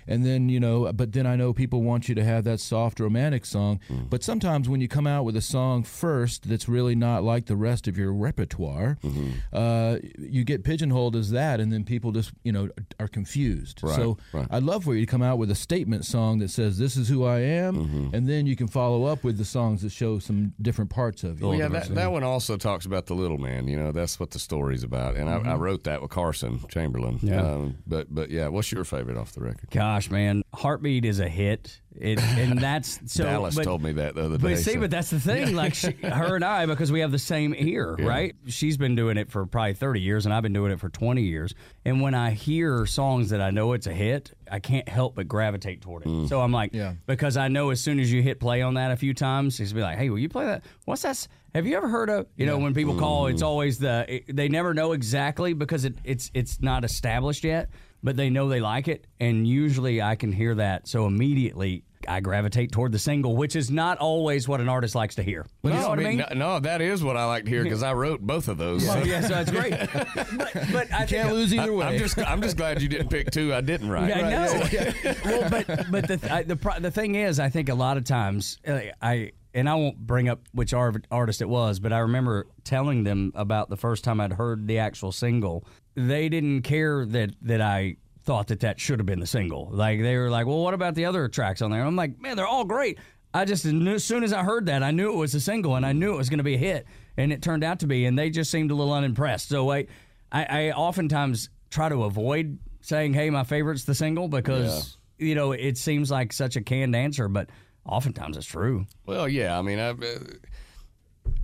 and 0.08 0.24
then 0.24 0.48
you 0.48 0.60
know, 0.60 0.92
but 0.92 1.12
then 1.12 1.26
I 1.26 1.36
know 1.36 1.52
people 1.52 1.82
want 1.82 2.08
you 2.08 2.14
to 2.14 2.24
have 2.24 2.44
that 2.44 2.60
soft 2.60 3.00
romantic 3.00 3.44
song. 3.44 3.80
Mm. 3.88 4.10
But 4.10 4.22
sometimes 4.22 4.68
when 4.68 4.80
you 4.80 4.88
come 4.88 5.06
out 5.06 5.24
with 5.24 5.36
a 5.36 5.40
song 5.42 5.82
first 5.82 6.48
that's 6.48 6.68
really 6.68 6.94
not 6.94 7.22
like 7.24 7.46
the 7.46 7.56
rest 7.56 7.88
of 7.88 7.96
your 7.98 8.12
repertoire, 8.12 8.98
Mm-hmm. 9.02 9.30
uh, 9.52 9.96
you 10.18 10.44
get 10.44 10.64
pigeonholed 10.64 11.16
as 11.16 11.30
that, 11.30 11.60
and 11.60 11.72
then 11.72 11.84
people 11.84 12.12
just 12.12 12.32
you 12.44 12.52
know 12.52 12.68
are 13.00 13.08
confused. 13.08 13.82
Right, 13.82 13.96
so 13.96 14.16
right. 14.32 14.46
I'd 14.50 14.62
love 14.62 14.84
for 14.84 14.94
you 14.94 15.00
to 15.04 15.10
come 15.10 15.22
out 15.22 15.38
with 15.38 15.50
a 15.50 15.54
statement 15.54 16.04
song 16.04 16.38
that 16.40 16.50
says 16.50 16.78
this 16.78 16.96
is 16.96 17.08
who 17.08 17.24
I 17.24 17.40
am, 17.40 17.74
Mm-hmm. 17.76 18.14
and 18.14 18.28
then 18.28 18.46
you 18.46 18.56
can 18.56 18.68
follow 18.68 19.04
up 19.04 19.24
with 19.24 19.38
the 19.38 19.44
songs 19.44 19.82
that 19.82 19.92
show 19.92 20.18
some 20.18 20.52
different 20.60 20.90
parts 20.90 21.24
of 21.24 21.40
you. 21.40 21.48
Well, 21.48 21.58
yeah, 21.58 21.68
that, 21.68 21.94
that 21.94 22.12
one 22.12 22.22
also 22.22 22.56
talks 22.56 22.86
about 22.86 23.06
the 23.06 23.14
little 23.14 23.38
man. 23.38 23.68
You 23.68 23.76
know, 23.76 23.92
that's 23.92 24.18
what 24.20 24.30
the 24.30 24.38
story's 24.38 24.82
about. 24.82 25.16
And 25.16 25.28
I, 25.28 25.52
I 25.52 25.54
wrote 25.56 25.84
that 25.84 26.00
with 26.02 26.10
Carson 26.10 26.60
Chamberlain. 26.68 27.18
Yeah. 27.22 27.42
Um, 27.42 27.78
but 27.86 28.14
but 28.14 28.30
yeah, 28.30 28.48
what's 28.48 28.70
your 28.72 28.84
favorite 28.84 29.16
off 29.16 29.32
the 29.32 29.40
record? 29.42 29.70
Gosh, 29.96 30.10
man, 30.10 30.42
Heartbeat 30.54 31.06
is 31.06 31.20
a 31.20 31.28
hit, 31.28 31.80
it, 31.98 32.20
and 32.22 32.58
that's 32.60 33.00
so. 33.10 33.24
Dallas 33.24 33.54
but, 33.54 33.64
told 33.64 33.82
me 33.82 33.92
that 33.92 34.14
the 34.14 34.26
other 34.26 34.36
day. 34.36 34.42
But 34.42 34.58
see, 34.58 34.74
so- 34.74 34.80
but 34.80 34.90
that's 34.90 35.08
the 35.08 35.18
thing. 35.18 35.56
Like 35.56 35.72
she, 35.82 35.92
her 35.92 36.34
and 36.34 36.44
I, 36.44 36.66
because 36.66 36.92
we 36.92 37.00
have 37.00 37.12
the 37.12 37.18
same 37.18 37.54
ear, 37.56 37.94
right? 37.94 38.34
She's 38.46 38.76
been 38.76 38.94
doing 38.94 39.16
it 39.16 39.30
for 39.30 39.46
probably 39.46 39.72
thirty 39.72 40.02
years, 40.02 40.26
and 40.26 40.34
I've 40.34 40.42
been 40.42 40.52
doing 40.52 40.70
it 40.70 40.80
for 40.80 40.90
twenty 40.90 41.22
years. 41.22 41.54
And 41.86 42.02
when 42.02 42.12
I 42.14 42.32
hear 42.32 42.84
songs 42.84 43.30
that 43.30 43.40
I 43.40 43.50
know 43.50 43.72
it's 43.72 43.86
a 43.86 43.94
hit, 43.94 44.32
I 44.52 44.58
can't 44.58 44.86
help 44.86 45.14
but 45.14 45.28
gravitate 45.28 45.80
toward 45.80 46.02
it. 46.02 46.08
Mm. 46.08 46.28
So 46.28 46.42
I'm 46.42 46.52
like, 46.52 46.74
Yeah. 46.74 46.92
because 47.06 47.38
I 47.38 47.48
know 47.48 47.70
as 47.70 47.80
soon 47.80 47.98
as 47.98 48.12
you 48.12 48.20
hit 48.20 48.38
play 48.38 48.60
on 48.60 48.74
that 48.74 48.90
a 48.90 48.96
few 48.96 49.14
times, 49.14 49.58
it's 49.60 49.72
be 49.72 49.80
like, 49.80 49.96
hey, 49.96 50.10
will 50.10 50.18
you 50.18 50.28
play 50.28 50.44
that? 50.44 50.62
What's 50.84 51.00
that? 51.02 51.26
Have 51.54 51.66
you 51.66 51.74
ever 51.74 51.88
heard 51.88 52.10
of? 52.10 52.26
You 52.36 52.44
know, 52.44 52.58
when 52.58 52.74
people 52.74 52.98
call, 52.98 53.28
it's 53.28 53.40
always 53.40 53.78
the 53.78 54.04
it, 54.16 54.36
they 54.36 54.50
never 54.50 54.74
know 54.74 54.92
exactly 54.92 55.54
because 55.54 55.86
it, 55.86 55.94
it's 56.04 56.30
it's 56.34 56.60
not 56.60 56.84
established 56.84 57.44
yet, 57.44 57.70
but 58.02 58.16
they 58.16 58.30
know 58.30 58.48
they 58.48 58.60
like 58.60 58.88
it, 58.88 59.06
and 59.20 59.46
usually 59.46 60.00
I 60.02 60.16
can 60.16 60.32
hear 60.32 60.54
that. 60.56 60.88
So 60.88 61.06
immediately. 61.06 61.82
I 62.08 62.20
gravitate 62.20 62.70
toward 62.70 62.92
the 62.92 63.00
single, 63.00 63.34
which 63.34 63.56
is 63.56 63.68
not 63.68 63.98
always 63.98 64.46
what 64.46 64.60
an 64.60 64.68
artist 64.68 64.94
likes 64.94 65.16
to 65.16 65.24
hear. 65.24 65.44
But 65.62 65.72
you 65.72 65.80
know 65.80 65.88
what 65.88 65.98
I 65.98 66.02
mean? 66.02 66.18
No, 66.18 66.26
no, 66.36 66.60
that 66.60 66.80
is 66.80 67.02
what 67.02 67.16
I 67.16 67.24
like 67.24 67.44
to 67.44 67.50
hear 67.50 67.64
because 67.64 67.82
I 67.82 67.94
wrote 67.94 68.20
both 68.20 68.46
of 68.46 68.58
those. 68.58 68.84
Well, 68.84 69.00
So- 69.00 69.04
yeah, 69.08 69.20
so 69.22 69.28
that's 69.28 69.50
great. 69.50 69.70
but, 70.14 70.52
but 70.72 70.92
I 70.92 70.98
Can't 70.98 71.08
think, 71.08 71.30
lose 71.32 71.52
either 71.52 71.72
way. 71.72 71.84
I'm 71.86 71.98
just 71.98 72.16
I'm 72.18 72.42
just 72.42 72.56
glad 72.56 72.80
you 72.80 72.88
didn't 72.88 73.08
pick 73.08 73.32
two 73.32 73.52
I 73.52 73.60
didn't 73.60 73.90
write. 73.90 74.10
Yeah, 74.10 74.26
I 74.26 74.30
know. 74.30 75.14
well, 75.24 75.50
but 75.50 75.66
but 75.90 76.06
the 76.06 76.28
I, 76.32 76.42
the 76.44 76.76
the 76.80 76.90
thing 76.92 77.16
is, 77.16 77.40
I 77.40 77.48
think 77.48 77.70
a 77.70 77.74
lot 77.74 77.96
of 77.96 78.04
times 78.04 78.58
uh, 78.68 78.78
I 79.02 79.32
and 79.56 79.70
I 79.70 79.74
won't 79.74 80.06
bring 80.06 80.28
up 80.28 80.42
which 80.52 80.74
artist 80.74 81.40
it 81.40 81.48
was, 81.48 81.80
but 81.80 81.90
I 81.90 82.00
remember 82.00 82.46
telling 82.62 83.04
them 83.04 83.32
about 83.34 83.70
the 83.70 83.76
first 83.76 84.04
time 84.04 84.20
I'd 84.20 84.34
heard 84.34 84.68
the 84.68 84.78
actual 84.78 85.12
single. 85.12 85.64
They 85.94 86.28
didn't 86.28 86.62
care 86.62 87.06
that 87.06 87.30
that 87.40 87.62
I 87.62 87.96
thought 88.22 88.48
that 88.48 88.60
that 88.60 88.78
should 88.78 88.98
have 88.98 89.06
been 89.06 89.18
the 89.18 89.26
single. 89.26 89.70
Like 89.72 90.02
they 90.02 90.18
were 90.18 90.28
like, 90.28 90.46
well, 90.46 90.62
what 90.62 90.74
about 90.74 90.94
the 90.94 91.06
other 91.06 91.26
tracks 91.28 91.62
on 91.62 91.70
there? 91.70 91.82
I'm 91.82 91.96
like, 91.96 92.20
man, 92.20 92.36
they're 92.36 92.46
all 92.46 92.66
great. 92.66 92.98
I 93.32 93.46
just 93.46 93.64
as 93.64 94.04
soon 94.04 94.24
as 94.24 94.32
I 94.34 94.42
heard 94.42 94.66
that, 94.66 94.82
I 94.82 94.90
knew 94.90 95.10
it 95.10 95.16
was 95.16 95.34
a 95.34 95.40
single 95.40 95.74
and 95.74 95.86
I 95.86 95.92
knew 95.92 96.12
it 96.12 96.18
was 96.18 96.28
going 96.28 96.38
to 96.38 96.44
be 96.44 96.54
a 96.54 96.58
hit, 96.58 96.86
and 97.16 97.32
it 97.32 97.40
turned 97.40 97.64
out 97.64 97.80
to 97.80 97.86
be. 97.86 98.04
And 98.04 98.18
they 98.18 98.28
just 98.28 98.50
seemed 98.50 98.70
a 98.70 98.74
little 98.74 98.92
unimpressed. 98.92 99.48
So 99.48 99.72
I, 99.72 99.86
I, 100.30 100.44
I 100.44 100.70
oftentimes 100.72 101.48
try 101.70 101.88
to 101.88 102.04
avoid 102.04 102.58
saying, 102.82 103.14
"Hey, 103.14 103.30
my 103.30 103.44
favorite's 103.44 103.84
the 103.86 103.94
single," 103.94 104.28
because 104.28 104.98
you 105.18 105.34
know 105.34 105.52
it 105.52 105.78
seems 105.78 106.10
like 106.10 106.34
such 106.34 106.56
a 106.56 106.60
canned 106.60 106.94
answer, 106.94 107.26
but 107.28 107.48
oftentimes 107.88 108.36
it's 108.36 108.46
true. 108.46 108.86
Well, 109.04 109.28
yeah. 109.28 109.58
I 109.58 109.62
mean, 109.62 109.78
I, 109.78 109.90
uh, 109.90 110.18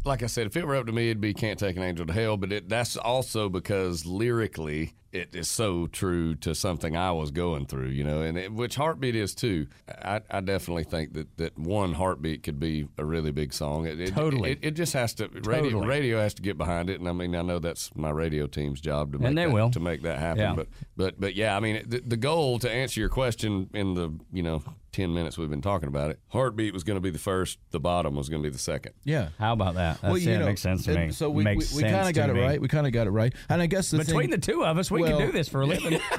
like 0.04 0.22
I 0.22 0.26
said, 0.26 0.46
if 0.46 0.56
it 0.56 0.66
were 0.66 0.76
up 0.76 0.86
to 0.86 0.92
me, 0.92 1.10
it'd 1.10 1.20
be 1.20 1.34
"Can't 1.34 1.58
Take 1.58 1.76
an 1.76 1.82
Angel 1.82 2.06
to 2.06 2.12
Hell." 2.12 2.36
But 2.36 2.52
it, 2.52 2.68
that's 2.68 2.96
also 2.96 3.48
because 3.48 4.04
lyrically, 4.04 4.94
it 5.12 5.34
is 5.34 5.48
so 5.48 5.86
true 5.86 6.34
to 6.36 6.54
something 6.54 6.96
I 6.96 7.12
was 7.12 7.30
going 7.30 7.66
through, 7.66 7.88
you 7.88 8.02
know, 8.02 8.22
and 8.22 8.38
it, 8.38 8.52
which 8.52 8.76
heartbeat 8.76 9.14
is 9.14 9.34
too. 9.34 9.66
I, 9.88 10.22
I, 10.30 10.40
definitely 10.40 10.84
think 10.84 11.12
that, 11.12 11.36
that 11.36 11.58
one 11.58 11.92
heartbeat 11.92 12.42
could 12.42 12.58
be 12.58 12.88
a 12.96 13.04
really 13.04 13.30
big 13.30 13.52
song. 13.52 13.86
It, 13.86 14.14
totally, 14.14 14.52
it, 14.52 14.58
it, 14.62 14.70
just 14.72 14.94
has 14.94 15.12
to 15.14 15.28
radio 15.28 15.64
totally. 15.64 15.86
radio 15.86 16.18
has 16.18 16.32
to 16.34 16.42
get 16.42 16.56
behind 16.56 16.88
it, 16.88 16.98
and 16.98 17.08
I 17.08 17.12
mean 17.12 17.36
I 17.36 17.42
know 17.42 17.58
that's 17.58 17.94
my 17.94 18.10
radio 18.10 18.46
team's 18.46 18.80
job 18.80 19.12
to 19.12 19.18
make 19.18 19.28
and 19.28 19.38
they 19.38 19.44
that, 19.44 19.52
will. 19.52 19.70
to 19.70 19.80
make 19.80 20.02
that 20.02 20.18
happen. 20.18 20.40
Yeah. 20.40 20.54
But 20.54 20.68
but 20.96 21.20
but 21.20 21.34
yeah, 21.34 21.56
I 21.56 21.60
mean 21.60 21.84
the, 21.86 22.00
the 22.00 22.16
goal 22.16 22.58
to 22.60 22.70
answer 22.70 22.98
your 22.98 23.10
question 23.10 23.68
in 23.74 23.94
the 23.94 24.10
you 24.32 24.42
know 24.42 24.62
10 24.92 25.12
minutes 25.12 25.38
we've 25.38 25.50
been 25.50 25.62
talking 25.62 25.88
about 25.88 26.10
it. 26.10 26.20
Heartbeat 26.28 26.74
was 26.74 26.84
going 26.84 26.96
to 26.96 27.00
be 27.00 27.10
the 27.10 27.18
first, 27.18 27.58
the 27.70 27.80
bottom 27.80 28.14
was 28.14 28.28
going 28.28 28.42
to 28.42 28.48
be 28.48 28.52
the 28.52 28.58
second. 28.58 28.92
Yeah. 29.04 29.28
How 29.38 29.54
about 29.54 29.74
that? 29.74 30.00
That's, 30.02 30.24
yeah, 30.24 30.38
know, 30.38 30.46
makes 30.46 30.60
sense 30.60 30.84
to 30.84 30.94
me. 30.94 31.12
So 31.12 31.30
we, 31.30 31.44
we, 31.44 31.56
we 31.74 31.82
kind 31.82 32.08
of 32.08 32.14
got 32.14 32.30
it 32.30 32.34
me. 32.34 32.42
right. 32.42 32.60
We 32.60 32.68
kind 32.68 32.86
of 32.86 32.92
got 32.92 33.06
it 33.06 33.10
right. 33.10 33.34
And 33.48 33.62
I 33.62 33.66
guess 33.66 33.90
the 33.90 33.98
Between 33.98 34.30
thing, 34.30 34.30
the 34.30 34.38
two 34.38 34.64
of 34.64 34.78
us, 34.78 34.90
we 34.90 35.02
well, 35.02 35.18
can 35.18 35.26
do 35.26 35.32
this 35.32 35.48
for 35.48 35.62
a 35.62 35.66
living. 35.66 35.98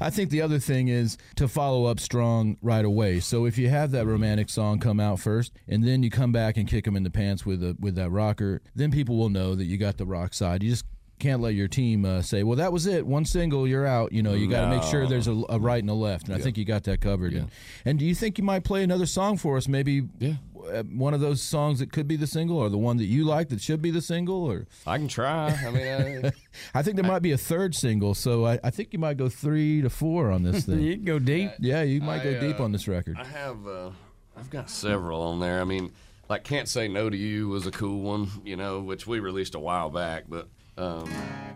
I 0.00 0.10
think 0.10 0.30
the 0.30 0.42
other 0.42 0.58
thing 0.58 0.88
is 0.88 1.16
to 1.36 1.48
follow 1.48 1.86
up 1.86 1.98
strong 1.98 2.58
right 2.62 2.84
away. 2.84 3.20
So 3.20 3.46
if 3.46 3.56
you 3.56 3.70
have 3.70 3.90
that 3.92 4.06
romantic 4.06 4.50
song 4.50 4.78
come 4.78 5.00
out 5.00 5.18
first, 5.18 5.52
and 5.66 5.84
then 5.84 6.02
you 6.02 6.10
come 6.10 6.32
back 6.32 6.56
and 6.56 6.68
kick 6.68 6.84
them 6.84 6.96
in 6.96 7.02
the 7.02 7.10
pants 7.10 7.46
with 7.46 7.62
a 7.62 7.76
with 7.80 7.94
that 7.94 8.10
rocker, 8.10 8.60
then 8.74 8.90
people 8.90 9.16
will 9.16 9.30
know 9.30 9.54
that 9.54 9.64
you 9.64 9.78
got 9.78 9.96
the 9.96 10.06
rock 10.06 10.34
side. 10.34 10.62
You 10.62 10.70
just 10.70 10.84
can't 11.18 11.40
let 11.42 11.54
your 11.54 11.68
team 11.68 12.04
uh, 12.04 12.22
say, 12.22 12.42
"Well, 12.42 12.56
that 12.56 12.72
was 12.72 12.86
it, 12.86 13.06
one 13.06 13.24
single, 13.24 13.66
you're 13.66 13.86
out." 13.86 14.12
You 14.12 14.22
know, 14.22 14.34
you 14.34 14.48
got 14.48 14.62
to 14.62 14.76
make 14.76 14.82
sure 14.84 15.06
there's 15.06 15.26
a, 15.28 15.42
a 15.48 15.58
right 15.58 15.82
and 15.82 15.90
a 15.90 15.94
left, 15.94 16.28
and 16.28 16.36
I 16.36 16.38
think 16.40 16.56
you 16.58 16.64
got 16.64 16.84
that 16.84 17.00
covered. 17.00 17.32
And, 17.34 17.50
and 17.84 17.98
do 17.98 18.04
you 18.04 18.14
think 18.14 18.38
you 18.38 18.44
might 18.44 18.64
play 18.64 18.82
another 18.82 19.06
song 19.06 19.36
for 19.36 19.56
us? 19.56 19.68
Maybe 19.68 20.02
Yeah. 20.18 20.34
uh, 20.72 20.82
one 20.84 21.14
of 21.14 21.20
those 21.20 21.42
songs 21.42 21.78
that 21.80 21.92
could 21.92 22.06
be 22.08 22.16
the 22.16 22.26
single, 22.26 22.58
or 22.58 22.68
the 22.68 22.78
one 22.78 22.96
that 22.98 23.06
you 23.06 23.24
like 23.24 23.48
that 23.48 23.60
should 23.60 23.80
be 23.82 23.90
the 23.90 24.02
single, 24.02 24.44
or 24.44 24.66
I 24.86 24.98
can 24.98 25.08
try. 25.08 25.50
I 25.66 25.70
mean, 25.70 26.24
uh, 26.26 26.30
I 26.74 26.82
think 26.82 26.96
there 26.96 27.04
might 27.06 27.22
be 27.22 27.32
a 27.32 27.38
third 27.38 27.74
single, 27.74 28.14
so 28.14 28.46
I, 28.46 28.58
I 28.62 28.70
think 28.70 28.92
you 28.92 28.98
might 28.98 29.16
go 29.16 29.28
three 29.28 29.82
to 29.82 29.90
four 29.90 30.30
on 30.30 30.42
this 30.42 30.64
thing. 30.66 30.80
you 30.82 30.94
can 30.96 31.04
go 31.04 31.18
deep. 31.18 31.50
yeah, 31.58 31.82
you 31.82 32.00
might 32.00 32.22
go 32.22 32.30
I, 32.30 32.40
deep 32.40 32.60
uh, 32.60 32.64
on 32.64 32.72
this 32.72 32.86
record. 32.88 33.16
I 33.18 33.24
have, 33.24 33.66
uh, 33.66 33.90
I've 34.36 34.50
got 34.50 34.70
several 34.70 35.22
on 35.22 35.40
there. 35.40 35.60
I 35.60 35.64
mean, 35.64 35.90
like 36.28 36.44
"Can't 36.44 36.68
Say 36.68 36.88
No 36.88 37.08
to 37.10 37.16
You" 37.16 37.48
was 37.48 37.66
a 37.66 37.70
cool 37.70 38.00
one, 38.02 38.28
you 38.44 38.54
know, 38.56 38.80
which 38.80 39.06
we 39.06 39.18
released 39.20 39.54
a 39.54 39.58
while 39.58 39.88
back. 39.90 40.24
But 40.28 40.48
um, 40.78 41.10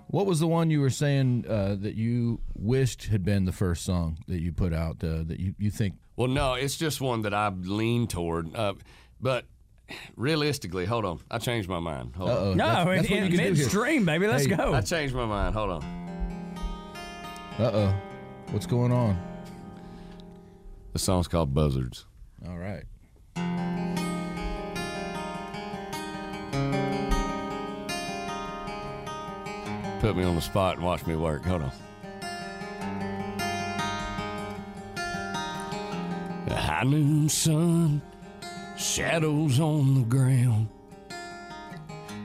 What 0.09 0.27
was 0.27 0.41
the 0.41 0.47
one 0.47 0.71
you 0.71 0.81
were 0.81 0.91
saying 0.91 1.45
uh, 1.49 1.77
that 1.81 1.95
you 1.95 2.41
wished 2.55 3.05
had 3.07 3.25
been 3.25 3.45
the 3.45 3.53
first 3.53 3.85
song 3.85 4.19
that 4.29 4.41
you 4.41 4.53
put 4.53 4.73
out 4.75 5.03
uh, 5.05 5.23
that 5.25 5.39
you, 5.41 5.55
you 5.59 5.71
think? 5.71 5.95
well, 6.17 6.29
no, 6.29 6.55
it's 6.55 6.77
just 6.77 7.01
one 7.01 7.23
that 7.23 7.33
I 7.35 7.49
lean 7.49 8.07
toward. 8.07 8.55
Uh, 8.55 8.75
but 9.21 9.47
realistically, 10.17 10.85
hold 10.85 11.05
on, 11.05 11.21
I 11.31 11.39
changed 11.39 11.69
my 11.69 11.81
mind. 11.81 12.15
Hold 12.17 12.31
Uh-oh. 12.31 12.51
on, 12.53 12.57
No, 12.57 12.67
That's- 12.67 12.87
that's 12.99 13.09
in, 13.09 13.15
what 13.15 13.23
in 13.25 13.29
can 13.29 13.37
do 13.39 13.43
here. 13.43 13.53
midstream, 13.53 14.05
baby. 14.05 14.27
Let's 14.27 14.45
Hey, 14.47 14.57
go. 14.57 14.75
I 14.75 14.81
changed 14.81 15.15
my 15.15 15.27
mind. 15.27 15.55
Hold 15.55 15.71
on, 15.71 15.83
Uh 17.59 17.71
oh. 17.73 17.95
What's 18.51 18.67
going 18.67 18.93
on? 18.93 19.19
the 20.93 20.99
song's 20.99 21.27
called 21.29 21.55
"Buzzards." 21.55 22.05
All 22.47 22.59
right. 22.59 22.85
Put 30.03 30.17
me 30.17 30.25
on 30.25 30.35
the 30.35 30.43
spot 30.43 30.79
and 30.79 30.85
watch 30.85 31.07
me 31.07 31.15
work. 31.15 31.45
Hold 31.45 31.63
on. 31.63 31.73
The 36.49 36.57
high 36.57 36.83
noon 36.83 37.29
sun, 37.29 38.03
shadows 38.77 39.61
on 39.61 39.95
the 39.95 40.01
ground. 40.01 40.67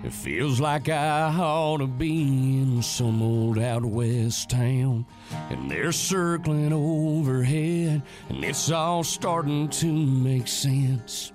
It 0.04 0.12
feels 0.12 0.60
like 0.60 0.90
I 0.90 1.32
ought 1.38 1.78
to 1.78 1.86
be 1.86 2.64
in 2.64 2.82
some 2.82 3.22
old 3.22 3.60
out 3.60 3.86
west 3.86 4.50
town. 4.50 5.06
And 5.52 5.70
they're 5.70 5.92
circling 5.92 6.74
overhead, 6.74 8.02
and 8.30 8.44
it's 8.44 8.72
all 8.72 9.04
starting 9.04 9.70
to 9.70 9.86
make 9.86 10.48
sense. 10.48 11.32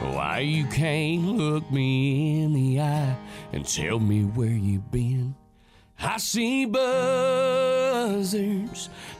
Why 0.00 0.38
you 0.38 0.64
can't 0.68 1.26
look 1.26 1.70
me 1.70 2.40
in 2.44 2.54
the 2.54 2.80
eye 2.80 3.14
and 3.52 3.66
tell 3.66 4.00
me 4.00 4.22
where 4.24 4.48
you've 4.48 4.90
been. 4.90 5.34
I 6.04 6.16
see 6.18 6.64
buzzards 6.64 6.90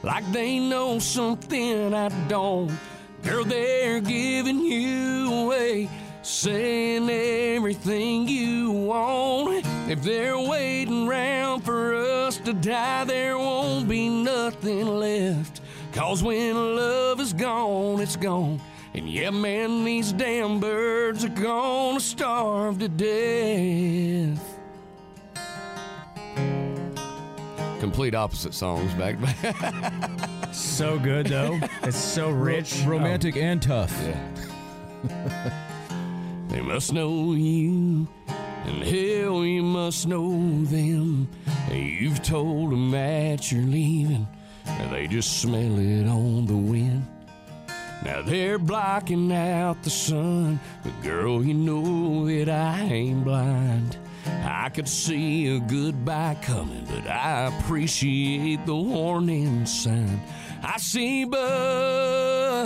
like 0.03 0.29
they 0.33 0.59
know 0.59 0.99
something 0.99 1.93
I 1.93 2.09
don't. 2.27 2.77
Girl, 3.23 3.45
they're 3.45 4.01
giving 4.01 4.59
you 4.59 5.33
away, 5.33 5.89
saying 6.23 7.09
everything 7.09 8.27
you 8.27 8.69
want. 8.69 9.65
If 9.89 10.03
they're 10.03 10.37
waiting 10.37 11.07
around 11.07 11.61
for 11.61 11.95
us 11.95 12.35
to 12.39 12.51
die, 12.51 13.05
there 13.05 13.37
won't 13.37 13.87
be 13.87 14.09
nothing 14.09 14.85
left. 14.87 15.61
Cause 15.93 16.21
when 16.21 16.75
love 16.75 17.21
is 17.21 17.31
gone, 17.31 18.01
it's 18.01 18.17
gone. 18.17 18.59
And 18.93 19.09
yeah, 19.09 19.29
man, 19.29 19.85
these 19.85 20.11
damn 20.11 20.59
birds 20.59 21.23
are 21.23 21.29
gonna 21.29 22.01
starve 22.01 22.79
to 22.79 22.89
death. 22.89 24.52
Complete 27.83 28.15
opposite 28.15 28.53
songs 28.53 28.93
back 28.93 29.17
so 30.53 30.97
good 30.97 31.25
though. 31.25 31.59
it's 31.83 31.97
so 31.97 32.29
rich, 32.29 32.81
Romantic 32.85 33.35
and 33.35 33.61
tough. 33.61 33.93
Yeah. 34.01 35.59
They 36.47 36.61
must 36.61 36.93
know 36.93 37.33
you, 37.33 38.07
and 38.27 38.83
hell, 38.83 39.43
you 39.43 39.63
must 39.63 40.07
know 40.07 40.63
them. 40.63 41.27
You've 41.69 42.23
told 42.23 42.71
them 42.71 42.91
that 42.91 43.51
you're 43.51 43.63
leaving, 43.63 44.27
and 44.65 44.93
they 44.93 45.07
just 45.07 45.41
smell 45.41 45.77
it 45.77 46.07
on 46.07 46.45
the 46.45 46.55
wind. 46.55 47.05
Now 48.05 48.21
they're 48.21 48.59
blocking 48.59 49.33
out 49.33 49.83
the 49.83 49.89
sun, 49.89 50.61
but 50.83 51.01
girl, 51.01 51.43
you 51.43 51.53
know 51.53 52.27
that 52.27 52.47
I 52.47 52.81
ain't 52.81 53.25
blind. 53.25 53.97
I 54.25 54.69
could 54.69 54.87
see 54.87 55.55
a 55.55 55.59
goodbye 55.59 56.37
coming, 56.41 56.85
but 56.85 57.07
I 57.09 57.47
appreciate 57.47 58.65
the 58.65 58.75
warning 58.75 59.65
sign. 59.65 60.21
I 60.63 60.77
see 60.77 61.25
buzzards 61.25 62.61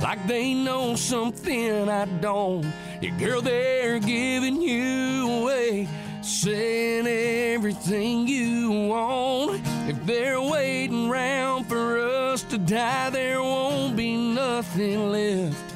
like 0.00 0.24
they 0.26 0.54
know 0.54 0.94
something 0.94 1.88
I 1.88 2.04
don't. 2.20 2.64
Yeah, 3.00 3.18
girl, 3.18 3.40
they're 3.40 3.98
giving 3.98 4.62
you 4.62 5.28
away, 5.28 5.88
saying 6.22 7.06
everything 7.06 8.28
you 8.28 8.70
want. 8.88 9.60
If 9.88 10.06
they're 10.06 10.40
waiting 10.40 11.10
around 11.10 11.64
for 11.64 11.98
us 11.98 12.42
to 12.44 12.58
die, 12.58 13.10
there 13.10 13.42
won't 13.42 13.96
be 13.96 14.16
nothing 14.16 15.10
left. 15.10 15.74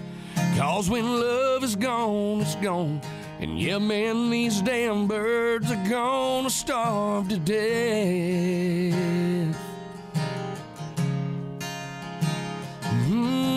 Cause 0.56 0.88
when 0.88 1.18
love 1.18 1.64
is 1.64 1.74
gone, 1.74 2.42
it's 2.42 2.54
gone. 2.56 3.00
And 3.42 3.58
yeah, 3.58 3.78
man, 3.78 4.30
these 4.30 4.62
damn 4.62 5.08
birds 5.08 5.68
are 5.68 5.88
gonna 5.90 6.48
starve 6.48 7.28
to 7.30 7.38
death. 7.38 8.94
Mm-hmm. 13.02 13.48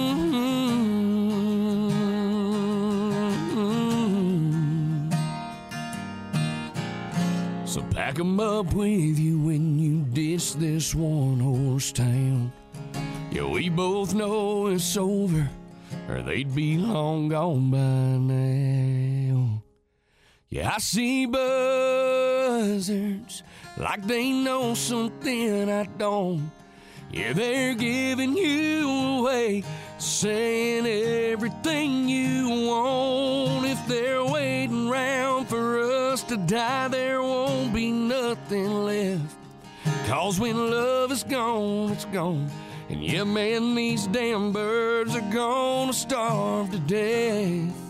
So 7.68 7.84
pack 7.92 8.20
'em 8.20 8.40
up 8.40 8.74
with 8.74 9.20
you 9.20 9.40
when 9.40 9.78
you 9.78 10.02
ditch 10.02 10.56
this 10.56 10.96
one 10.96 11.40
horse 11.40 11.92
town. 11.92 12.52
Yeah, 13.32 13.46
we 13.46 13.70
both 13.70 14.16
know 14.16 14.66
it's 14.66 14.98
over, 14.98 15.48
or 16.10 16.24
they'd 16.24 16.56
be 16.56 16.78
long 16.80 17.30
gone 17.30 17.70
by 17.70 17.78
now. 18.34 19.25
Yeah, 20.56 20.72
I 20.76 20.78
see 20.80 21.26
buzzards 21.26 22.24
like 23.76 24.08
they 24.08 24.32
know 24.32 24.74
something 24.74 25.70
I 25.70 25.84
don't. 25.98 26.50
Yeah, 27.12 27.34
they're 27.34 27.76
giving 27.76 28.38
you 28.38 28.90
away, 29.20 29.66
saying 29.98 30.86
everything 30.86 32.08
you 32.08 32.68
want. 32.70 33.66
If 33.66 33.86
they're 33.86 34.24
waiting 34.24 34.88
around 34.88 35.48
for 35.48 35.82
us 35.82 36.24
to 36.24 36.38
die, 36.38 36.88
there 36.88 37.22
won't 37.22 37.74
be 37.74 37.92
nothing 37.92 38.86
left. 38.86 39.36
Cause 40.06 40.40
when 40.40 40.72
love 40.72 41.12
is 41.12 41.26
gone, 41.26 41.92
it's 41.92 42.06
gone. 42.06 42.50
And 42.88 43.04
yeah, 43.04 43.26
man, 43.26 43.76
these 43.76 44.08
damn 44.08 44.54
birds 44.54 45.18
are 45.18 45.32
gonna 45.34 45.92
starve 45.92 46.72
to 46.72 46.80
death. 46.80 47.85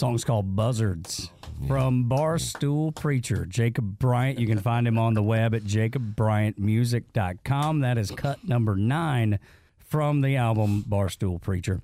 Song's 0.00 0.24
called 0.24 0.56
Buzzards 0.56 1.30
from 1.68 2.08
Barstool 2.08 2.94
Preacher, 2.94 3.44
Jacob 3.44 3.98
Bryant. 3.98 4.38
You 4.38 4.46
can 4.46 4.58
find 4.58 4.88
him 4.88 4.96
on 4.98 5.12
the 5.12 5.22
web 5.22 5.54
at 5.54 5.62
jacobbryantmusic.com. 5.64 7.80
That 7.80 7.98
is 7.98 8.10
cut 8.10 8.42
number 8.48 8.76
nine 8.76 9.38
from 9.78 10.22
the 10.22 10.36
album 10.36 10.84
Barstool 10.88 11.38
Preacher. 11.38 11.82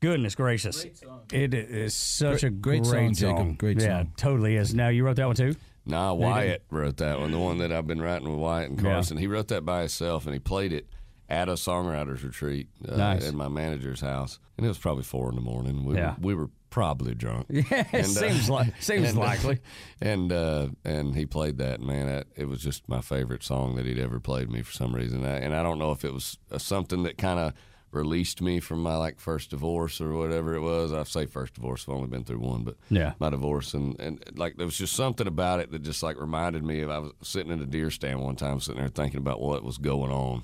Goodness 0.00 0.34
gracious. 0.34 0.84
It 1.32 1.54
is 1.54 1.94
such 1.94 2.40
Great- 2.40 2.42
a 2.42 2.50
great 2.50 2.82
great, 2.82 3.16
song, 3.16 3.36
Jacob. 3.36 3.58
Great 3.58 3.80
yeah, 3.80 4.00
song. 4.02 4.12
totally 4.16 4.56
is. 4.56 4.74
Now, 4.74 4.88
you 4.88 5.04
wrote 5.04 5.14
that 5.16 5.26
one 5.26 5.36
too? 5.36 5.54
Nah, 5.86 6.12
Wyatt 6.14 6.64
wrote 6.70 6.96
that 6.96 7.20
one, 7.20 7.30
the 7.30 7.38
one 7.38 7.58
that 7.58 7.70
I've 7.70 7.86
been 7.86 8.02
writing 8.02 8.28
with 8.28 8.40
Wyatt 8.40 8.70
and 8.70 8.80
Yeah. 8.82 8.94
Carson. 8.94 9.18
He 9.18 9.28
wrote 9.28 9.46
that 9.48 9.64
by 9.64 9.80
himself, 9.80 10.24
and 10.26 10.32
he 10.34 10.40
played 10.40 10.72
it 10.72 10.88
at 11.28 11.48
a 11.48 11.52
songwriters 11.52 12.24
retreat 12.24 12.68
uh, 12.88 12.96
Nice. 12.96 13.28
at 13.28 13.34
my 13.34 13.46
manager's 13.46 14.00
house. 14.00 14.40
And 14.56 14.66
it 14.66 14.68
was 14.68 14.78
probably 14.78 15.04
four 15.04 15.28
in 15.28 15.36
the 15.36 15.40
morning. 15.42 15.84
We, 15.84 15.94
Yeah. 15.94 16.16
were, 16.20 16.20
we 16.20 16.34
were 16.34 16.50
probably 16.72 17.14
drunk. 17.14 17.46
Yeah, 17.52 17.86
it 17.92 18.04
uh, 18.04 18.08
seems 18.08 18.50
like 18.50 18.72
seems 18.80 19.10
and, 19.10 19.18
uh, 19.18 19.20
likely. 19.20 19.60
And 20.00 20.32
uh, 20.32 20.68
and 20.84 21.14
he 21.14 21.26
played 21.26 21.58
that 21.58 21.80
man. 21.80 22.06
That, 22.06 22.26
it 22.34 22.46
was 22.46 22.60
just 22.60 22.88
my 22.88 23.00
favorite 23.00 23.44
song 23.44 23.76
that 23.76 23.86
he'd 23.86 23.98
ever 24.00 24.18
played 24.18 24.50
me 24.50 24.62
for 24.62 24.72
some 24.72 24.92
reason. 24.94 25.24
I, 25.24 25.36
and 25.36 25.54
I 25.54 25.62
don't 25.62 25.78
know 25.78 25.92
if 25.92 26.04
it 26.04 26.12
was 26.12 26.38
uh, 26.50 26.58
something 26.58 27.04
that 27.04 27.18
kind 27.18 27.38
of 27.38 27.52
released 27.92 28.40
me 28.40 28.58
from 28.58 28.82
my 28.82 28.96
like 28.96 29.20
first 29.20 29.50
divorce 29.50 30.00
or 30.00 30.14
whatever 30.14 30.54
it 30.54 30.60
was. 30.60 30.94
I 30.94 31.02
say 31.04 31.26
first 31.26 31.52
divorce. 31.54 31.84
I've 31.86 31.94
only 31.94 32.08
been 32.08 32.24
through 32.24 32.38
one, 32.38 32.64
but 32.64 32.76
Yeah. 32.88 33.12
my 33.20 33.28
divorce 33.28 33.74
and 33.74 34.00
and 34.00 34.18
like 34.34 34.56
there 34.56 34.64
was 34.66 34.78
just 34.78 34.94
something 34.94 35.26
about 35.26 35.60
it 35.60 35.70
that 35.72 35.82
just 35.82 36.02
like 36.02 36.18
reminded 36.18 36.64
me 36.64 36.80
of. 36.80 36.90
I 36.90 36.98
was 37.00 37.12
sitting 37.22 37.52
in 37.52 37.60
a 37.60 37.66
deer 37.66 37.90
stand 37.90 38.20
one 38.20 38.36
time, 38.36 38.60
sitting 38.60 38.80
there 38.80 38.88
thinking 38.88 39.18
about 39.18 39.40
what 39.40 39.62
was 39.62 39.78
going 39.78 40.10
on, 40.10 40.42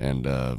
and. 0.00 0.26
uh 0.26 0.56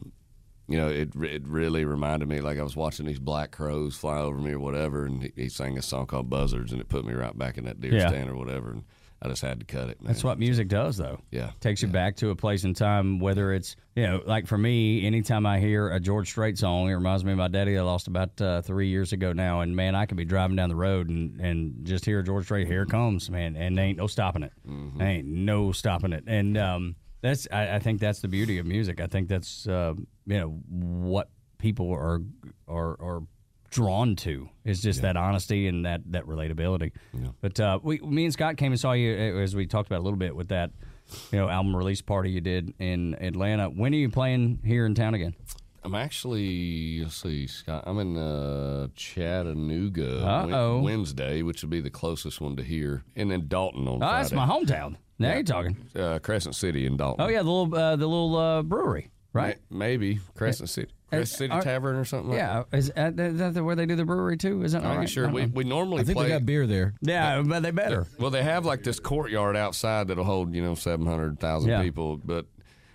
you 0.69 0.77
know, 0.77 0.87
it 0.87 1.09
it 1.15 1.47
really 1.47 1.83
reminded 1.83 2.29
me 2.29 2.41
like 2.41 2.59
I 2.59 2.63
was 2.63 2.75
watching 2.75 3.05
these 3.05 3.19
black 3.19 3.51
crows 3.51 3.95
fly 3.95 4.19
over 4.19 4.37
me 4.37 4.51
or 4.51 4.59
whatever, 4.59 5.05
and 5.05 5.23
he, 5.23 5.31
he 5.35 5.49
sang 5.49 5.77
a 5.77 5.81
song 5.81 6.05
called 6.05 6.29
Buzzards, 6.29 6.71
and 6.71 6.79
it 6.79 6.87
put 6.87 7.05
me 7.05 7.13
right 7.13 7.37
back 7.37 7.57
in 7.57 7.65
that 7.65 7.81
deer 7.81 7.93
Yeah. 7.95 8.09
stand 8.09 8.29
or 8.29 8.35
whatever, 8.35 8.71
and 8.71 8.83
I 9.21 9.27
just 9.27 9.41
had 9.41 9.59
to 9.59 9.65
cut 9.65 9.89
it. 9.89 10.01
Man. 10.01 10.07
That's 10.13 10.23
what 10.23 10.39
music 10.39 10.69
does, 10.69 10.95
though. 10.95 11.19
Yeah. 11.29 11.51
Takes 11.59 11.81
you 11.81 11.89
back 11.89 12.15
to 12.17 12.29
a 12.29 12.35
place 12.37 12.63
in 12.63 12.73
time, 12.73 13.19
whether 13.19 13.51
it's, 13.51 13.75
you 13.93 14.03
know, 14.03 14.21
like 14.25 14.47
for 14.47 14.57
me, 14.57 15.05
anytime 15.05 15.45
I 15.45 15.59
hear 15.59 15.89
a 15.89 15.99
George 15.99 16.29
Strait 16.29 16.57
song, 16.57 16.87
it 16.89 16.93
reminds 16.93 17.25
me 17.25 17.33
of 17.33 17.37
my 17.37 17.49
daddy 17.49 17.77
I 17.77 17.81
lost 17.81 18.07
about 18.07 18.39
uh, 18.39 18.61
three 18.61 18.87
years 18.87 19.11
ago 19.11 19.33
now. 19.33 19.59
And 19.59 19.75
man, 19.75 19.93
I 19.93 20.05
could 20.05 20.15
be 20.15 20.23
driving 20.23 20.55
down 20.55 20.69
the 20.69 20.75
road 20.77 21.09
and, 21.09 21.37
and 21.41 21.83
just 21.85 22.05
hear 22.05 22.21
George 22.21 22.45
Strait, 22.45 22.67
here 22.67 22.85
comes, 22.85 23.29
man. 23.29 23.57
And 23.57 23.77
ain't 23.77 23.97
no 23.97 24.07
stopping 24.07 24.43
it. 24.43 24.53
Mm-hmm. 24.65 25.01
Ain't 25.01 25.27
no 25.27 25.73
stopping 25.73 26.13
it. 26.13 26.23
And 26.25 26.57
um, 26.57 26.95
that's, 27.21 27.47
I, 27.51 27.75
I 27.75 27.79
think 27.79 27.99
that's 27.99 28.21
the 28.21 28.27
beauty 28.27 28.59
of 28.59 28.65
music. 28.65 29.01
I 29.01 29.07
think 29.07 29.27
that's, 29.27 29.67
uh, 29.67 29.93
you 30.25 30.37
know, 30.39 30.59
what 30.69 31.29
people 31.57 31.91
are, 31.91 32.21
are, 32.67 33.01
are, 33.01 33.21
drawn 33.71 34.15
to 34.15 34.49
is 34.65 34.81
just 34.81 35.03
that 35.03 35.15
honesty 35.15 35.67
and 35.67 35.85
that 35.85 36.01
that 36.07 36.25
relatability. 36.25 36.91
But 37.41 37.59
uh, 37.59 37.79
we, 37.81 37.99
me 37.99 38.25
and 38.25 38.33
Scott 38.33 38.57
came 38.57 38.71
and 38.71 38.81
saw 38.81 38.93
you 38.93 39.11
uh, 39.11 39.41
as 39.41 39.55
we 39.55 39.67
talked 39.67 39.87
about 39.87 39.99
a 39.99 40.03
little 40.03 40.17
bit 40.17 40.35
with 40.35 40.49
that, 40.49 40.71
you 41.31 41.37
know, 41.37 41.47
album 41.47 41.75
release 41.75 42.01
party 42.01 42.31
you 42.31 42.41
did 42.41 42.73
in 42.79 43.15
Atlanta. 43.21 43.69
When 43.69 43.93
are 43.93 43.97
you 43.97 44.09
playing 44.09 44.61
here 44.65 44.85
in 44.85 44.95
town 44.95 45.13
again? 45.13 45.35
I'm 45.83 45.95
actually 45.95 47.03
let's 47.03 47.21
see, 47.21 47.47
Scott. 47.47 47.83
I'm 47.87 47.99
in 47.99 48.17
uh, 48.17 48.87
Chattanooga 48.95 50.25
Uh-oh. 50.25 50.81
Wednesday, 50.81 51.41
which 51.41 51.61
would 51.61 51.69
be 51.69 51.79
the 51.81 51.89
closest 51.89 52.41
one 52.41 52.55
to 52.57 52.63
here, 52.63 53.03
and 53.15 53.31
then 53.31 53.47
Dalton 53.47 53.87
on 53.87 53.95
Oh, 53.95 53.99
that's 53.99 54.31
my 54.31 54.45
hometown. 54.45 54.97
Now 55.19 55.33
you're 55.33 55.43
talking. 55.43 55.77
uh, 55.95 56.19
Crescent 56.19 56.55
City 56.55 56.85
in 56.85 56.97
Dalton. 56.97 57.25
Oh 57.25 57.27
yeah, 57.29 57.43
the 57.43 57.49
little 57.49 57.75
uh, 57.75 57.95
the 57.97 58.07
little 58.07 58.35
uh, 58.37 58.61
brewery, 58.63 59.09
right? 59.33 59.57
May- 59.69 59.77
maybe 59.77 60.19
Crescent 60.35 60.69
City, 60.69 60.91
Crescent 61.09 61.37
City 61.37 61.51
are- 61.51 61.61
Tavern 61.61 61.97
or 61.97 62.05
something. 62.05 62.29
like 62.31 62.37
Yeah, 62.39 62.63
is 62.71 62.89
uh, 62.95 63.11
is 63.17 63.37
that 63.39 63.53
the- 63.53 63.63
where 63.63 63.75
they 63.75 63.85
do 63.85 63.95
the 63.97 64.05
brewery 64.05 64.37
too? 64.37 64.63
Is 64.63 64.71
that 64.71 64.79
that. 64.81 64.83
not 64.87 64.91
I'm 64.91 64.97
right? 64.99 65.03
not 65.03 65.09
sure. 65.09 65.27
I 65.27 65.31
We 65.31 65.41
don't 65.41 65.49
know. 65.51 65.57
we 65.57 65.63
normally 65.65 66.01
I 66.01 66.03
think 66.05 66.17
play. 66.17 66.27
they 66.27 66.31
got 66.33 66.45
beer 66.45 66.65
there. 66.65 66.93
yeah, 67.01 67.41
but 67.45 67.61
they 67.63 67.71
better. 67.71 68.07
Well, 68.17 68.29
they 68.31 68.43
have 68.43 68.65
like 68.65 68.83
this 68.83 68.99
courtyard 68.99 69.55
outside 69.57 70.07
that'll 70.07 70.23
hold 70.23 70.55
you 70.55 70.61
know 70.63 70.75
seven 70.75 71.05
hundred 71.05 71.39
thousand 71.39 71.69
Yeah. 71.69 71.81
people, 71.83 72.17
but 72.17 72.45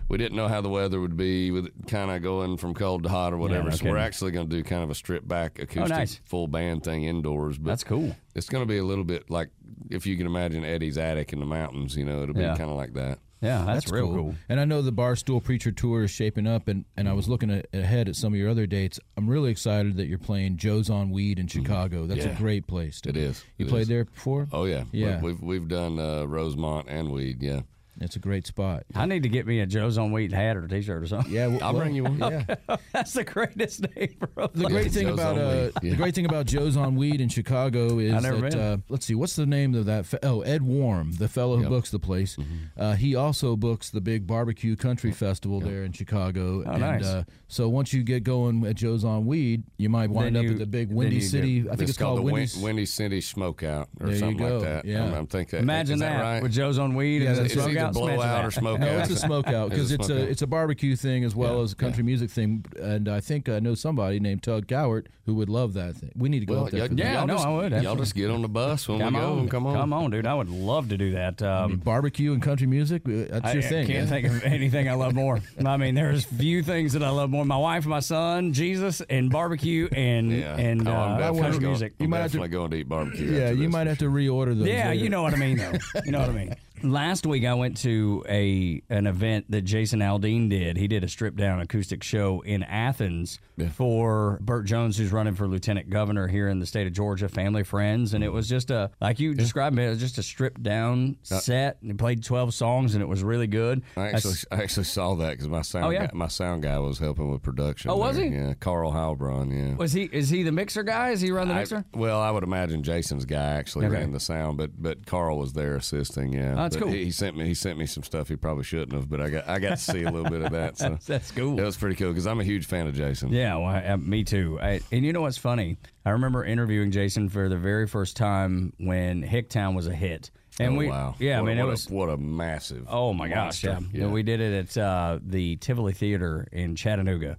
we 0.09 0.19
didn't 0.19 0.37
know 0.37 0.49
how 0.49 0.61
the 0.61 0.69
weather 0.69 1.01
would 1.01 1.17
be 1.17 1.51
with 1.51 1.87
kind 1.89 2.11
of 2.11 2.23
going 2.23 2.57
from 2.57 2.75
cold 2.75 3.03
to 3.05 3.09
hot 3.09 3.33
or 3.33 3.39
whatever. 3.39 3.71
no 3.71 3.77
so 3.77 3.87
we're 3.87 3.97
actually 3.97 4.31
going 4.33 4.49
to 4.49 4.57
do 4.57 4.63
kind 4.63 4.83
of 4.85 4.91
a 4.91 4.95
stripped 4.95 5.27
back 5.29 5.59
acoustic 5.59 5.97
nice. 5.97 6.21
full 6.25 6.47
band 6.47 6.85
thing 6.85 7.05
indoors. 7.05 7.59
But 7.59 7.71
That's 7.71 7.85
cool. 7.85 8.15
It's 8.35 8.49
going 8.49 8.63
to 8.63 8.69
be 8.69 8.79
a 8.79 8.85
little 8.85 9.05
bit 9.05 9.31
like 9.31 9.49
if 9.91 10.07
you 10.07 10.17
can 10.17 10.27
imagine 10.27 10.65
Eddie's 10.65 10.99
attic 10.99 11.33
in 11.33 11.41
the 11.41 11.47
mountains. 11.47 11.97
You 11.97 12.05
know, 12.05 12.23
it'll 12.23 12.35
be 12.35 12.41
Yeah. 12.43 12.57
kind 12.57 12.71
of 12.71 12.77
like 12.77 12.95
that. 12.95 13.19
Yeah, 13.41 13.63
that's, 13.67 13.91
real 13.93 14.07
cool. 14.11 14.35
And 14.49 14.59
I 14.59 14.65
know 14.65 14.81
the 14.81 14.91
Barstool 14.93 15.45
Preacher 15.45 15.71
Tour 15.71 16.05
is 16.05 16.11
shaping 16.11 16.47
up, 16.47 16.67
and, 16.67 16.87
and 16.97 17.07
I 17.07 17.13
was 17.13 17.29
looking 17.29 17.51
at, 17.51 17.67
ahead 17.75 18.09
at 18.09 18.17
some 18.17 18.33
of 18.33 18.39
your 18.39 18.49
other 18.49 18.65
dates. 18.67 18.99
I'm 19.19 19.29
really 19.29 19.51
excited 19.51 19.99
that 19.99 20.07
you're 20.07 20.17
playing 20.17 20.57
Joe's 20.57 20.89
on 20.89 21.11
Weed 21.11 21.39
in 21.39 21.47
Chicago. 21.47 22.07
That's 22.07 22.21
Mm-hmm. 22.21 22.29
Yeah. 22.31 22.35
a 22.37 22.39
great 22.39 22.67
place. 22.67 23.03
To 23.03 23.11
It 23.11 23.19
is. 23.19 23.45
You 23.59 23.67
It 23.67 23.69
played 23.69 23.83
is. 23.83 23.89
there 23.89 24.05
before? 24.07 24.49
Oh 24.51 24.65
yeah, 24.65 24.85
Yeah. 24.93 25.21
We've 25.21 25.43
we've 25.43 25.69
done 25.69 25.99
uh, 25.99 26.25
Rosemont 26.25 26.89
and 26.89 27.11
Weed. 27.13 27.43
Yeah, 27.43 27.63
It's 28.01 28.17
a 28.17 28.19
great 28.19 28.47
spot. 28.47 28.85
I 28.95 29.07
need 29.07 29.23
to 29.23 29.29
get 29.29 29.47
me 29.47 29.61
a 29.61 29.67
Joe's 29.67 29.99
on 29.99 30.11
Weed 30.13 30.33
hat 30.33 30.57
or 30.57 30.65
a 30.65 30.69
T-shirt 30.69 31.03
or 31.03 31.07
something. 31.07 31.33
Yeah, 31.33 31.47
well, 31.47 31.59
I'll 31.63 31.73
bring 31.79 31.95
you 31.95 32.05
one. 32.05 32.19
Yeah. 32.19 32.45
That's 32.93 33.13
the 33.13 33.25
greatest 33.25 33.83
name 33.97 34.17
for 34.19 34.29
a 34.43 34.49
The 34.53 34.67
great 34.69 34.91
thing 34.93 35.05
Joe's 35.07 35.15
about 35.15 35.39
uh, 35.39 35.71
Weed. 35.83 35.93
the 35.93 35.97
great 35.97 36.15
thing 36.15 36.27
about 36.27 36.47
Joe's 36.47 36.77
on 36.77 36.97
Weed 36.97 37.21
in 37.21 37.29
Chicago 37.29 37.99
is 37.99 38.21
that 38.23 38.55
uh, 38.55 38.77
let's 38.89 39.07
see, 39.07 39.15
what's 39.15 39.37
the 39.37 39.47
name 39.47 39.75
of 39.75 39.87
that? 39.87 40.07
Fe- 40.07 40.19
oh, 40.23 40.41
Ed 40.43 40.63
Warm, 40.63 41.13
the 41.13 41.29
fellow 41.29 41.57
who 41.57 41.69
books 41.69 41.91
the 41.91 41.99
place. 41.99 42.37
Mm-hmm. 42.37 42.55
Uh, 42.81 42.95
he 42.97 43.15
also 43.15 43.57
books 43.57 43.91
the 43.91 44.01
big 44.01 44.27
barbecue 44.27 44.77
country 44.77 45.13
festival 45.13 45.61
there 45.61 45.85
in 45.85 45.93
Chicago. 45.93 46.63
Oh, 46.67 46.71
and 46.73 46.81
nice. 46.81 47.05
uh, 47.05 47.25
so 47.49 47.69
once 47.69 47.93
you 47.93 48.03
get 48.03 48.25
going 48.25 48.65
at 48.67 48.75
Joe's 48.75 49.05
on 49.05 49.27
Weed, 49.27 49.63
you 49.79 49.89
might 49.89 50.11
wind 50.11 50.35
Then 50.35 50.45
up 50.45 50.45
you- 50.47 50.53
at 50.53 50.59
the 50.59 50.67
big 50.67 50.91
Windy 50.91 51.21
City. 51.21 51.61
get- 51.63 51.73
I 51.73 51.77
think 51.77 51.89
it's, 51.89 51.99
called, 51.99 52.19
the 52.19 52.23
Windy. 52.23 52.51
Windy 52.61 52.87
City 52.87 53.21
Smokeout 53.21 53.87
or 54.01 54.07
There 54.07 54.09
you 54.11 54.19
something 54.19 54.37
go. 54.39 54.57
like 54.59 54.65
that. 54.65 54.85
Yeah. 54.85 55.05
I'm, 55.05 55.15
I'm 55.15 55.27
thinking. 55.27 55.61
Imagine 55.61 55.95
is 55.95 56.01
that, 56.01 56.21
right? 56.21 56.43
with 56.43 56.53
Joe's 56.53 56.79
on 56.79 56.95
weed 56.95 57.23
Yeah, 57.23 57.29
and 57.31 57.37
the 57.37 57.43
right. 57.43 57.51
It's 57.51 57.57
either 57.57 57.71
smokeout. 57.81 57.84
Imagine 57.91 58.03
blowout 58.16 58.18
that. 58.18 58.45
or 58.45 58.51
smokeout. 58.51 58.80
No, 58.80 58.99
it's 58.99 59.22
a 59.22 59.26
smokeout 59.26 59.70
because 59.70 59.93
It's 59.95 60.09
it's 60.09 60.11
a 60.11 60.14
a 60.14 60.18
it's 60.24 60.43
a 60.43 60.47
barbecue 60.47 60.97
thing 60.97 61.24
as 61.24 61.35
well 61.35 61.57
Yeah, 61.59 61.62
as 61.64 61.72
a 61.72 61.76
country 61.76 62.03
music 62.03 62.30
thing, 62.30 62.64
and 62.80 63.09
I 63.09 63.20
think 63.20 63.49
I 63.49 63.59
know 63.61 63.74
somebody 63.74 64.20
named 64.20 64.43
Tug 64.43 64.66
Cowart 64.66 65.07
who 65.26 65.35
would 65.37 65.49
love 65.49 65.72
that 65.74 65.95
thing. 65.97 66.12
We 66.16 66.28
need 66.28 66.41
to 66.41 66.47
go 66.47 66.55
Well, 66.55 66.64
up 66.66 66.70
there. 66.70 66.87
y'all. 66.87 66.99
Yeah, 66.99 67.12
y'all 67.14 67.26
no, 67.26 67.35
just, 67.35 67.47
I 67.47 67.51
would, 67.51 67.72
Y'all 67.82 67.97
just 67.97 68.14
get 68.14 68.30
on 68.30 68.43
the 68.43 68.49
bus 68.49 68.87
when 68.89 68.99
Come 69.01 69.14
we 69.14 69.20
go 69.20 69.32
on, 69.32 69.39
and 69.41 69.51
come 69.51 69.66
on. 69.66 69.74
come 69.76 69.93
on, 69.93 70.11
dude! 70.11 70.26
I 70.26 70.35
would 70.35 70.51
love 70.51 70.89
to 70.91 70.97
do 70.99 71.12
that. 71.12 71.41
I 71.43 71.62
Um, 71.64 71.70
mean, 71.70 71.78
barbecue 71.80 72.32
and 72.32 72.43
country 72.43 72.66
music. 72.66 73.03
uh, 73.09 73.24
That's 73.30 73.47
I, 73.47 73.53
your 73.55 73.62
thing. 73.62 73.85
I 73.85 73.87
can't 73.87 73.99
yeah? 74.01 74.07
think 74.07 74.26
of 74.26 74.43
anything 74.45 74.89
I 74.89 74.95
love 74.95 75.14
more. 75.14 75.41
I 75.64 75.76
mean, 75.76 75.95
there's 75.95 76.24
few 76.24 76.62
things 76.62 76.93
that 76.93 77.03
I 77.03 77.11
love 77.11 77.30
more: 77.30 77.45
my 77.45 77.57
wife, 77.57 77.87
my 77.87 78.01
son, 78.01 78.53
Jesus, 78.53 79.01
and 79.09 79.30
barbecue, 79.30 79.89
and 79.93 80.30
Yeah. 80.30 80.57
and 80.57 80.87
Oh, 80.87 80.93
uh, 80.93 81.32
country 81.32 81.61
music. 81.66 81.95
You 81.99 82.09
might 82.09 82.18
have 82.20 82.32
to- 82.32 82.49
go 82.49 82.64
and 82.64 82.74
eat 82.74 82.89
barbecue. 82.89 83.30
Yeah, 83.32 83.51
you 83.51 83.68
might 83.70 83.87
have 83.87 83.99
to 83.99 84.05
reorder 84.11 84.57
those. 84.59 84.68
Yeah, 84.68 84.93
you 84.93 85.09
know 85.09 85.22
what 85.22 85.32
I 85.32 85.37
mean, 85.37 85.57
though. 85.57 85.72
You 86.05 86.12
know 86.12 86.20
what 86.20 86.28
I 86.28 86.32
mean. 86.32 86.55
Last 86.85 87.26
week, 87.26 87.45
I 87.47 87.55
went 87.55 87.78
to 87.78 88.24
a 88.28 88.82
an 88.91 89.07
event 89.07 89.51
that 89.51 89.62
Jason 89.62 90.01
Aldean 90.01 90.51
did. 90.51 90.76
He 90.76 90.87
did 90.87 91.03
a 91.03 91.09
stripped 91.09 91.37
down 91.39 91.61
acoustic 91.61 92.03
show 92.03 92.43
in 92.43 92.62
Athens 92.62 93.39
for 93.72 94.39
Burt 94.43 94.66
Jones, 94.66 94.99
who's 94.99 95.11
running 95.12 95.35
for 95.35 95.49
lieutenant 95.49 95.89
governor 95.89 96.28
here 96.28 96.49
in 96.49 96.59
the 96.59 96.66
state 96.66 96.87
of 96.87 96.93
Georgia. 96.93 97.28
Family, 97.28 97.62
friends, 97.64 98.12
and 98.12 98.22
it 98.22 98.28
was 98.28 98.49
just 98.49 98.70
a 98.70 98.91
like 99.01 99.18
you 99.18 99.35
described 99.35 99.78
it. 99.78 99.82
It 99.82 99.89
was 99.91 100.01
just 100.01 100.18
a 100.18 100.22
stripped 100.22 100.62
down 100.62 101.16
uh, 101.30 101.39
set. 101.39 101.78
And 101.80 101.91
he 101.91 101.97
played 101.97 102.22
twelve 102.22 102.53
songs, 102.53 102.95
and 102.95 103.03
it 103.03 103.07
was 103.07 103.22
really 103.22 103.47
good. 103.47 103.82
I 103.97 104.09
actually, 104.11 104.35
I 104.53 104.57
actually 104.57 104.85
saw 104.85 105.14
that 105.14 105.30
because 105.30 105.49
my 105.49 105.62
sound, 105.62 105.87
Oh, 105.87 105.91
yeah? 105.91 106.07
guy, 106.07 106.11
my 106.14 106.28
sound 106.28 106.62
guy 106.64 106.78
was 106.78 106.99
helping 106.99 107.30
with 107.30 107.43
production. 107.43 107.91
Oh, 107.91 107.97
was 107.97 108.16
there. 108.16 108.26
he? 108.28 108.35
Yeah, 108.37 108.55
Carl 108.55 108.93
Heilbronn. 108.93 109.53
Yeah. 109.57 109.74
Was 109.76 109.93
he? 109.93 110.05
Is 110.12 110.28
he 110.28 110.43
the 110.43 110.53
mixer 110.53 110.82
guy? 110.82 111.11
Is 111.11 111.20
he 111.22 111.30
run 111.30 111.49
the 111.49 111.55
I- 111.55 111.59
mixer? 111.61 111.85
well, 111.95 112.20
I 112.20 112.30
would 112.30 112.43
imagine 112.45 112.82
Jason's 112.82 113.24
guy 113.24 113.53
actually 113.55 113.87
Okay. 113.87 113.95
ran 113.97 114.12
the 114.12 114.20
sound, 114.20 114.59
but 114.59 114.70
but 114.82 115.07
Carl 115.07 115.39
was 115.39 115.55
there 115.55 115.76
assisting. 115.76 116.32
Yeah, 116.35 116.55
Oh, 116.59 116.68
that's 116.75 116.85
cool. 116.85 116.93
He, 116.93 117.11
sent 117.11 117.37
me 117.37 117.47
he 117.47 117.55
sent 117.55 117.79
me 117.79 117.87
some 117.87 118.03
stuff 118.03 118.29
he 118.29 118.37
probably 118.37 118.64
shouldn't 118.64 118.93
have, 118.93 119.09
but 119.09 119.20
I 119.20 119.31
got 119.31 119.49
I 119.49 119.59
got 119.59 119.70
to 119.70 119.77
see 119.77 120.03
a 120.03 120.11
little 120.11 120.31
bit 120.31 120.43
of 120.43 120.53
that. 120.53 120.79
So 120.79 120.99
That's 121.07 121.31
cool. 121.31 121.59
it 121.59 121.64
was 121.64 121.77
pretty 121.77 121.97
cool 121.97 122.09
because 122.11 122.27
I'm 122.27 122.41
a 122.41 122.45
huge 122.45 122.66
fan 122.66 122.87
of 122.87 122.95
Jason. 122.95 123.33
Yeah, 123.33 123.57
well, 123.57 123.66
I, 123.66 123.85
uh, 123.85 123.97
me 123.97 124.25
too. 124.25 124.59
I, 124.61 124.81
and 124.93 125.05
you 125.05 125.12
know 125.12 125.22
what's 125.22 125.39
funny? 125.39 125.79
I 126.05 126.11
remember 126.11 126.45
interviewing 126.45 126.91
Jason 126.91 127.29
for 127.29 127.49
the 127.49 127.57
very 127.57 127.87
first 127.87 128.16
time 128.16 128.72
when 128.79 129.22
Hicktown 129.22 129.75
was 129.75 129.87
a 129.87 129.95
hit. 129.95 130.31
And 130.61 130.75
oh, 130.75 130.79
we, 130.79 130.89
wow. 130.89 131.16
yeah, 131.18 131.41
what, 131.41 131.51
I 131.51 131.55
mean, 131.55 131.59
what 131.59 131.64
it 131.64 131.66
a- 131.66 131.70
was. 131.70 131.91
what 131.91 132.09
a 132.11 132.16
massive. 132.16 132.87
Oh 132.89 133.12
my 133.12 133.29
gosh! 133.29 133.64
monster. 133.64 133.79
Yeah. 133.93 134.07
we 134.07 134.22
did 134.22 134.41
it 134.41 134.77
at 134.77 134.83
uh, 134.83 135.18
the 135.20 135.57
Tivoli 135.57 135.93
Theater 135.93 136.47
in 136.53 136.77
Chattanooga, 136.77 137.39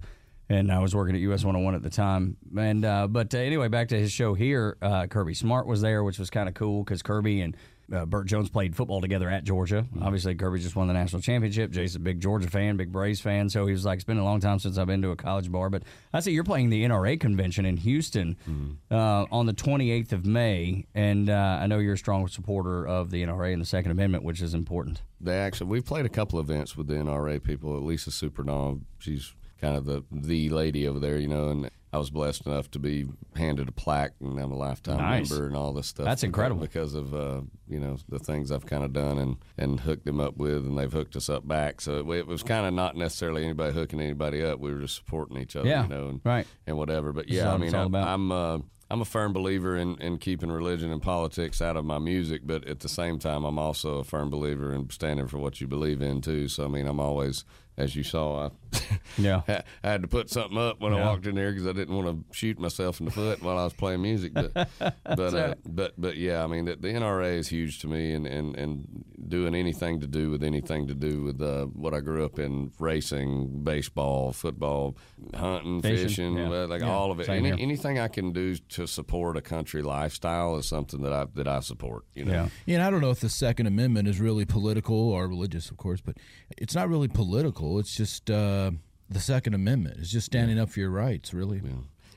and 0.50 0.70
I 0.70 0.80
was 0.80 0.94
working 0.94 1.14
at 1.14 1.22
US 1.22 1.42
101 1.42 1.74
at 1.74 1.82
the 1.82 1.88
time. 1.88 2.36
And 2.58 2.84
uh, 2.84 3.06
but 3.06 3.34
uh, 3.34 3.38
anyway, 3.38 3.68
back 3.68 3.88
to 3.88 3.98
his 3.98 4.12
show 4.12 4.34
here. 4.34 4.76
Uh, 4.82 5.06
Kirby 5.06 5.32
Smart 5.32 5.66
was 5.66 5.80
there, 5.80 6.04
which 6.04 6.18
was 6.18 6.28
kind 6.28 6.48
of 6.48 6.54
cool 6.54 6.84
because 6.84 7.02
Kirby 7.02 7.40
and 7.40 7.56
Uh, 7.92 8.04
Burt 8.04 8.26
Jones 8.26 8.48
played 8.48 8.74
football 8.74 9.00
together 9.00 9.30
at 9.30 9.44
Georgia. 9.44 9.82
Mm-hmm. 9.88 10.02
Obviously, 10.02 10.34
Kirby 10.34 10.58
just 10.58 10.74
won 10.74 10.88
the 10.88 10.94
national 10.94 11.22
championship. 11.22 11.70
Jay's 11.70 11.94
a 11.94 12.00
big 12.00 12.20
Georgia 12.20 12.50
fan, 12.50 12.76
big 12.76 12.90
Braves 12.90 13.20
fan. 13.20 13.48
So 13.48 13.64
he 13.66 13.72
was 13.72 13.84
like, 13.84 13.96
it's 13.96 14.04
been 14.04 14.18
a 14.18 14.24
long 14.24 14.40
time 14.40 14.58
since 14.58 14.76
I've 14.76 14.88
been 14.88 15.02
to 15.02 15.10
a 15.10 15.16
college 15.16 15.52
bar. 15.52 15.70
But 15.70 15.84
I 16.12 16.18
see 16.20 16.32
you're 16.32 16.42
playing 16.44 16.70
the 16.70 16.84
NRA 16.84 17.18
convention 17.20 17.64
in 17.64 17.76
Houston 17.76 18.36
Mm-hmm. 18.50 18.92
uh, 18.94 19.26
on 19.30 19.46
the 19.46 19.52
28th 19.52 20.12
of 20.12 20.26
May. 20.26 20.84
And 20.94 21.30
uh, 21.30 21.58
I 21.60 21.66
know 21.68 21.78
you're 21.78 21.94
a 21.94 21.98
strong 21.98 22.26
supporter 22.28 22.86
of 22.86 23.10
the 23.10 23.22
NRA 23.22 23.52
and 23.52 23.62
the 23.62 23.66
Second 23.66 23.92
Amendment, 23.92 24.24
which 24.24 24.42
is 24.42 24.52
important. 24.54 25.02
They 25.20 25.38
actually 25.38 25.68
we've 25.68 25.84
played 25.86 26.06
a 26.06 26.10
couple 26.10 26.40
events 26.40 26.76
with 26.76 26.88
the 26.88 26.94
NRA 26.94 27.42
people. 27.42 27.76
At 27.76 27.82
Lisa 27.84 28.10
Superdom, 28.10 28.82
she's 28.98 29.32
kind 29.60 29.76
of 29.76 29.84
the 29.86 30.02
the 30.10 30.50
lady 30.50 30.86
over 30.88 30.98
there, 30.98 31.18
you 31.18 31.28
know, 31.28 31.48
and 31.50 31.70
I 31.96 31.98
was 31.98 32.10
blessed 32.10 32.46
enough 32.46 32.70
to 32.72 32.78
be 32.78 33.06
handed 33.36 33.68
a 33.68 33.72
plaque 33.72 34.12
and 34.20 34.38
I'm 34.38 34.52
a 34.52 34.56
lifetime 34.56 34.98
Nice. 34.98 35.30
member 35.30 35.46
and 35.46 35.56
all 35.56 35.72
this 35.72 35.86
stuff. 35.86 36.04
That's 36.04 36.22
incredible. 36.22 36.60
because 36.60 36.94
of 36.94 37.14
uh, 37.14 37.40
you 37.66 37.80
know 37.80 37.96
the 38.08 38.18
things 38.18 38.52
I've 38.52 38.66
kind 38.66 38.84
of 38.84 38.92
done 38.92 39.18
and 39.18 39.36
and 39.56 39.80
hooked 39.80 40.04
them 40.04 40.20
up 40.20 40.36
with, 40.36 40.58
and 40.66 40.78
they've 40.78 40.92
hooked 40.92 41.16
us 41.16 41.28
up 41.30 41.48
back. 41.48 41.80
So 41.80 42.10
it, 42.10 42.18
it 42.18 42.26
was 42.26 42.42
kind 42.42 42.66
of 42.66 42.74
not 42.74 42.96
necessarily 42.96 43.44
anybody 43.44 43.72
hooking 43.72 44.00
anybody 44.00 44.44
up. 44.44 44.60
We 44.60 44.72
were 44.74 44.80
just 44.80 44.96
supporting 44.96 45.38
each 45.38 45.56
other, 45.56 45.68
Yeah, 45.68 45.84
you 45.84 45.88
know, 45.88 46.08
and, 46.08 46.20
right. 46.22 46.46
and 46.66 46.76
whatever. 46.76 47.12
But 47.14 47.28
yeah, 47.30 47.52
I 47.52 47.56
mean, 47.56 47.74
I. 47.74 47.84
I'm. 48.14 48.30
Uh, 48.30 48.58
I'm 48.88 49.00
a 49.00 49.04
firm 49.04 49.32
believer 49.32 49.76
in, 49.76 49.96
in 50.00 50.16
keeping 50.18 50.48
religion 50.48 50.92
and 50.92 51.02
politics 51.02 51.60
out 51.60 51.76
of 51.76 51.84
my 51.84 51.98
music, 51.98 52.42
but 52.44 52.64
at 52.68 52.78
the 52.78 52.88
same 52.88 53.18
time, 53.18 53.42
I'm 53.44 53.58
also 53.58 53.98
a 53.98 54.04
firm 54.04 54.30
believer 54.30 54.72
in 54.72 54.88
standing 54.90 55.26
for 55.26 55.38
what 55.38 55.60
you 55.60 55.66
believe 55.66 56.00
in 56.00 56.20
too. 56.20 56.46
So 56.46 56.66
I 56.66 56.68
mean, 56.68 56.86
I'm 56.86 57.00
always, 57.00 57.44
as 57.76 57.94
you 57.94 58.02
saw, 58.02 58.46
I, 58.46 58.50
Yeah. 59.18 59.42
I 59.48 59.62
had 59.88 60.02
to 60.02 60.08
put 60.08 60.30
something 60.30 60.58
up 60.58 60.80
when 60.80 60.92
I 60.92 61.04
walked 61.04 61.26
in 61.26 61.34
there 61.34 61.50
because 61.50 61.66
I 61.66 61.72
didn't 61.72 61.94
want 61.94 62.06
to 62.06 62.36
shoot 62.36 62.58
myself 62.58 63.00
in 63.00 63.06
the 63.06 63.12
foot 63.12 63.42
while 63.42 63.58
I 63.58 63.64
was 63.64 63.72
playing 63.72 64.02
music. 64.02 64.34
But 64.34 64.52
but 65.04 65.34
uh, 65.34 65.54
but 65.64 65.94
but 65.98 66.16
yeah, 66.16 66.44
I 66.44 66.46
mean, 66.46 66.66
the, 66.66 66.76
the 66.76 66.88
NRA 66.88 67.36
is 67.36 67.48
huge 67.48 67.80
to 67.80 67.88
me, 67.88 68.12
and, 68.12 68.26
and, 68.26 68.56
and 68.56 69.04
doing 69.28 69.54
anything 69.54 70.00
to 70.00 70.06
do 70.06 70.30
with 70.30 70.42
anything 70.42 70.86
to 70.88 70.94
do 70.94 71.22
with 71.22 71.40
uh, 71.40 71.64
what 71.66 71.94
I 71.94 72.00
grew 72.00 72.24
up 72.24 72.38
in: 72.38 72.72
racing, 72.78 73.62
baseball, 73.64 74.32
football, 74.32 74.96
hunting, 75.34 75.80
Fishing, 75.80 76.08
fishing, 76.08 76.36
yeah. 76.36 76.50
uh, 76.50 76.66
like 76.66 76.82
Yeah, 76.82 76.92
all 76.92 77.10
of 77.10 77.20
it. 77.20 77.28
Any, 77.28 77.50
anything 77.50 77.98
I 77.98 78.08
can 78.08 78.32
do 78.32 78.56
to 78.56 78.86
support 78.86 79.36
a 79.36 79.42
country 79.42 79.82
lifestyle 79.82 80.56
is 80.56 80.68
something 80.68 81.02
that 81.02 81.12
I 81.12 81.26
that 81.34 81.48
I 81.48 81.60
support. 81.60 82.04
You 82.14 82.26
know. 82.26 82.32
Yeah. 82.32 82.48
Yeah, 82.66 82.74
and 82.76 82.84
I 82.84 82.90
don't 82.90 83.00
know 83.00 83.10
if 83.10 83.20
the 83.20 83.28
Second 83.28 83.66
Amendment 83.66 84.08
is 84.08 84.20
really 84.20 84.44
political 84.44 84.96
or 85.10 85.26
religious, 85.26 85.70
of 85.70 85.76
course, 85.76 86.00
but 86.00 86.16
it's 86.58 86.74
not 86.74 86.88
really 86.88 87.08
political. 87.08 87.65
It's 87.78 87.94
just 87.96 88.30
uh, 88.30 88.70
the 89.10 89.20
Second 89.20 89.54
Amendment. 89.54 89.96
It's 90.00 90.10
just 90.10 90.26
standing 90.26 90.58
up 90.58 90.70
for 90.70 90.80
your 90.80 90.90
rights, 90.90 91.32
really. 91.34 91.62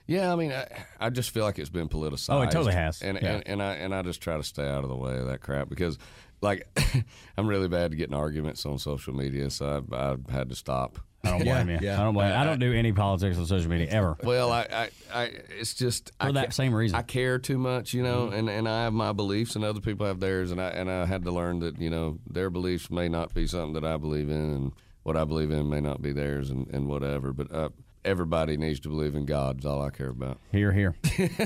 Yeah, 0.08 0.34
I 0.34 0.36
mean, 0.36 0.52
I, 0.52 0.66
I 1.00 1.10
just 1.12 1.30
feel 1.32 1.44
like 1.44 1.60
it's 1.60 1.70
been 1.70 1.88
politicized. 1.90 2.34
Oh, 2.34 2.42
it 2.42 2.50
totally 2.52 2.74
has. 2.74 3.02
And, 3.02 3.20
Yeah. 3.22 3.34
and 3.36 3.48
and 3.48 3.62
I 3.64 3.74
and 3.76 3.94
I 3.94 4.02
just 4.02 4.22
try 4.22 4.38
to 4.38 4.44
stay 4.44 4.68
out 4.68 4.84
of 4.84 4.90
the 4.90 4.96
way 4.96 5.18
of 5.18 5.28
that 5.28 5.40
crap 5.42 5.70
because, 5.70 6.00
like, 6.42 6.68
I'm 7.38 7.48
really 7.48 7.68
bad 7.68 7.92
at 7.92 7.98
getting 7.98 8.16
arguments 8.16 8.66
on 8.66 8.80
social 8.80 9.14
media, 9.14 9.50
so 9.52 9.86
I, 9.92 9.96
I 9.96 10.16
had 10.32 10.50
to 10.50 10.56
stop. 10.56 10.98
I 11.24 11.30
don't 11.32 11.40
Yeah, 11.46 11.62
blame 11.64 11.70
you. 11.80 11.88
yeah. 11.88 12.00
I 12.00 12.04
don't 12.06 12.14
blame 12.16 12.30
you. 12.30 12.36
I 12.36 12.44
don't 12.44 12.60
do 12.60 12.74
any 12.74 12.92
politics 12.92 13.38
on 13.38 13.46
social 13.46 13.70
media 13.70 13.88
ever. 13.92 14.18
Well, 14.24 14.52
I, 14.52 14.62
I, 14.72 14.90
I 15.14 15.24
it's 15.60 15.76
just 15.76 16.12
For 16.20 16.30
I 16.30 16.32
that 16.32 16.54
same 16.56 16.74
reason. 16.74 16.96
I 16.98 17.04
care 17.04 17.38
too 17.38 17.60
much, 17.60 17.94
you 17.94 18.02
Mm-hmm. 18.02 18.12
know, 18.32 18.36
and, 18.36 18.50
and 18.50 18.68
I 18.68 18.86
have 18.86 18.94
my 18.94 19.12
beliefs, 19.14 19.56
and 19.56 19.64
other 19.64 19.82
people 19.82 20.08
have 20.08 20.20
theirs, 20.20 20.50
and 20.52 20.60
I 20.60 20.70
and 20.70 20.90
I 20.90 21.06
had 21.06 21.24
to 21.26 21.32
learn 21.32 21.60
that 21.60 21.80
you 21.80 21.92
know 21.92 22.18
their 22.28 22.50
beliefs 22.50 22.90
may 22.90 23.10
not 23.10 23.34
be 23.36 23.46
something 23.46 23.74
that 23.74 23.86
I 23.86 23.98
believe 23.98 24.30
in, 24.30 24.36
and 24.56 24.72
what 25.04 25.18
I 25.18 25.24
believe 25.24 25.52
in 25.52 25.70
may 25.70 25.82
not 25.82 26.02
be 26.02 26.12
theirs, 26.12 26.50
and, 26.50 26.68
and 26.68 26.88
whatever. 26.88 27.34
But 27.34 27.52
uh, 27.54 27.70
everybody 28.06 28.58
needs 28.58 28.80
to 28.82 28.90
believe 28.90 29.16
in 29.16 29.26
God. 29.26 29.60
Is 29.60 29.66
all 29.66 29.82
I 29.82 29.90
care 29.90 30.10
about. 30.10 30.40
Here, 30.52 30.72
here. 30.72 30.96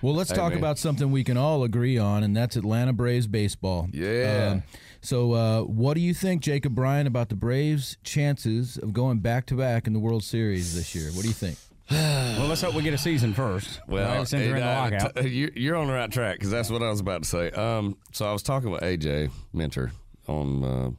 Well, 0.00 0.14
let's 0.14 0.32
talk 0.32 0.50
man. 0.50 0.58
about 0.58 0.78
something 0.78 1.10
we 1.10 1.24
can 1.24 1.36
all 1.36 1.62
agree 1.62 1.98
on, 1.98 2.22
and 2.22 2.34
that's 2.36 2.56
Atlanta 2.56 2.92
Braves 2.92 3.26
baseball. 3.26 3.88
Yeah. 3.92 4.52
Um, 4.52 4.62
so, 5.02 5.32
uh, 5.32 5.60
what 5.62 5.94
do 5.94 6.00
you 6.00 6.14
think, 6.14 6.42
Jacob 6.42 6.74
Bryan, 6.74 7.06
about 7.06 7.28
the 7.28 7.34
Braves' 7.36 7.98
chances 8.02 8.78
of 8.78 8.92
going 8.94 9.18
back 9.18 9.44
to 9.46 9.54
back 9.56 9.86
in 9.86 9.92
the 9.92 9.98
World 9.98 10.24
Series 10.24 10.74
this 10.74 10.94
year? 10.94 11.10
What 11.12 11.22
do 11.22 11.28
you 11.28 11.34
think? 11.34 11.58
well, 11.90 12.48
let's 12.48 12.62
hope 12.62 12.74
we 12.74 12.82
get 12.82 12.94
a 12.94 12.98
season 12.98 13.34
first. 13.34 13.80
Well, 13.86 14.08
right, 14.18 14.26
since 14.26 14.42
they're 14.42 14.56
in 14.56 14.62
the 14.62 14.66
uh, 14.68 14.90
lockout. 14.90 15.16
t- 15.16 15.28
you- 15.28 15.52
you're 15.54 15.76
on 15.76 15.86
the 15.86 15.92
right 15.92 16.10
track 16.10 16.36
because 16.36 16.50
that's 16.50 16.70
what 16.70 16.82
I 16.82 16.88
was 16.88 17.00
about 17.00 17.22
to 17.24 17.28
say. 17.28 17.50
Um, 17.50 17.96
so 18.12 18.26
I 18.26 18.32
was 18.32 18.42
talking 18.42 18.70
with 18.70 18.80
AJ 18.80 19.30
Minter 19.52 19.92
on. 20.26 20.96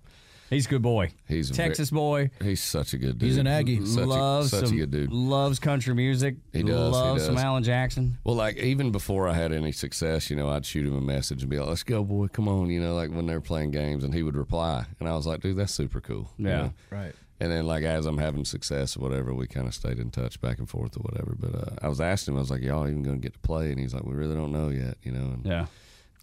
He's 0.50 0.68
a 0.68 0.70
good 0.70 0.82
boy. 0.82 1.12
He's 1.28 1.50
a 1.50 1.54
ve- 1.54 1.58
Texas 1.58 1.90
boy. 1.90 2.30
he's 2.42 2.62
such 2.62 2.94
a 2.94 2.98
good 2.98 3.18
dude. 3.18 3.28
He's 3.30 3.38
an 3.38 3.48
Aggie. 3.48 3.84
Such, 3.86 4.06
loves 4.06 4.54
a, 4.54 4.58
such 4.58 4.66
some, 4.68 4.76
a 4.76 4.80
good 4.82 4.92
dude. 4.92 5.12
Loves 5.12 5.60
country 5.60 5.96
music. 5.96 6.36
He 6.54 6.62
does, 6.62 6.70
he 6.70 6.74
Loves 7.02 7.26
some. 7.26 7.38
Alan 7.38 7.64
Jackson. 7.64 8.18
Well, 8.24 8.36
like 8.36 8.58
even 8.58 8.92
before 8.92 9.28
I 9.28 9.34
had 9.34 9.52
any 9.52 9.72
success, 9.72 10.30
you 10.30 10.36
know, 10.36 10.50
I'd 10.50 10.66
shoot 10.66 10.86
him 10.86 10.96
a 10.96 11.02
message 11.02 11.42
and 11.42 11.50
be 11.50 11.58
like, 11.58 11.68
"Let's 11.70 11.84
go, 11.84 12.04
boy, 12.04 12.28
come 12.28 12.48
on," 12.48 12.70
you 12.70 12.80
know, 12.80 12.94
like 12.96 13.10
when 13.12 13.26
they're 13.26 13.42
playing 13.42 13.72
games, 13.72 14.04
and 14.04 14.14
he 14.14 14.22
would 14.24 14.36
reply, 14.38 14.86
and 15.00 15.10
I 15.10 15.16
was 15.16 15.26
like, 15.26 15.42
"Dude, 15.42 15.58
that's 15.58 15.74
super 15.74 16.00
cool." 16.00 16.30
you 16.38 16.48
Yeah. 16.48 16.58
know? 16.58 16.74
Right. 16.92 17.14
And 17.40 17.52
then, 17.52 17.66
like 17.68 17.84
as 17.84 18.06
I'm 18.06 18.18
having 18.20 18.46
success 18.46 18.96
or 18.96 19.02
whatever, 19.02 19.34
we 19.34 19.48
kind 19.48 19.68
of 19.68 19.74
stayed 19.74 20.00
in 20.00 20.10
touch 20.10 20.40
back 20.40 20.58
and 20.60 20.70
forth 20.70 20.96
or 20.96 21.02
whatever. 21.02 21.36
But 21.38 21.56
uh, 21.56 21.76
I 21.82 21.90
was 21.90 22.00
asking 22.00 22.34
him, 22.34 22.38
I 22.38 22.42
was 22.42 22.52
like, 22.52 22.62
"Y'all 22.62 22.88
even 22.88 23.04
going 23.04 23.18
to 23.18 23.22
get 23.22 23.34
to 23.34 23.40
play?" 23.40 23.72
And 23.72 23.80
he's 23.80 23.94
like, 23.94 24.06
"We 24.06 24.14
really 24.14 24.36
don't 24.36 24.54
know 24.54 24.70
yet," 24.70 24.98
you 25.04 25.12
know. 25.12 25.32
And 25.34 25.46
Yeah. 25.46 25.66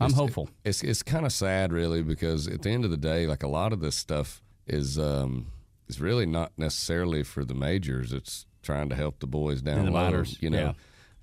I'm 0.05 0.13
hopeful. 0.13 0.49
It's 0.65 0.83
it's 0.83 1.03
kind 1.03 1.27
of 1.27 1.33
sad, 1.33 1.73
really, 1.73 2.03
because 2.03 2.49
at 2.49 2.63
the 2.63 2.71
end 2.71 2.85
of 2.85 2.91
the 2.91 2.97
day, 2.97 3.27
like 3.27 3.43
a 3.43 3.49
lot 3.49 3.73
of 3.73 3.81
this 3.81 3.97
stuff 3.97 4.43
is 4.67 4.99
um, 4.99 5.47
is 5.89 6.01
really 6.01 6.27
not 6.27 6.53
necessarily 6.57 7.23
for 7.23 7.45
the 7.45 7.55
majors. 7.55 8.13
It's 8.13 8.47
trying 8.63 8.89
to 8.91 8.95
help 8.95 9.19
the 9.21 9.27
boys 9.27 9.61
down 9.63 9.79
And 9.81 9.89
the 9.89 9.93
minors, 9.93 10.39
you 10.41 10.51
know. 10.51 10.59
yeah. 10.59 10.73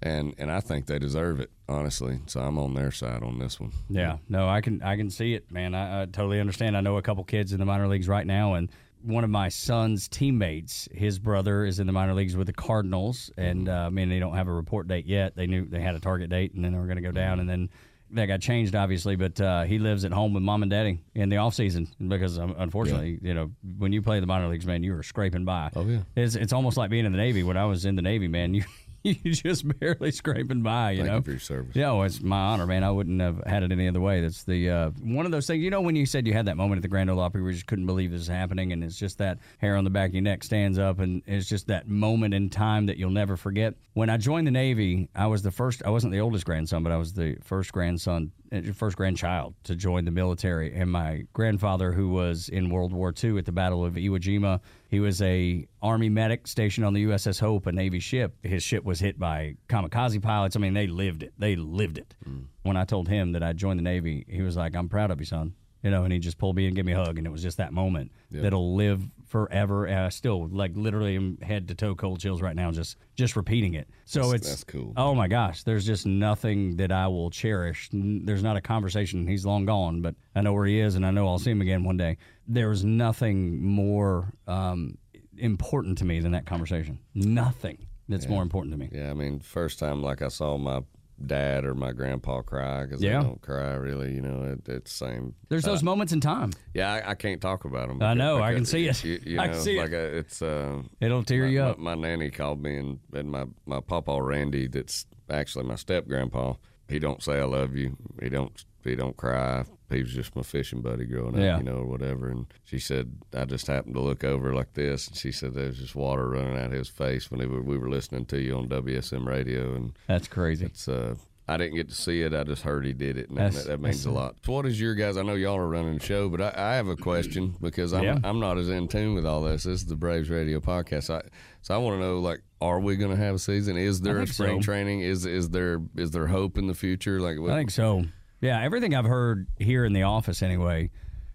And 0.02 0.34
and 0.38 0.50
I 0.50 0.62
think 0.62 0.86
they 0.86 0.98
deserve 0.98 1.42
it, 1.42 1.52
honestly. 1.68 2.20
So 2.28 2.40
I'm 2.40 2.58
on 2.58 2.74
their 2.74 2.92
side 2.92 3.22
on 3.22 3.38
this 3.40 3.60
one. 3.60 3.72
Yeah, 3.90 4.18
no, 4.30 4.48
I 4.48 4.62
can 4.62 4.82
I 4.82 4.96
can 4.96 5.10
see 5.10 5.34
it, 5.34 5.52
man. 5.52 5.76
I, 5.76 6.04
I 6.04 6.06
totally 6.06 6.40
understand. 6.40 6.78
I 6.78 6.82
know 6.82 6.96
a 6.98 7.02
couple 7.02 7.24
kids 7.26 7.52
in 7.52 7.60
the 7.60 7.66
minor 7.66 7.88
leagues 7.88 8.08
right 8.08 8.26
now, 8.26 8.54
and 8.54 8.70
one 9.02 9.24
of 9.26 9.30
my 9.30 9.50
son's 9.50 10.08
teammates, 10.08 10.88
his 10.94 11.20
brother 11.20 11.66
is 11.66 11.80
in 11.80 11.88
the 11.88 11.92
minor 11.94 12.14
leagues 12.14 12.38
with 12.38 12.48
the 12.48 12.54
Cardinals, 12.54 13.30
and 13.38 13.68
uh, 13.68 13.74
I 13.88 13.90
mean 13.90 14.08
they 14.08 14.20
don't 14.20 14.36
have 14.36 14.48
a 14.48 14.54
report 14.54 14.88
date 14.88 15.06
yet. 15.06 15.36
They 15.36 15.48
knew 15.48 15.66
they 15.66 15.82
had 15.82 15.96
a 15.96 16.00
target 16.00 16.30
date, 16.30 16.54
and 16.54 16.64
then 16.64 16.72
they 16.72 16.80
were 16.80 16.86
going 16.86 16.96
to 16.98 17.02
go 17.02 17.12
down, 17.12 17.42
and 17.42 17.50
then 17.50 17.70
that 18.12 18.26
got 18.26 18.41
changed, 18.41 18.76
obviously. 18.76 19.16
But 19.16 19.39
uh, 19.39 19.64
he 19.64 19.80
lives 19.80 20.05
at 20.05 20.12
home 20.12 20.34
with 20.34 20.43
mom 20.43 20.64
and 20.64 20.70
daddy 20.70 20.99
in 21.16 21.30
the 21.30 21.38
off 21.38 21.53
season 21.53 21.88
because 22.07 22.39
um, 22.39 22.55
unfortunately, 22.57 23.20
you 23.22 23.34
know, 23.34 23.51
when 23.78 23.91
you 23.91 24.01
play 24.01 24.20
the 24.20 24.28
minor 24.28 24.47
leagues, 24.47 24.66
man, 24.66 24.84
you 24.84 24.95
are 24.95 25.03
scraping 25.03 25.45
by. 25.45 25.70
Oh, 25.76 25.86
yeah. 25.86 25.99
it's 26.16 26.36
it's 26.36 26.53
almost 26.53 26.78
like 26.78 26.89
being 26.89 27.05
in 27.05 27.12
the 27.12 27.18
Navy. 27.18 27.43
When 27.43 27.57
I 27.57 27.66
was 27.66 27.86
in 27.86 27.95
the 27.95 28.01
Navy, 28.01 28.28
man, 28.28 28.53
you 28.53 28.64
you 29.04 29.34
just 29.34 29.66
barely 29.80 30.12
scraping 30.12 30.62
by. 30.62 30.91
You 30.91 30.97
Thank 31.00 31.10
know, 31.10 31.16
you 31.18 31.22
for 31.24 31.32
your 31.32 31.39
service. 31.39 31.76
yeah, 31.76 31.91
well, 31.91 32.04
it's 32.04 32.22
my 32.22 32.38
honor, 32.38 32.66
man. 32.66 32.84
I 32.84 32.91
wouldn't 32.91 33.22
have 33.22 33.41
had 33.45 33.64
it 33.64 33.72
any 33.72 33.88
other 33.88 34.02
way. 34.02 34.22
That's 34.22 34.43
the 34.43 34.70
uh, 34.70 34.89
one 35.02 35.26
of 35.26 35.32
those 35.32 35.47
things. 35.47 35.64
You 35.64 35.70
know, 35.70 35.82
when 35.82 35.95
you 35.95 36.06
said 36.06 36.28
you 36.28 36.34
had 36.34 36.45
that 36.45 36.58
moment 36.58 36.80
at 36.80 36.82
the 36.82 36.88
Grand 36.88 37.10
Ole 37.10 37.20
Opry 37.20 37.41
where 37.41 37.52
you 37.52 37.56
just 37.56 37.68
couldn't 37.68 37.86
believe 37.86 38.12
this 38.12 38.20
was 38.22 38.28
happening, 38.28 38.74
and 38.74 38.84
it's 38.84 38.97
just 38.97 39.18
that 39.20 39.39
hair 39.60 39.76
on 39.76 39.84
the 39.84 39.89
back 39.89 40.10
of 40.10 40.14
your 40.16 40.24
neck 40.24 40.43
stands 40.43 40.78
up, 40.78 41.00
and 41.00 41.22
it's 41.26 41.47
just 41.47 41.68
that 41.68 41.88
moment 41.88 42.34
in 42.34 42.50
time 42.50 42.88
that 42.88 42.97
you'll 42.97 43.10
never 43.12 43.38
forget. 43.38 43.76
When 43.93 44.10
I 44.10 44.18
joined 44.18 44.47
the 44.47 44.52
Navy, 44.52 45.10
I 45.16 45.28
was 45.28 45.41
the 45.41 45.52
first. 45.52 45.82
I 45.86 45.89
wasn't 45.89 46.14
the 46.14 46.20
oldest 46.20 46.45
grandson, 46.45 46.84
but 46.84 46.91
I 46.91 46.97
was 46.97 47.14
the 47.14 47.38
first 47.43 47.72
grandson, 47.72 48.32
first 48.74 48.97
grandchild 48.97 49.56
to 49.64 49.76
join 49.76 50.06
the 50.06 50.12
military. 50.12 50.74
And 50.74 50.91
my 50.91 51.26
grandfather, 51.34 51.91
who 51.91 52.10
was 52.10 52.50
in 52.50 52.70
World 52.70 52.93
War 52.93 53.14
II 53.24 53.38
at 53.38 53.45
the 53.45 53.52
Battle 53.52 53.86
of 53.86 53.93
Iwo 53.93 54.20
Jima, 54.20 54.60
he 54.89 55.00
was 55.00 55.22
a 55.22 55.68
Army 55.82 56.10
medic 56.10 56.47
stationed 56.47 56.86
on 56.86 56.93
the 56.93 57.06
USS 57.06 57.39
Hope, 57.39 57.68
a 57.68 57.72
Navy 57.72 58.00
ship. 58.00 58.36
His 58.43 58.64
ship 58.64 58.84
was 58.84 59.00
hit 59.00 59.20
by 59.20 59.56
kamikaze 59.68 60.22
pilots. 60.22 60.56
I 60.56 60.60
mean, 60.60 60.74
they 60.74 60.88
lived 60.88 61.24
it. 61.24 61.34
They 61.38 61.56
lived 61.56 61.97
it. 61.97 62.14
Mm. 62.28 62.45
When 62.64 62.78
I 62.78 62.86
told 62.86 63.08
him 63.08 63.34
that 63.34 63.43
I 63.43 63.54
joined 63.54 63.80
the 63.80 63.84
Navy, 63.84 64.26
he 64.28 64.41
was 64.41 64.58
like, 64.58 64.76
"I'm 64.76 64.89
proud 64.89 65.12
of 65.12 65.20
you, 65.20 65.26
son." 65.26 65.54
You 65.82 65.92
know, 65.92 66.04
and 66.04 66.12
he 66.12 66.20
just 66.20 66.38
pulled 66.38 66.58
me 66.58 66.68
and 66.68 66.76
gave 66.76 66.84
me 66.86 66.92
a 66.92 66.98
hug, 66.98 67.18
and 67.18 67.26
it 67.26 67.30
was 67.30 67.42
just 67.42 67.58
that 67.58 67.72
moment 67.72 68.12
that'll 68.32 68.76
live 68.76 69.02
forever. 69.28 69.86
And 69.86 70.00
I 70.00 70.10
still 70.10 70.48
like 70.50 70.72
literally 70.76 71.16
am 71.16 71.38
head 71.38 71.70
to 71.70 71.76
toe 71.76 71.96
cold 71.96 72.20
chills 72.20 72.42
right 72.42 72.56
now, 72.56 72.70
just 72.72 72.98
just 73.16 73.36
repeating 73.38 73.76
it. 73.76 73.88
So 74.06 74.24
That's- 74.24 74.36
it's 74.42 74.50
that's 74.50 74.64
cool. 74.66 74.94
Oh 74.98 75.16
my 75.16 75.28
gosh, 75.28 75.64
there's 75.64 75.86
just 75.86 76.06
nothing 76.06 76.76
that 76.78 76.92
I 76.92 77.08
will 77.08 77.30
cherish. 77.30 77.90
There's 77.94 78.44
not 78.44 78.58
a 78.58 78.62
conversation. 78.62 79.26
He's 79.26 79.46
long 79.46 79.66
gone, 79.66 80.02
but 80.02 80.16
I 80.36 80.42
know 80.42 80.52
where 80.54 80.66
he 80.66 80.80
is, 80.80 80.96
and 80.96 81.06
I 81.06 81.12
know 81.12 81.28
I'll 81.28 81.40
see 81.40 81.52
him 81.52 81.62
again 81.62 81.84
one 81.84 81.98
day. 81.98 82.18
There's 82.48 82.84
nothing 82.84 83.64
more 83.64 84.34
um, 84.48 84.98
important 85.38 85.98
to 86.00 86.06
me 86.06 86.20
than 86.20 86.34
that 86.34 86.46
conversation. 86.46 87.00
Nothing 87.16 87.86
that's 88.10 88.28
more 88.28 88.42
important 88.42 88.74
to 88.74 88.78
me. 88.78 88.90
Yeah, 88.92 89.12
I 89.12 89.14
mean, 89.14 89.40
first 89.40 89.80
time 89.80 90.02
like 90.02 90.22
I 90.22 90.28
saw 90.28 90.58
my 90.58 90.82
dad 91.26 91.66
or 91.66 91.76
my 91.76 91.92
grandpa 91.92 92.42
cry 92.42 92.84
because 92.86 93.02
Yeah. 93.02 93.18
they 93.20 93.24
don't 93.28 93.42
cry 93.42 93.74
really. 93.74 94.14
You 94.14 94.22
know, 94.22 94.44
it, 94.44 94.68
it's 94.70 94.98
the 95.00 95.06
same. 95.06 95.36
There's 95.50 95.64
those 95.64 95.84
moments 95.84 96.14
in 96.14 96.22
time. 96.22 96.52
Yeah, 96.74 96.92
I, 96.94 97.12
I 97.12 97.16
can't 97.16 97.42
talk 97.42 97.66
about 97.66 97.90
them. 97.90 98.02
I 98.02 98.14
know, 98.14 98.42
I 98.42 98.54
can 98.54 98.66
see 98.66 98.88
it. 98.88 99.04
You, 99.04 99.20
you 99.26 99.40
I 99.40 99.48
know, 99.48 99.54
can 99.54 99.62
see 99.62 99.78
it. 99.78 99.82
like 99.82 99.94
uh 99.94 100.18
it's 100.18 100.42
uh, 100.42 100.82
It'll 101.02 101.24
tear 101.24 101.44
my, 101.46 101.50
you 101.52 101.60
my- 101.62 101.70
up. 101.70 101.78
My, 101.80 101.96
nanny 101.96 102.30
called 102.32 102.62
me 102.62 102.78
and, 102.78 103.00
and 103.14 103.30
my 103.30 103.46
my 103.66 103.80
papa 103.82 104.22
Randy, 104.22 104.68
that's 104.68 105.06
actually 105.30 105.66
my 105.66 105.76
step 105.76 106.08
grandpa. 106.08 106.54
He 106.88 106.98
don't 107.00 107.22
say 107.22 107.40
I 107.40 107.44
love 107.44 107.76
you. 107.76 107.98
He 108.22 108.30
don't 108.30 108.66
he 108.84 108.96
don't 108.96 109.18
cry. 109.18 109.64
He 109.90 110.02
was 110.04 110.14
just 110.14 110.36
my 110.36 110.44
fishing 110.44 110.82
buddy 110.82 111.06
growing 111.06 111.34
up, 111.34 111.40
Yeah. 111.42 111.58
you 111.58 111.64
know, 111.64 111.78
or 111.78 111.86
whatever. 111.86 112.30
And 112.30 112.46
she 112.64 112.78
said 112.80 113.12
I 113.34 113.46
just 113.46 113.66
happened 113.68 113.96
to 113.96 114.02
look 114.02 114.24
over 114.24 114.54
like 114.54 114.74
this, 114.74 115.08
and 115.08 115.18
she 115.18 115.32
said 115.32 115.54
there's 115.54 115.80
just 115.80 115.96
water 115.96 116.30
running 116.30 116.58
out 116.58 116.72
his 116.72 116.90
face 116.90 117.32
when 117.32 117.40
were, 117.50 117.62
we 117.62 117.78
were 117.78 117.90
listening 117.90 118.26
to 118.28 118.40
you 118.40 118.56
on 118.56 118.70
WSM 118.70 119.26
radio, 119.26 119.74
and 119.76 119.94
That's 120.08 120.28
crazy. 120.28 120.66
it's 120.66 120.88
uh. 120.88 121.16
I 121.48 121.58
didn't 121.58 121.78
get 121.78 121.90
to 121.90 121.96
see 121.96 122.22
it. 122.22 122.32
I 122.32 122.44
just 122.44 122.62
heard 122.62 122.86
he 122.86 122.94
did 122.94 123.18
it, 123.18 123.30
and 123.30 123.38
that, 123.40 123.54
that 123.66 123.82
means 123.82 124.06
a 124.06 124.12
lot. 124.12 124.36
So 124.46 124.52
what 124.54 124.68
is 124.68 124.80
your 124.80 124.94
guys? 124.94 125.18
I 125.18 125.24
know 125.24 125.34
y'all 125.34 125.58
are 125.58 125.68
running 125.68 125.96
the 125.98 126.06
show, 126.06 126.30
but 126.30 126.40
I, 126.40 126.54
I 126.56 126.76
have 126.76 126.88
a 126.88 126.96
question 126.96 127.56
because 127.60 127.92
I'm 127.92 128.04
Yeah. 128.04 128.20
I'm 128.24 128.40
not 128.40 128.60
as 128.60 128.70
in 128.70 128.88
tune 128.88 129.16
with 129.16 129.26
all 129.26 129.42
this. 129.42 129.64
This 129.64 129.80
is 129.82 129.86
the 129.88 129.96
Braves 129.96 130.30
Radio 130.30 130.60
podcast. 130.60 131.10
I, 131.12 131.28
so 131.64 131.74
I 131.74 131.78
want 131.80 132.00
to 132.00 132.06
know, 132.06 132.20
like, 132.20 132.44
are 132.62 132.80
we 132.80 132.98
going 132.98 133.10
to 133.10 133.18
have 133.18 133.34
a 133.34 133.40
season? 133.40 133.78
Is 133.78 134.00
there 134.02 134.20
a 134.20 134.28
spring 134.28 134.62
so. 134.62 134.66
training? 134.66 135.00
Is 135.00 135.26
is 135.26 135.50
there 135.50 135.82
is 135.96 136.12
there 136.12 136.28
hope 136.28 136.60
in 136.60 136.68
the 136.68 136.76
future? 136.76 137.20
Like, 137.20 137.40
what, 137.40 137.50
I 137.50 137.56
think 137.58 137.72
so. 137.72 138.04
Yeah, 138.42 138.62
everything 138.62 138.96
I've 138.96 139.06
heard 139.06 139.48
here 139.58 139.86
in 139.86 139.94
the 139.94 140.04
office, 140.04 140.42
anyway, 140.42 140.92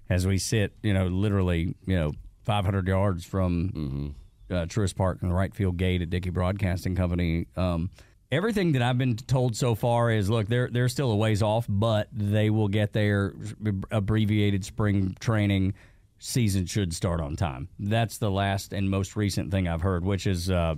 as 0.09 0.27
we 0.27 0.39
sit, 0.39 0.73
you 0.83 0.95
know, 0.95 1.07
literally, 1.07 1.75
you 1.87 1.97
know, 1.97 2.13
500 2.45 2.87
yards 2.89 3.25
from 3.25 4.15
uh, 4.51 4.67
Truist 4.67 4.97
Park 4.97 5.19
and 5.23 5.31
the 5.31 5.35
right 5.35 5.55
field 5.55 5.77
gate 5.77 6.03
at 6.03 6.11
Dickey 6.11 6.31
Broadcasting 6.31 6.95
Company. 6.95 7.47
Um, 7.57 7.91
everything 8.31 8.73
that 8.73 8.83
I've 8.83 8.99
been 8.99 9.17
told 9.17 9.57
so 9.57 9.75
far 9.75 10.11
is, 10.11 10.29
look, 10.31 10.49
they're 10.49 10.69
they're 10.71 10.89
still 10.89 11.11
a 11.11 11.17
ways 11.17 11.43
off, 11.43 11.67
but 11.69 12.09
they 12.13 12.51
will 12.51 12.69
get 12.69 12.93
their 12.93 13.35
abbreviated 13.91 14.65
spring 14.65 15.17
training 15.21 15.75
season 16.19 16.67
should 16.67 16.95
start 16.95 17.21
on 17.21 17.37
time. 17.37 17.69
That's 17.79 18.19
the 18.19 18.31
last 18.31 18.73
and 18.73 18.91
most 18.91 19.17
recent 19.17 19.51
thing 19.51 19.69
I've 19.69 19.83
heard, 19.83 20.05
which 20.05 20.27
is. 20.27 20.51
Uh, 20.51 20.77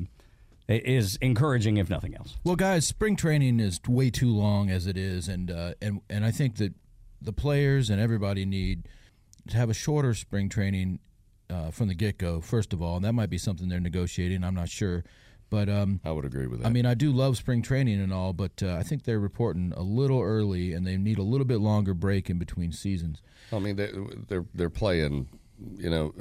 is 0.68 1.16
encouraging 1.20 1.76
if 1.76 1.88
nothing 1.88 2.14
else. 2.14 2.36
Well, 2.44 2.56
guys, 2.56 2.86
spring 2.86 3.16
training 3.16 3.60
is 3.60 3.80
way 3.88 4.10
too 4.10 4.34
long 4.34 4.70
as 4.70 4.86
it 4.86 4.96
is, 4.96 5.28
and 5.28 5.50
uh, 5.50 5.74
and 5.80 6.00
and 6.10 6.24
I 6.24 6.30
think 6.30 6.56
that 6.56 6.74
the 7.20 7.32
players 7.32 7.90
and 7.90 8.00
everybody 8.00 8.44
need 8.44 8.88
to 9.48 9.56
have 9.56 9.70
a 9.70 9.74
shorter 9.74 10.12
spring 10.14 10.48
training 10.48 10.98
uh, 11.48 11.70
from 11.70 11.88
the 11.88 11.94
get 11.94 12.18
go. 12.18 12.40
First 12.40 12.72
of 12.72 12.82
all, 12.82 12.96
and 12.96 13.04
that 13.04 13.12
might 13.12 13.30
be 13.30 13.38
something 13.38 13.68
they're 13.68 13.80
negotiating. 13.80 14.42
I'm 14.42 14.54
not 14.54 14.68
sure, 14.68 15.04
but 15.50 15.68
um, 15.68 16.00
I 16.04 16.10
would 16.10 16.24
agree 16.24 16.46
with 16.46 16.60
that. 16.60 16.66
I 16.66 16.70
mean, 16.70 16.86
I 16.86 16.94
do 16.94 17.12
love 17.12 17.36
spring 17.36 17.62
training 17.62 18.00
and 18.00 18.12
all, 18.12 18.32
but 18.32 18.62
uh, 18.62 18.74
I 18.74 18.82
think 18.82 19.04
they're 19.04 19.20
reporting 19.20 19.72
a 19.76 19.82
little 19.82 20.20
early, 20.20 20.72
and 20.72 20.86
they 20.86 20.96
need 20.96 21.18
a 21.18 21.22
little 21.22 21.46
bit 21.46 21.60
longer 21.60 21.94
break 21.94 22.28
in 22.28 22.38
between 22.38 22.72
seasons. 22.72 23.22
I 23.52 23.60
mean, 23.60 23.76
they, 23.76 23.90
they're 24.28 24.46
they're 24.54 24.70
playing. 24.70 25.28
You 25.78 25.90
know, 25.90 26.14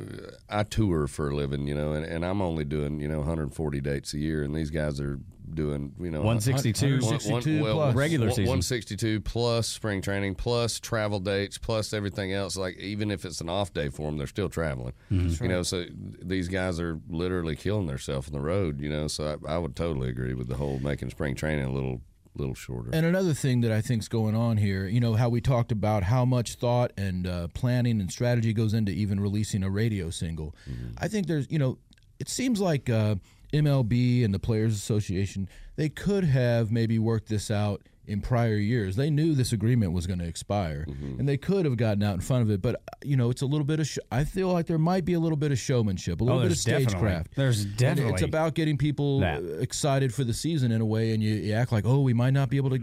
I 0.49 0.63
tour 0.63 1.07
for 1.07 1.29
a 1.29 1.35
living. 1.35 1.67
You 1.67 1.75
know, 1.75 1.93
and, 1.93 2.05
and 2.05 2.25
I'm 2.25 2.41
only 2.41 2.65
doing 2.65 2.99
you 2.99 3.07
know 3.07 3.19
140 3.19 3.81
dates 3.81 4.13
a 4.13 4.17
year, 4.17 4.43
and 4.43 4.55
these 4.55 4.69
guys 4.69 4.99
are 4.99 5.19
doing 5.53 5.93
you 5.99 6.09
know 6.11 6.19
162 6.19 6.99
162 7.01 7.61
plus. 7.61 7.95
regular 7.95 8.29
season. 8.29 8.43
162 8.45 9.21
plus 9.21 9.67
spring 9.67 10.01
training 10.01 10.35
plus 10.35 10.79
travel 10.79 11.19
dates 11.19 11.57
plus 11.57 11.93
everything 11.93 12.33
else. 12.33 12.57
Like 12.57 12.77
even 12.77 13.11
if 13.11 13.25
it's 13.25 13.41
an 13.41 13.49
off 13.49 13.73
day 13.73 13.89
for 13.89 14.03
them, 14.03 14.17
they're 14.17 14.27
still 14.27 14.49
traveling. 14.49 14.93
Mm-hmm. 15.11 15.43
You 15.43 15.49
know, 15.49 15.63
so 15.63 15.85
these 16.21 16.47
guys 16.47 16.79
are 16.79 16.99
literally 17.09 17.55
killing 17.55 17.87
themselves 17.87 18.27
on 18.27 18.33
the 18.33 18.41
road. 18.41 18.79
You 18.79 18.89
know, 18.89 19.07
so 19.07 19.39
I, 19.47 19.55
I 19.55 19.57
would 19.57 19.75
totally 19.75 20.09
agree 20.09 20.33
with 20.33 20.47
the 20.47 20.55
whole 20.55 20.79
making 20.79 21.09
spring 21.09 21.35
training 21.35 21.65
a 21.65 21.71
little 21.71 22.01
little 22.35 22.55
shorter. 22.55 22.89
And 22.93 23.05
another 23.05 23.33
thing 23.33 23.61
that 23.61 23.71
I 23.71 23.81
think 23.81 24.01
is 24.01 24.07
going 24.07 24.35
on 24.35 24.57
here, 24.57 24.87
you 24.87 24.99
know, 24.99 25.13
how 25.13 25.29
we 25.29 25.41
talked 25.41 25.71
about 25.71 26.03
how 26.03 26.25
much 26.25 26.55
thought 26.55 26.91
and 26.97 27.27
uh, 27.27 27.47
planning 27.49 28.01
and 28.01 28.11
strategy 28.11 28.53
goes 28.53 28.73
into 28.73 28.91
even 28.91 29.19
releasing 29.19 29.63
a 29.63 29.69
radio 29.69 30.09
single. 30.09 30.55
I 30.97 31.07
think 31.07 31.27
there's, 31.27 31.49
you 31.49 31.59
know, 31.59 31.77
it 32.19 32.29
seems 32.29 32.59
like 32.59 32.89
uh, 32.89 33.15
MLB 33.53 34.23
and 34.23 34.33
the 34.33 34.39
Players 34.39 34.73
Association, 34.73 35.49
they 35.75 35.89
could 35.89 36.23
have 36.23 36.71
maybe 36.71 36.99
worked 36.99 37.29
this 37.29 37.49
out 37.51 37.81
in 38.07 38.21
prior 38.21 38.55
years. 38.57 38.95
They 38.95 39.09
knew 39.09 39.33
this 39.33 39.51
agreement 39.53 39.91
was 39.93 40.07
going 40.07 40.19
to 40.19 40.25
expire, 40.25 40.85
and 40.87 41.27
they 41.27 41.37
could 41.37 41.65
have 41.65 41.77
gotten 41.77 42.03
out 42.03 42.13
in 42.15 42.21
front 42.21 42.43
of 42.43 42.51
it. 42.51 42.61
But 42.61 42.81
you 43.03 43.15
know, 43.17 43.29
it's 43.29 43.41
a 43.41 43.45
little 43.45 43.65
bit 43.65 43.79
of. 43.79 43.87
Sh- 43.87 43.97
I 44.11 44.23
feel 44.23 44.51
like 44.51 44.65
there 44.67 44.77
might 44.77 45.05
be 45.05 45.13
a 45.13 45.19
little 45.19 45.37
bit 45.37 45.51
of 45.51 45.59
showmanship, 45.59 46.21
a 46.21 46.23
little 46.23 46.39
bit 46.39 46.45
of 46.45 46.45
Oh, 46.45 46.49
there's 46.49 46.63
definitely- 46.63 46.89
stagecraft. 46.89 47.35
there's 47.35 47.63
And 47.65 47.77
definitely 47.77 48.13
It's 48.13 48.21
about 48.21 48.53
getting 48.55 48.77
people 48.77 49.19
that. 49.21 49.39
uh, 49.43 49.47
excited 49.59 50.13
for 50.13 50.23
the 50.23 50.33
season 50.33 50.71
in 50.71 50.81
a 50.81 50.85
way, 50.85 51.13
and 51.13 51.21
you, 51.23 51.33
you 51.33 51.53
act 51.53 51.71
like, 51.71 51.85
oh, 51.85 51.99
we 52.01 52.13
might 52.13 52.33
not 52.33 52.49
be 52.49 52.57
able 52.57 52.71
to 52.71 52.79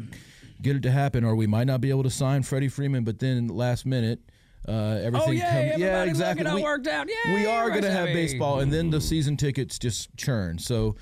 get 0.60 0.76
it 0.76 0.82
to 0.82 0.90
happen, 0.90 1.24
or 1.24 1.34
we 1.34 1.46
might 1.46 1.66
not 1.66 1.80
be 1.80 1.90
able 1.90 2.02
to 2.04 2.10
sign 2.10 2.42
Freddie 2.42 2.68
Freeman, 2.68 3.04
but 3.04 3.18
then 3.18 3.48
last 3.48 3.84
minute. 3.86 4.20
Uh, 4.68 5.00
everything 5.02 5.28
Oh, 5.28 5.32
yay, 5.32 5.70
come- 5.72 5.80
yeah, 5.80 6.04
exactly. 6.04 6.44
look, 6.44 6.50
it 6.50 6.50
all 6.52 6.56
we, 6.58 6.62
worked 6.62 6.86
out. 6.86 7.08
Yay, 7.08 7.34
we 7.34 7.46
are 7.46 7.68
going 7.70 7.82
to 7.82 7.90
have 7.90 8.06
baseball, 8.06 8.60
and 8.60 8.72
then 8.72 8.90
the 8.90 9.00
season 9.00 9.36
tickets 9.36 9.76
just 9.76 10.16
churn. 10.16 10.56
So, 10.60 10.94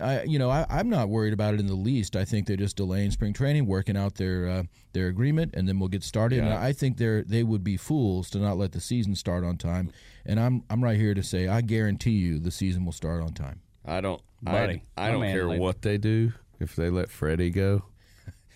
I, 0.00 0.22
you 0.22 0.38
know, 0.38 0.50
I, 0.50 0.64
I'm 0.70 0.88
not 0.88 1.08
worried 1.08 1.32
about 1.32 1.54
it 1.54 1.60
in 1.60 1.66
the 1.66 1.74
least. 1.74 2.16
I 2.16 2.24
think 2.24 2.46
they're 2.46 2.56
just 2.56 2.76
delaying 2.76 3.10
spring 3.10 3.32
training, 3.32 3.66
working 3.66 3.96
out 3.96 4.14
their 4.14 4.48
uh, 4.48 4.62
their 4.92 5.08
agreement, 5.08 5.54
and 5.54 5.68
then 5.68 5.78
we'll 5.78 5.88
get 5.88 6.02
started. 6.02 6.38
And 6.38 6.48
I 6.54 6.72
think 6.72 6.96
they're 6.96 7.22
they 7.22 7.42
would 7.42 7.62
be 7.62 7.76
fools 7.76 8.30
to 8.30 8.38
not 8.38 8.56
let 8.56 8.72
the 8.72 8.80
season 8.80 9.14
start 9.14 9.44
on 9.44 9.56
time. 9.58 9.92
And 10.24 10.40
I'm 10.40 10.64
I'm 10.70 10.82
right 10.82 10.98
here 10.98 11.14
to 11.14 11.22
say 11.22 11.48
I 11.48 11.60
guarantee 11.60 12.12
you 12.12 12.38
the 12.38 12.50
season 12.50 12.84
will 12.84 12.92
start 12.92 13.22
on 13.22 13.34
time. 13.34 13.60
I 13.84 14.00
don't, 14.00 14.22
Buddy, 14.40 14.82
I, 14.96 15.08
I 15.08 15.10
don't 15.10 15.22
care 15.22 15.46
like- 15.46 15.60
what 15.60 15.82
they 15.82 15.98
do. 15.98 16.32
If 16.60 16.76
they 16.76 16.90
let 16.90 17.10
Freddie 17.10 17.50
go, 17.50 17.82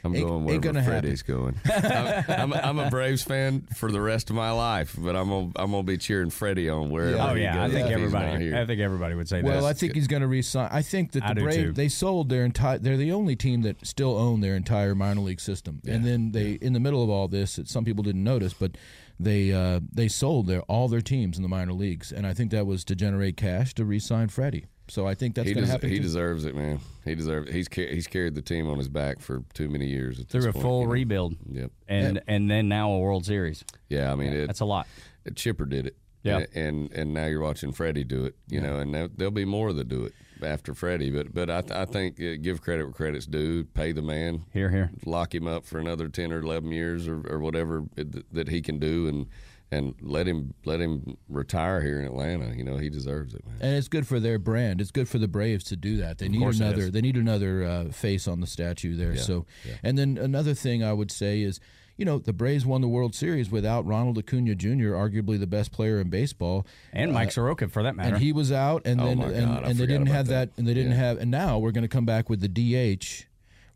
I'm 0.07 0.17
Ain't- 0.17 0.27
going 0.27 0.35
ain't 0.39 0.47
wherever 0.47 0.61
gonna 0.63 0.83
happen. 0.83 1.01
Freddie's 1.01 1.23
going. 1.23 1.61
I'm, 1.67 2.53
I'm, 2.53 2.53
I'm 2.53 2.79
a 2.79 2.91
Braves 2.91 3.23
fan 3.23 3.67
for 3.75 3.91
the 3.91 4.01
rest 4.01 4.31
of 4.31 4.37
my 4.37 4.51
life, 4.51 4.95
but 4.99 5.15
I'm 5.15 5.29
gonna, 5.29 5.53
I'm 5.57 5.71
gonna 5.71 5.83
be 5.83 5.99
cheering 5.99 6.31
Freddie 6.31 6.69
on 6.69 6.91
wherever. 6.91 7.19
Oh 7.19 7.35
he 7.35 7.43
yeah, 7.43 7.63
I 7.63 7.69
think 7.71 7.91
if 7.91 7.99
he's 7.99 8.13
not 8.13 8.23
everybody. 8.25 8.55
I 8.57 8.67
think 8.67 8.81
everybody 8.81 9.15
would 9.15 9.29
say 9.29 9.41
this. 9.43 9.49
Well, 9.51 9.63
that. 9.63 9.69
I 9.69 9.73
think 9.75 9.95
he's 9.95 10.07
going 10.07 10.23
to 10.23 10.29
resign. 10.29 10.69
I 10.73 10.83
think 10.83 11.13
that 11.13 11.27
the 11.27 11.35
do 11.35 11.41
too. 11.41 11.45
Braves 11.45 11.77
they 11.77 11.89
sold 11.89 12.29
their 12.29 12.45
entire. 12.45 12.79
They're 12.79 12.97
the 12.97 13.13
only 13.13 13.37
team 13.37 13.63
that 13.63 13.87
still 13.87 14.17
own 14.17 14.41
their 14.41 14.55
entire 14.55 14.95
minor 14.95 15.21
league 15.21 15.41
system. 15.41 15.81
And 15.87 16.05
then 16.05 16.33
they, 16.33 16.53
in 16.53 16.73
the 16.73 16.81
middle 16.81 17.03
of 17.03 17.11
all 17.11 17.29
this, 17.29 17.57
that 17.57 17.69
some 17.69 17.85
people 17.85 18.03
didn't 18.03 18.25
notice, 18.25 18.55
but 18.55 18.77
they 19.19 19.53
uh, 19.53 19.81
they 19.93 20.09
sold 20.09 20.47
their 20.47 20.63
all 20.63 20.89
their 20.89 21.01
teams 21.01 21.37
in 21.37 21.43
the 21.43 21.49
minor 21.49 21.73
leagues, 21.73 22.13
and 22.13 22.27
I 22.27 22.35
think 22.35 22.51
that 22.51 22.67
was 22.67 22.85
to 22.85 22.95
generate 22.95 23.37
cash 23.37 23.75
to 23.75 23.85
re-sign 23.85 24.29
Freddie. 24.29 24.67
So 24.89 25.07
I 25.07 25.15
think 25.15 25.35
that's 25.35 25.49
he, 25.49 25.55
going 25.55 25.65
to 25.65 25.67
des- 25.69 25.73
happen. 25.73 25.91
he 25.91 25.97
too. 25.97 26.03
deserves 26.03 26.45
it, 26.45 26.55
man. 26.55 26.79
He 27.05 27.15
deserves. 27.15 27.51
He's 27.51 27.67
ca- 27.69 27.93
he's 27.93 28.07
carried 28.07 28.35
the 28.37 28.43
team 28.43 28.69
on 28.69 28.79
his 28.79 28.89
back 28.89 29.21
for 29.21 29.43
too 29.53 29.69
many 29.69 29.87
years. 29.87 30.21
At 30.21 30.29
through 30.29 30.43
this 30.43 30.51
a 30.51 30.53
point, 30.53 30.63
full 30.63 30.81
you 30.83 30.87
know. 30.87 30.93
rebuild, 30.93 31.37
Yep. 31.51 31.71
and 31.89 32.23
and 32.29 32.51
then 32.51 32.69
now 32.69 32.91
a 32.93 32.99
World 33.01 33.27
Series. 33.27 33.65
Yeah, 33.89 34.13
I 34.13 34.15
mean, 34.15 34.33
it, 34.33 34.47
That's 34.47 34.61
a 34.61 34.65
lot. 34.65 34.87
Chipper 35.35 35.65
did 35.67 35.87
it. 35.89 35.97
Yeah. 36.23 36.39
and 36.39 36.47
and, 36.55 36.93
and 36.93 37.15
now 37.15 37.27
you're 37.27 37.41
watching 37.41 37.73
Freddie 37.73 38.05
do 38.05 38.25
it. 38.27 38.35
You 38.49 38.61
know, 38.61 38.77
and 38.79 38.95
there- 38.95 39.09
there'll 39.09 39.31
be 39.33 39.45
more 39.45 39.73
that 39.73 39.89
do 39.89 40.05
it 40.05 40.13
after 40.43 40.73
Freddie. 40.75 41.11
But 41.11 41.35
but 41.35 41.51
I, 41.51 41.61
th- 41.63 41.73
I 41.73 41.85
think 41.85 42.21
uh, 42.21 42.35
give 42.41 42.63
credit 42.63 42.85
where 42.85 42.93
credit's 42.93 43.27
due. 43.27 43.65
Pay 43.65 43.91
the 43.93 44.03
man. 44.03 44.45
Here, 44.53 44.71
here. 44.71 44.91
lock 45.05 45.35
him 45.35 45.47
up 45.49 45.65
for 45.67 45.79
another 45.79 46.09
ten 46.09 46.31
or 46.33 46.39
eleven 46.39 46.71
years 46.71 47.09
or, 47.09 47.23
or 47.29 47.41
whatever 47.41 47.83
it, 47.97 48.33
that 48.33 48.49
he 48.49 48.61
can 48.63 48.79
do, 48.79 49.09
and 49.09 49.27
and 49.73 49.95
let 50.01 50.27
him 50.29 50.55
let 50.65 50.81
him 50.81 51.17
retire 51.29 51.83
here 51.83 51.99
in 51.99 52.05
Atlanta. 52.07 52.55
You 52.55 52.65
know, 52.65 52.77
he 52.77 52.89
deserves 52.89 53.35
it, 53.35 53.45
man. 53.47 53.57
and 53.61 53.75
it's 53.77 53.89
good 53.89 54.07
for 54.07 54.21
their 54.21 54.39
brand. 54.39 54.81
It's 54.81 54.91
good 54.93 55.09
for 55.09 55.19
the 55.19 55.29
Braves 55.29 55.65
to 55.65 55.77
do 55.77 55.97
that. 55.99 56.19
They 56.19 56.29
need 56.29 56.43
another. 56.43 56.91
They 56.91 57.01
need 57.01 57.17
another 57.17 57.65
uh, 57.65 57.85
face 57.91 58.29
on 58.29 58.41
the 58.41 58.47
statue 58.47 58.95
there. 58.97 59.17
So, 59.17 59.45
and 59.83 59.99
then 59.99 60.19
another 60.19 60.55
thing 60.55 60.85
I 60.85 60.93
would 60.93 61.11
say 61.11 61.41
is, 61.43 61.59
you 61.97 62.05
know, 62.05 62.19
the 62.19 62.33
Braves 62.33 62.65
won 62.67 62.81
the 62.81 62.89
World 62.89 63.15
Series 63.15 63.51
without 63.51 63.87
Ronald 63.87 64.19
Acuna 64.19 64.55
Jr., 64.55 64.93
arguably 64.93 65.39
the 65.41 65.47
best 65.47 65.73
player 65.73 65.99
in 65.99 66.11
baseball. 66.11 66.67
And 66.93 67.13
Mike 67.13 67.33
Soroka, 67.33 67.69
for 67.69 67.83
that 67.83 67.97
matter. 67.97 68.15
and 68.17 68.23
he 68.23 68.33
was 68.33 68.53
out, 68.53 68.83
and 68.85 69.01
Oh 69.01 69.07
then 69.07 69.19
my 69.19 69.25
and, 69.33 69.47
God, 69.47 69.65
I 69.65 69.71
and 69.71 69.79
they 69.79 69.87
didn't 69.87 70.07
have 70.09 70.27
that. 70.29 70.51
that. 70.55 70.59
and 70.59 70.69
they 70.69 70.75
didn't 70.75 70.93
Yeah. 70.93 70.99
have, 70.99 71.19
and 71.19 71.31
now 71.31 71.59
we're 71.59 71.73
going 71.73 71.83
to 71.83 71.89
come 71.89 72.05
back 72.07 72.29
with 72.31 72.41
the 72.41 72.49
DH, 72.49 73.25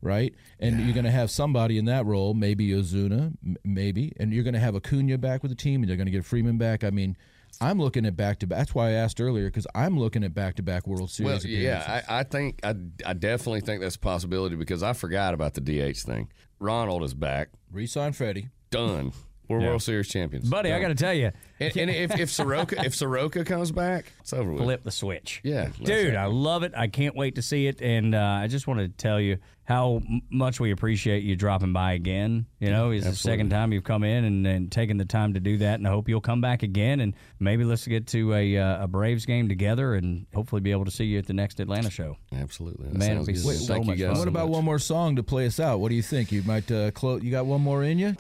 right? 0.03 0.35
And 0.59 0.81
you're 0.81 0.95
going 0.95 1.05
to 1.05 1.11
have 1.11 1.31
somebody 1.31 1.79
in 1.79 1.85
that 1.87 2.07
role, 2.07 2.35
maybe 2.35 2.69
Ozuna, 2.71 3.33
m- 3.45 3.57
maybe, 3.65 4.13
and 4.19 4.33
you're 4.33 4.45
going 4.45 4.55
to 4.55 4.61
have 4.61 4.75
Acuna 4.75 5.19
back 5.19 5.43
with 5.43 5.51
the 5.51 5.57
team, 5.57 5.83
and 5.83 5.89
they're 5.89 5.97
going 5.97 6.07
to 6.07 6.13
get 6.13 6.25
Freeman 6.25 6.59
back. 6.59 6.85
I 6.85 6.91
mean. 6.91 7.17
I'm 7.61 7.79
looking 7.79 8.07
at 8.07 8.17
back 8.17 8.39
to 8.39 8.47
back. 8.47 8.59
That's 8.59 8.75
why 8.77 8.91
I 8.91 8.93
asked 8.93 9.21
earlier 9.21 9.47
because 9.47 9.67
I'm 9.75 9.99
looking 9.99 10.23
at 10.25 10.33
back 10.33 10.55
to 10.55 10.63
back 10.63 10.87
World 10.87 11.11
Series. 11.11 11.45
Well, 11.45 11.53
yeah, 11.53 12.03
I, 12.09 12.21
I 12.21 12.23
think 12.23 12.61
I, 12.63 12.75
I 13.05 13.13
definitely 13.13 13.61
think 13.61 13.83
that's 13.83 13.97
a 13.97 13.99
possibility 13.99 14.55
because 14.55 14.83
I 14.85 14.93
forgot 14.93 15.35
about 15.35 15.55
the 15.55 15.61
DH 15.61 15.99
thing. 15.99 16.31
Ronald 16.61 17.03
is 17.03 17.13
back, 17.13 17.49
Resign 17.71 18.13
Freddie. 18.13 18.49
done. 18.71 19.13
We're 19.51 19.61
World 19.61 19.83
Series 19.83 20.09
champions, 20.09 20.49
Buddy, 20.49 20.73
I 20.73 20.81
got 20.81 20.89
to 20.89 20.95
tell 20.95 21.13
you, 21.13 21.33
And, 21.59 21.77
and 21.77 21.91
if 21.91 22.19
if 22.19 22.31
Soroka 22.31 22.85
if 22.85 22.95
Soroka 22.95 23.45
comes 23.45 23.73
back, 23.73 24.13
it's 24.21 24.33
over 24.33 24.53
with. 24.53 24.63
flip 24.63 24.85
the 24.85 24.91
switch. 24.93 25.41
Yeah, 25.43 25.71
Dude, 25.83 26.15
have 26.15 26.23
I 26.23 26.33
love 26.33 26.63
it. 26.63 26.73
I 26.77 26.87
can't 26.87 27.17
wait 27.17 27.35
to 27.35 27.43
see 27.43 27.67
it. 27.67 27.83
And 27.83 28.15
uh, 28.15 28.19
I 28.43 28.47
just 28.47 28.67
wanted 28.67 28.97
to 28.97 29.03
tell 29.03 29.21
you 29.21 29.39
how 29.65 30.03
much 30.31 30.59
we 30.61 30.71
appreciate 30.73 31.23
you 31.23 31.37
dropping 31.37 31.73
by 31.73 31.93
again. 31.93 32.47
You 32.59 32.71
know, 32.71 32.91
it's 32.91 33.07
the 33.07 33.15
second 33.15 33.51
time 33.51 33.73
you've 33.73 33.85
come 33.85 34.03
in 34.05 34.25
and, 34.25 34.47
and 34.47 34.71
taken 34.73 34.97
the 34.97 35.05
time 35.05 35.35
to 35.35 35.41
do 35.41 35.59
that. 35.59 35.75
And 35.79 35.87
I 35.87 35.91
hope 35.91 36.09
you'll 36.09 36.21
come 36.21 36.41
back 36.41 36.63
again. 36.65 36.99
And 37.01 37.15
maybe 37.39 37.65
let's 37.65 37.87
get 37.87 38.07
to 38.09 38.35
a, 38.35 38.57
uh, 38.57 38.85
a 38.85 38.89
Braves 38.89 39.27
game 39.27 39.49
together 39.49 39.95
and 39.95 40.27
hopefully 40.35 40.61
be 40.61 40.71
able 40.73 40.87
to 40.87 40.91
see 40.91 41.05
you 41.05 41.19
at 41.19 41.27
the 41.27 41.35
next 41.35 41.61
Atlanta 41.61 41.91
show. 41.91 42.17
Absolutely, 42.33 42.89
that 42.89 42.97
Man, 42.99 43.13
it'd 43.17 43.27
be 43.27 43.33
good. 43.35 43.43
so 43.43 43.75
Thank 43.75 43.87
much 43.87 43.99
you 43.99 44.07
guys. 44.07 44.13
fun. 44.13 44.19
What 44.19 44.25
so 44.25 44.29
about 44.29 44.49
much. 44.49 44.55
one 44.57 44.65
more 44.65 44.79
song 44.81 45.17
to 45.17 45.23
play 45.23 45.47
us 45.47 45.61
out? 45.61 45.79
What 45.81 45.91
do 45.91 45.95
you 45.95 46.03
think? 46.03 46.33
You 46.33 46.43
might 46.45 46.71
uh, 46.71 46.91
close. 46.93 47.23
You 47.23 47.31
got 47.31 47.47
one 47.47 47.61
more 47.61 47.83
in 47.85 47.99
you? 47.99 48.17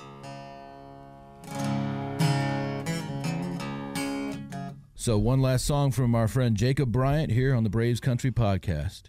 So 5.01 5.17
one 5.17 5.41
last 5.41 5.65
song 5.65 5.93
from 5.93 6.15
our 6.15 6.29
friend 6.29 6.55
Jacob 6.55 6.93
Bryant 6.93 7.33
here 7.33 7.55
on 7.55 7.65
the 7.65 7.71
Braves 7.71 8.01
Country 8.01 8.31
Podcast. 8.31 9.05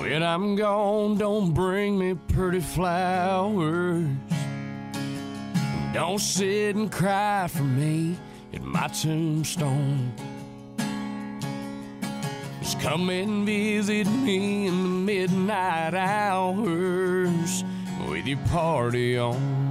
When 0.00 0.24
I'm 0.24 0.56
gone, 0.56 1.16
don't 1.16 1.54
bring 1.54 1.96
me 1.96 2.14
pretty 2.32 2.58
flowers. 2.58 4.04
Don't 5.94 6.18
sit 6.18 6.74
and 6.74 6.90
cry 6.90 7.46
for 7.46 7.62
me 7.62 8.18
at 8.52 8.62
my 8.62 8.88
tombstone. 8.88 10.12
Come 12.80 13.10
and 13.10 13.44
visit 13.44 14.06
me 14.06 14.66
in 14.66 14.82
the 14.82 14.88
midnight 14.88 15.92
hours 15.92 17.62
with 18.08 18.26
your 18.26 18.38
party 18.48 19.18
on. 19.18 19.70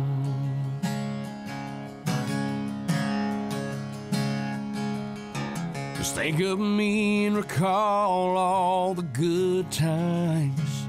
Just 5.98 6.14
think 6.14 6.40
of 6.42 6.60
me 6.60 7.26
and 7.26 7.36
recall 7.36 8.38
all 8.38 8.94
the 8.94 9.02
good 9.02 9.72
times. 9.72 10.88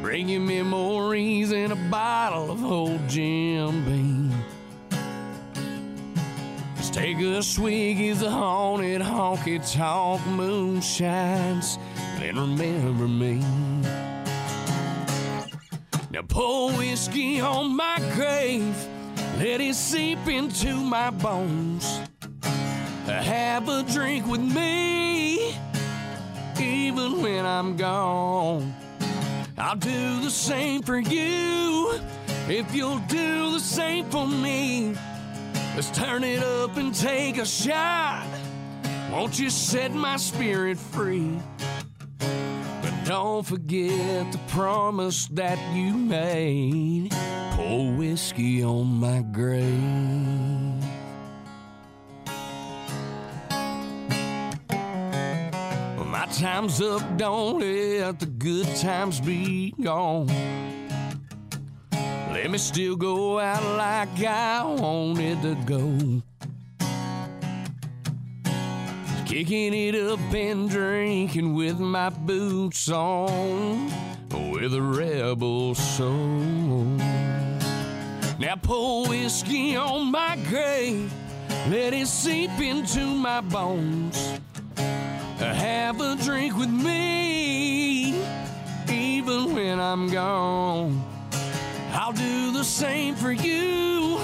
Bring 0.00 0.28
you 0.28 0.38
memories 0.38 1.50
and 1.50 1.72
a 1.72 1.90
bottle 1.90 2.52
of 2.52 2.64
old 2.64 3.08
Jim 3.08 3.84
Beam. 3.84 4.13
Take 6.94 7.18
a 7.18 7.42
swig 7.42 8.00
as 8.02 8.20
the 8.20 8.30
haunted 8.30 9.00
honky 9.00 9.58
tonk 9.74 10.24
moon 10.28 10.80
shines. 10.80 11.76
Then 12.20 12.36
remember 12.36 13.08
me. 13.08 13.40
Now 16.12 16.22
pour 16.28 16.70
whiskey 16.70 17.40
on 17.40 17.74
my 17.74 17.98
grave. 18.14 18.76
Let 19.38 19.60
it 19.60 19.74
seep 19.74 20.24
into 20.28 20.76
my 20.76 21.10
bones. 21.10 21.98
Have 23.06 23.68
a 23.68 23.82
drink 23.82 24.28
with 24.28 24.42
me, 24.42 25.56
even 26.60 27.20
when 27.20 27.44
I'm 27.44 27.76
gone. 27.76 28.72
I'll 29.58 29.74
do 29.74 30.20
the 30.20 30.30
same 30.30 30.80
for 30.80 31.00
you 31.00 31.98
if 32.46 32.72
you'll 32.72 33.00
do 33.08 33.50
the 33.50 33.58
same 33.58 34.08
for 34.10 34.28
me. 34.28 34.94
Let's 35.74 35.90
turn 35.90 36.22
it 36.22 36.40
up 36.40 36.76
and 36.76 36.94
take 36.94 37.36
a 37.38 37.44
shot. 37.44 38.28
Won't 39.10 39.40
you 39.40 39.50
set 39.50 39.92
my 39.92 40.16
spirit 40.16 40.78
free? 40.78 41.36
But 42.18 43.04
don't 43.04 43.44
forget 43.44 44.30
the 44.30 44.38
promise 44.46 45.26
that 45.32 45.58
you 45.74 45.92
made. 45.94 47.10
Pour 47.54 47.90
whiskey 47.92 48.62
on 48.62 48.86
my 49.00 49.22
grave. 49.22 49.64
My 56.06 56.26
time's 56.26 56.80
up, 56.80 57.02
don't 57.16 57.58
let 57.58 58.20
the 58.20 58.26
good 58.26 58.68
times 58.76 59.20
be 59.20 59.74
gone. 59.82 60.28
Let 62.34 62.50
me 62.50 62.58
still 62.58 62.96
go 62.96 63.38
out 63.38 63.62
like 63.78 64.24
I 64.24 64.64
wanted 64.64 65.40
to 65.42 65.54
go. 65.64 66.20
Kicking 69.24 69.72
it 69.72 69.94
up 69.94 70.18
and 70.34 70.68
drinking 70.68 71.54
with 71.54 71.78
my 71.78 72.10
boots 72.10 72.90
on, 72.90 73.86
with 74.50 74.74
a 74.74 74.82
rebel 74.82 75.76
soul. 75.76 76.98
Now 78.40 78.56
pour 78.60 79.08
whiskey 79.08 79.76
on 79.76 80.10
my 80.10 80.36
grave, 80.48 81.12
let 81.68 81.94
it 81.94 82.08
seep 82.08 82.50
into 82.58 83.06
my 83.06 83.42
bones. 83.42 84.40
Have 85.38 86.00
a 86.00 86.16
drink 86.16 86.56
with 86.56 86.68
me, 86.68 88.16
even 88.90 89.54
when 89.54 89.78
I'm 89.78 90.10
gone. 90.10 91.13
I'll 92.06 92.12
do 92.12 92.52
the 92.52 92.64
same 92.64 93.14
for 93.14 93.32
you 93.32 94.20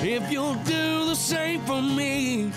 if 0.00 0.30
you'll 0.30 0.54
do 0.62 1.06
the 1.06 1.16
same 1.16 1.60
for 1.62 1.82
me. 1.82 2.52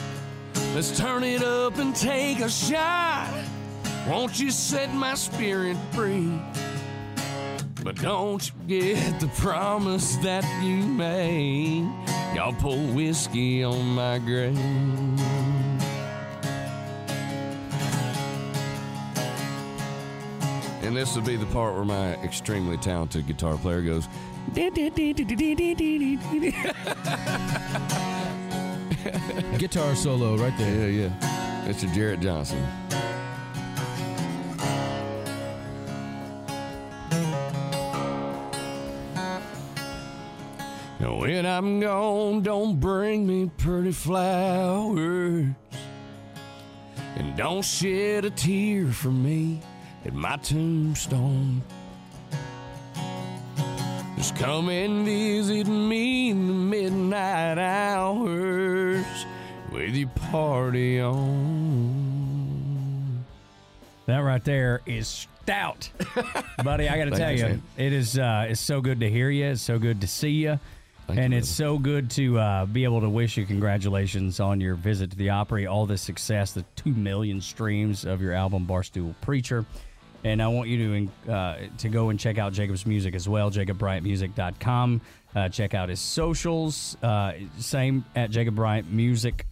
Let's 0.75 0.95
turn 0.95 1.23
it 1.23 1.41
up 1.41 1.79
and 1.79 1.95
take 1.95 2.39
a 2.41 2.49
shot. 2.51 3.33
Won't 4.07 4.39
you 4.39 4.51
set 4.51 4.93
my 4.93 5.15
spirit 5.15 5.75
free? 5.93 6.39
But 7.83 7.95
don't 7.95 8.47
you 8.47 8.53
get 8.67 9.19
the 9.19 9.29
promise 9.39 10.17
that 10.17 10.45
you 10.63 10.85
made. 10.85 11.91
Y'all 12.35 12.53
pour 12.53 12.77
whiskey 12.77 13.63
on 13.63 13.95
my 13.95 14.19
grave. 14.19 14.55
And 20.83 20.95
this 20.95 21.15
will 21.15 21.23
be 21.23 21.37
the 21.37 21.45
part 21.47 21.73
where 21.75 21.85
my 21.85 22.13
extremely 22.23 22.77
talented 22.77 23.25
guitar 23.25 23.57
player 23.57 23.81
goes. 23.81 24.07
Guitar 29.57 29.95
solo 29.95 30.37
right 30.37 30.57
there. 30.57 30.89
Yeah, 30.89 31.07
yeah. 31.07 31.65
Mr. 31.67 31.93
Jarrett 31.93 32.19
Johnson. 32.19 32.65
When 41.29 41.45
I'm 41.45 41.79
gone, 41.79 42.41
don't 42.41 42.79
bring 42.79 43.27
me 43.27 43.51
pretty 43.55 43.91
flowers. 43.91 45.45
And 47.15 47.37
don't 47.37 47.63
shed 47.63 48.25
a 48.25 48.29
tear 48.29 48.87
for 48.87 49.11
me 49.11 49.61
at 50.05 50.13
my 50.13 50.37
tombstone. 50.37 51.61
Just 54.19 54.35
come 54.35 54.67
and 54.67 55.05
visit 55.05 55.65
me 55.65 56.31
in 56.31 56.47
the 56.47 56.53
midnight 56.53 57.57
hours 57.57 59.05
with 59.71 59.95
your 59.95 60.09
party 60.09 60.99
on. 60.99 62.03
That 64.07 64.17
right 64.17 64.43
there 64.43 64.81
is 64.85 65.07
stout, 65.07 65.89
buddy. 66.65 66.89
I 66.89 66.97
got 66.97 67.05
to 67.05 67.11
tell 67.11 67.31
you, 67.31 67.61
it 67.77 67.93
is. 67.93 68.19
Uh, 68.19 68.47
it's 68.49 68.59
so 68.59 68.81
good 68.81 68.99
to 68.99 69.09
hear 69.09 69.29
you. 69.29 69.45
It's 69.45 69.61
so 69.61 69.79
good 69.79 70.01
to 70.01 70.07
see 70.07 70.31
you, 70.31 70.59
Thank 71.07 71.17
and 71.17 71.31
you, 71.31 71.39
it's 71.39 71.47
so 71.47 71.77
good 71.77 72.09
to 72.11 72.39
uh, 72.39 72.65
be 72.65 72.83
able 72.83 72.99
to 72.99 73.09
wish 73.09 73.37
you 73.37 73.45
congratulations 73.45 74.41
on 74.41 74.59
your 74.59 74.75
visit 74.75 75.11
to 75.11 75.17
the 75.17 75.29
Opry, 75.29 75.65
all 75.65 75.85
the 75.85 75.97
success, 75.97 76.51
the 76.51 76.65
two 76.75 76.93
million 76.93 77.39
streams 77.39 78.03
of 78.03 78.21
your 78.21 78.33
album 78.33 78.67
Barstool 78.67 79.15
Preacher. 79.21 79.65
And 80.23 80.41
I 80.41 80.47
want 80.49 80.67
you 80.69 81.07
to 81.25 81.31
uh, 81.31 81.57
to 81.77 81.89
go 81.89 82.09
and 82.09 82.19
check 82.19 82.37
out 82.37 82.51
Jacob's 82.53 82.85
music 82.85 83.15
as 83.15 83.29
well, 83.29 83.49
JacobBryantMusic.com. 83.51 85.01
Uh, 85.35 85.47
check 85.49 85.73
out 85.73 85.89
his 85.89 85.99
socials, 85.99 86.97
uh, 87.03 87.33
same 87.59 88.03
at 88.15 88.31
Jacob 88.31 88.55
Bryant 88.55 88.91
Music. 88.91 89.45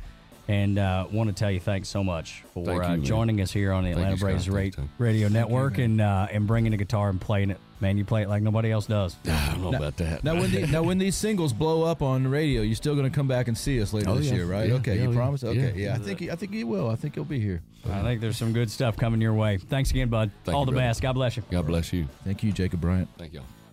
And 0.49 0.79
uh, 0.79 1.07
want 1.11 1.29
to 1.29 1.35
tell 1.35 1.51
you 1.51 1.59
thanks 1.59 1.89
so 1.89 2.03
much 2.05 2.43
for 2.53 2.63
Thank 2.65 2.77
you, 2.77 2.83
uh, 2.85 2.89
man. 2.89 3.03
joining 3.03 3.41
us 3.41 3.51
here 3.51 3.73
on 3.73 3.83
the 3.83 3.89
Thank 3.93 3.97
Atlanta 3.97 4.11
you, 4.13 4.17
Scott. 4.17 4.27
Braves 4.29 4.49
Ra- 4.49 4.61
Thanks, 4.61 4.75
Tom. 4.77 4.89
Radio 4.97 5.27
Network 5.27 5.77
and 5.77 5.99
uh, 5.99 6.27
and 6.31 6.47
bringing 6.47 6.73
a 6.73 6.77
guitar 6.77 7.09
and 7.09 7.19
playing 7.19 7.49
it. 7.51 7.59
Man, 7.79 7.97
you 7.97 8.05
play 8.05 8.23
it 8.23 8.29
like 8.29 8.41
nobody 8.41 8.71
else 8.71 8.87
does. 8.87 9.15
I 9.27 9.51
don't 9.51 9.61
know 9.61 9.73
about 9.77 9.97
that. 9.97 10.23
Now 10.23 10.33
when, 10.35 10.49
the, 10.51 10.65
now, 10.67 10.81
when 10.83 10.97
these 10.97 11.15
singles 11.15 11.53
blow 11.53 11.83
up 11.83 12.01
on 12.01 12.23
the 12.23 12.29
radio, 12.29 12.61
you're 12.63 12.75
still 12.75 12.95
going 12.95 13.09
to 13.09 13.15
come 13.15 13.27
back 13.27 13.47
and 13.47 13.57
see 13.57 13.81
us 13.81 13.93
later 13.93 14.09
Oh, 14.09 14.15
this 14.15 14.27
yeah. 14.27 14.33
year, 14.35 14.45
right? 14.45 14.67
Yeah, 14.69 14.75
okay, 14.75 14.95
yeah, 14.95 15.03
you 15.03 15.09
yeah. 15.11 15.15
promise? 15.15 15.43
Okay, 15.43 15.73
Yeah. 15.75 15.89
yeah. 15.89 15.95
I 15.95 15.99
think 15.99 16.19
he, 16.19 16.31
I 16.31 16.35
think 16.35 16.53
he 16.53 16.63
will. 16.63 16.89
I 16.89 16.95
think 16.95 17.13
he'll 17.15 17.23
be 17.23 17.39
here. 17.39 17.61
I 17.89 18.01
think 18.01 18.19
there's 18.19 18.35
some 18.37 18.51
good 18.51 18.69
stuff 18.69 18.97
coming 18.97 19.21
your 19.21 19.33
way. 19.33 19.57
Thanks 19.57 19.91
again, 19.91 20.09
bud. 20.09 20.31
Thank 20.43 20.55
All 20.55 20.63
you, 20.63 20.65
the 20.65 20.71
brother. 20.73 20.87
best. 20.89 21.01
God 21.01 21.13
bless 21.13 21.37
you. 21.37 21.43
God 21.51 21.67
bless 21.67 21.93
you. 21.93 22.07
Thank 22.25 22.43
you, 22.43 22.51
Jacob 22.51 22.81
Bryant. 22.81 23.07
Thank 23.17 23.33
y'all. 23.33 23.43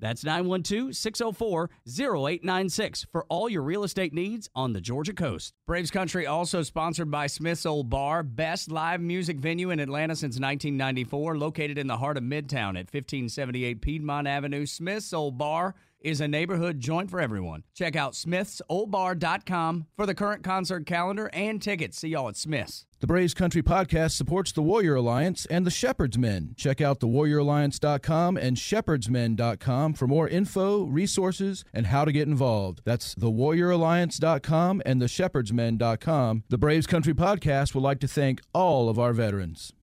That's 0.00 0.24
912 0.24 0.94
604 0.96 1.70
0896 1.86 3.06
for 3.10 3.24
all 3.28 3.48
your 3.48 3.62
real 3.62 3.84
estate 3.84 4.12
needs 4.12 4.48
on 4.54 4.72
the 4.72 4.80
Georgia 4.80 5.12
coast. 5.12 5.54
Braves 5.66 5.90
Country 5.90 6.26
also 6.26 6.62
sponsored 6.62 7.10
by 7.10 7.26
Smith's 7.26 7.64
Olde 7.64 7.88
Bar, 7.88 8.22
best 8.22 8.70
live 8.70 9.00
music 9.00 9.38
venue 9.38 9.70
in 9.70 9.80
Atlanta 9.80 10.14
since 10.14 10.34
1994, 10.34 11.38
located 11.38 11.78
in 11.78 11.86
the 11.86 11.96
heart 11.96 12.16
of 12.16 12.22
Midtown 12.22 12.70
at 12.70 12.92
1578 12.92 13.80
Piedmont 13.80 14.26
Avenue. 14.26 14.66
Smith's 14.66 15.12
Olde 15.12 15.38
Bar 15.38 15.74
is 16.04 16.20
a 16.20 16.28
neighborhood 16.28 16.78
joint 16.78 17.10
for 17.10 17.20
everyone. 17.20 17.64
Check 17.74 17.96
out 17.96 18.12
smithsoldebar.com 18.12 19.86
for 19.96 20.06
the 20.06 20.14
current 20.14 20.44
concert 20.44 20.86
calendar 20.86 21.30
and 21.32 21.60
tickets. 21.60 21.98
See 21.98 22.10
y'all 22.10 22.28
at 22.28 22.36
Smith's. 22.36 22.86
The 23.00 23.08
Braves 23.08 23.34
Country 23.34 23.62
Podcast 23.62 24.12
supports 24.12 24.52
the 24.52 24.62
Warrior 24.62 24.94
Alliance 24.94 25.44
and 25.46 25.66
the 25.66 25.70
Shepherd's 25.70 26.16
Men. 26.16 26.54
Check 26.56 26.80
out 26.80 27.00
thewarrioralliance.com 27.00 28.38
and 28.38 28.56
shepherdsmen.com 28.56 29.92
for 29.92 30.06
more 30.06 30.26
info, 30.26 30.84
resources, 30.84 31.64
and 31.74 31.88
how 31.88 32.06
to 32.06 32.12
get 32.12 32.28
involved. 32.28 32.80
That's 32.84 33.14
thewarrioralliance.com 33.14 34.82
and 34.86 35.02
theshepherdsmen.com. 35.02 36.44
The 36.48 36.58
Braves 36.58 36.86
Country 36.86 37.12
Podcast 37.12 37.74
would 37.74 37.84
like 37.84 38.00
to 38.00 38.08
thank 38.08 38.40
all 38.54 38.88
of 38.88 38.98
our 38.98 39.12
veterans. 39.12 39.74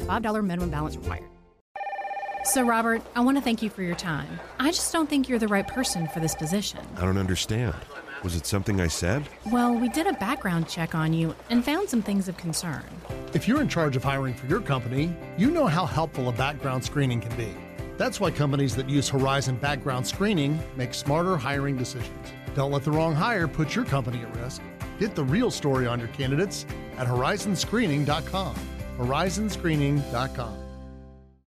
$5 0.00 0.44
minimum 0.44 0.70
balance 0.70 0.96
required. 0.96 1.24
So, 2.44 2.62
Robert, 2.62 3.02
I 3.14 3.20
want 3.20 3.36
to 3.36 3.42
thank 3.42 3.62
you 3.62 3.68
for 3.68 3.82
your 3.82 3.94
time. 3.94 4.40
I 4.58 4.70
just 4.70 4.92
don't 4.92 5.08
think 5.08 5.28
you're 5.28 5.38
the 5.38 5.48
right 5.48 5.66
person 5.66 6.08
for 6.08 6.20
this 6.20 6.34
position. 6.34 6.80
I 6.96 7.02
don't 7.02 7.18
understand. 7.18 7.76
Was 8.22 8.34
it 8.34 8.46
something 8.46 8.80
I 8.80 8.88
said? 8.88 9.28
Well, 9.50 9.74
we 9.74 9.88
did 9.88 10.06
a 10.06 10.12
background 10.14 10.68
check 10.68 10.94
on 10.94 11.12
you 11.12 11.34
and 11.48 11.64
found 11.64 11.88
some 11.88 12.02
things 12.02 12.28
of 12.28 12.36
concern. 12.36 12.82
If 13.34 13.46
you're 13.46 13.60
in 13.60 13.68
charge 13.68 13.96
of 13.96 14.04
hiring 14.04 14.34
for 14.34 14.46
your 14.46 14.60
company, 14.60 15.14
you 15.38 15.50
know 15.50 15.66
how 15.66 15.86
helpful 15.86 16.28
a 16.28 16.32
background 16.32 16.84
screening 16.84 17.20
can 17.20 17.34
be. 17.36 17.48
That's 17.96 18.20
why 18.20 18.30
companies 18.30 18.74
that 18.76 18.88
use 18.88 19.08
Horizon 19.08 19.56
background 19.56 20.06
screening 20.06 20.58
make 20.76 20.94
smarter 20.94 21.36
hiring 21.36 21.76
decisions. 21.76 22.32
Don't 22.54 22.72
let 22.72 22.84
the 22.84 22.90
wrong 22.90 23.14
hire 23.14 23.46
put 23.46 23.74
your 23.74 23.84
company 23.84 24.20
at 24.20 24.36
risk. 24.36 24.62
Get 24.98 25.14
the 25.14 25.24
real 25.24 25.50
story 25.50 25.86
on 25.86 25.98
your 25.98 26.08
candidates 26.08 26.66
at 26.96 27.06
horizonscreening.com. 27.06 28.56
Horizonscreening.com. 29.00 30.59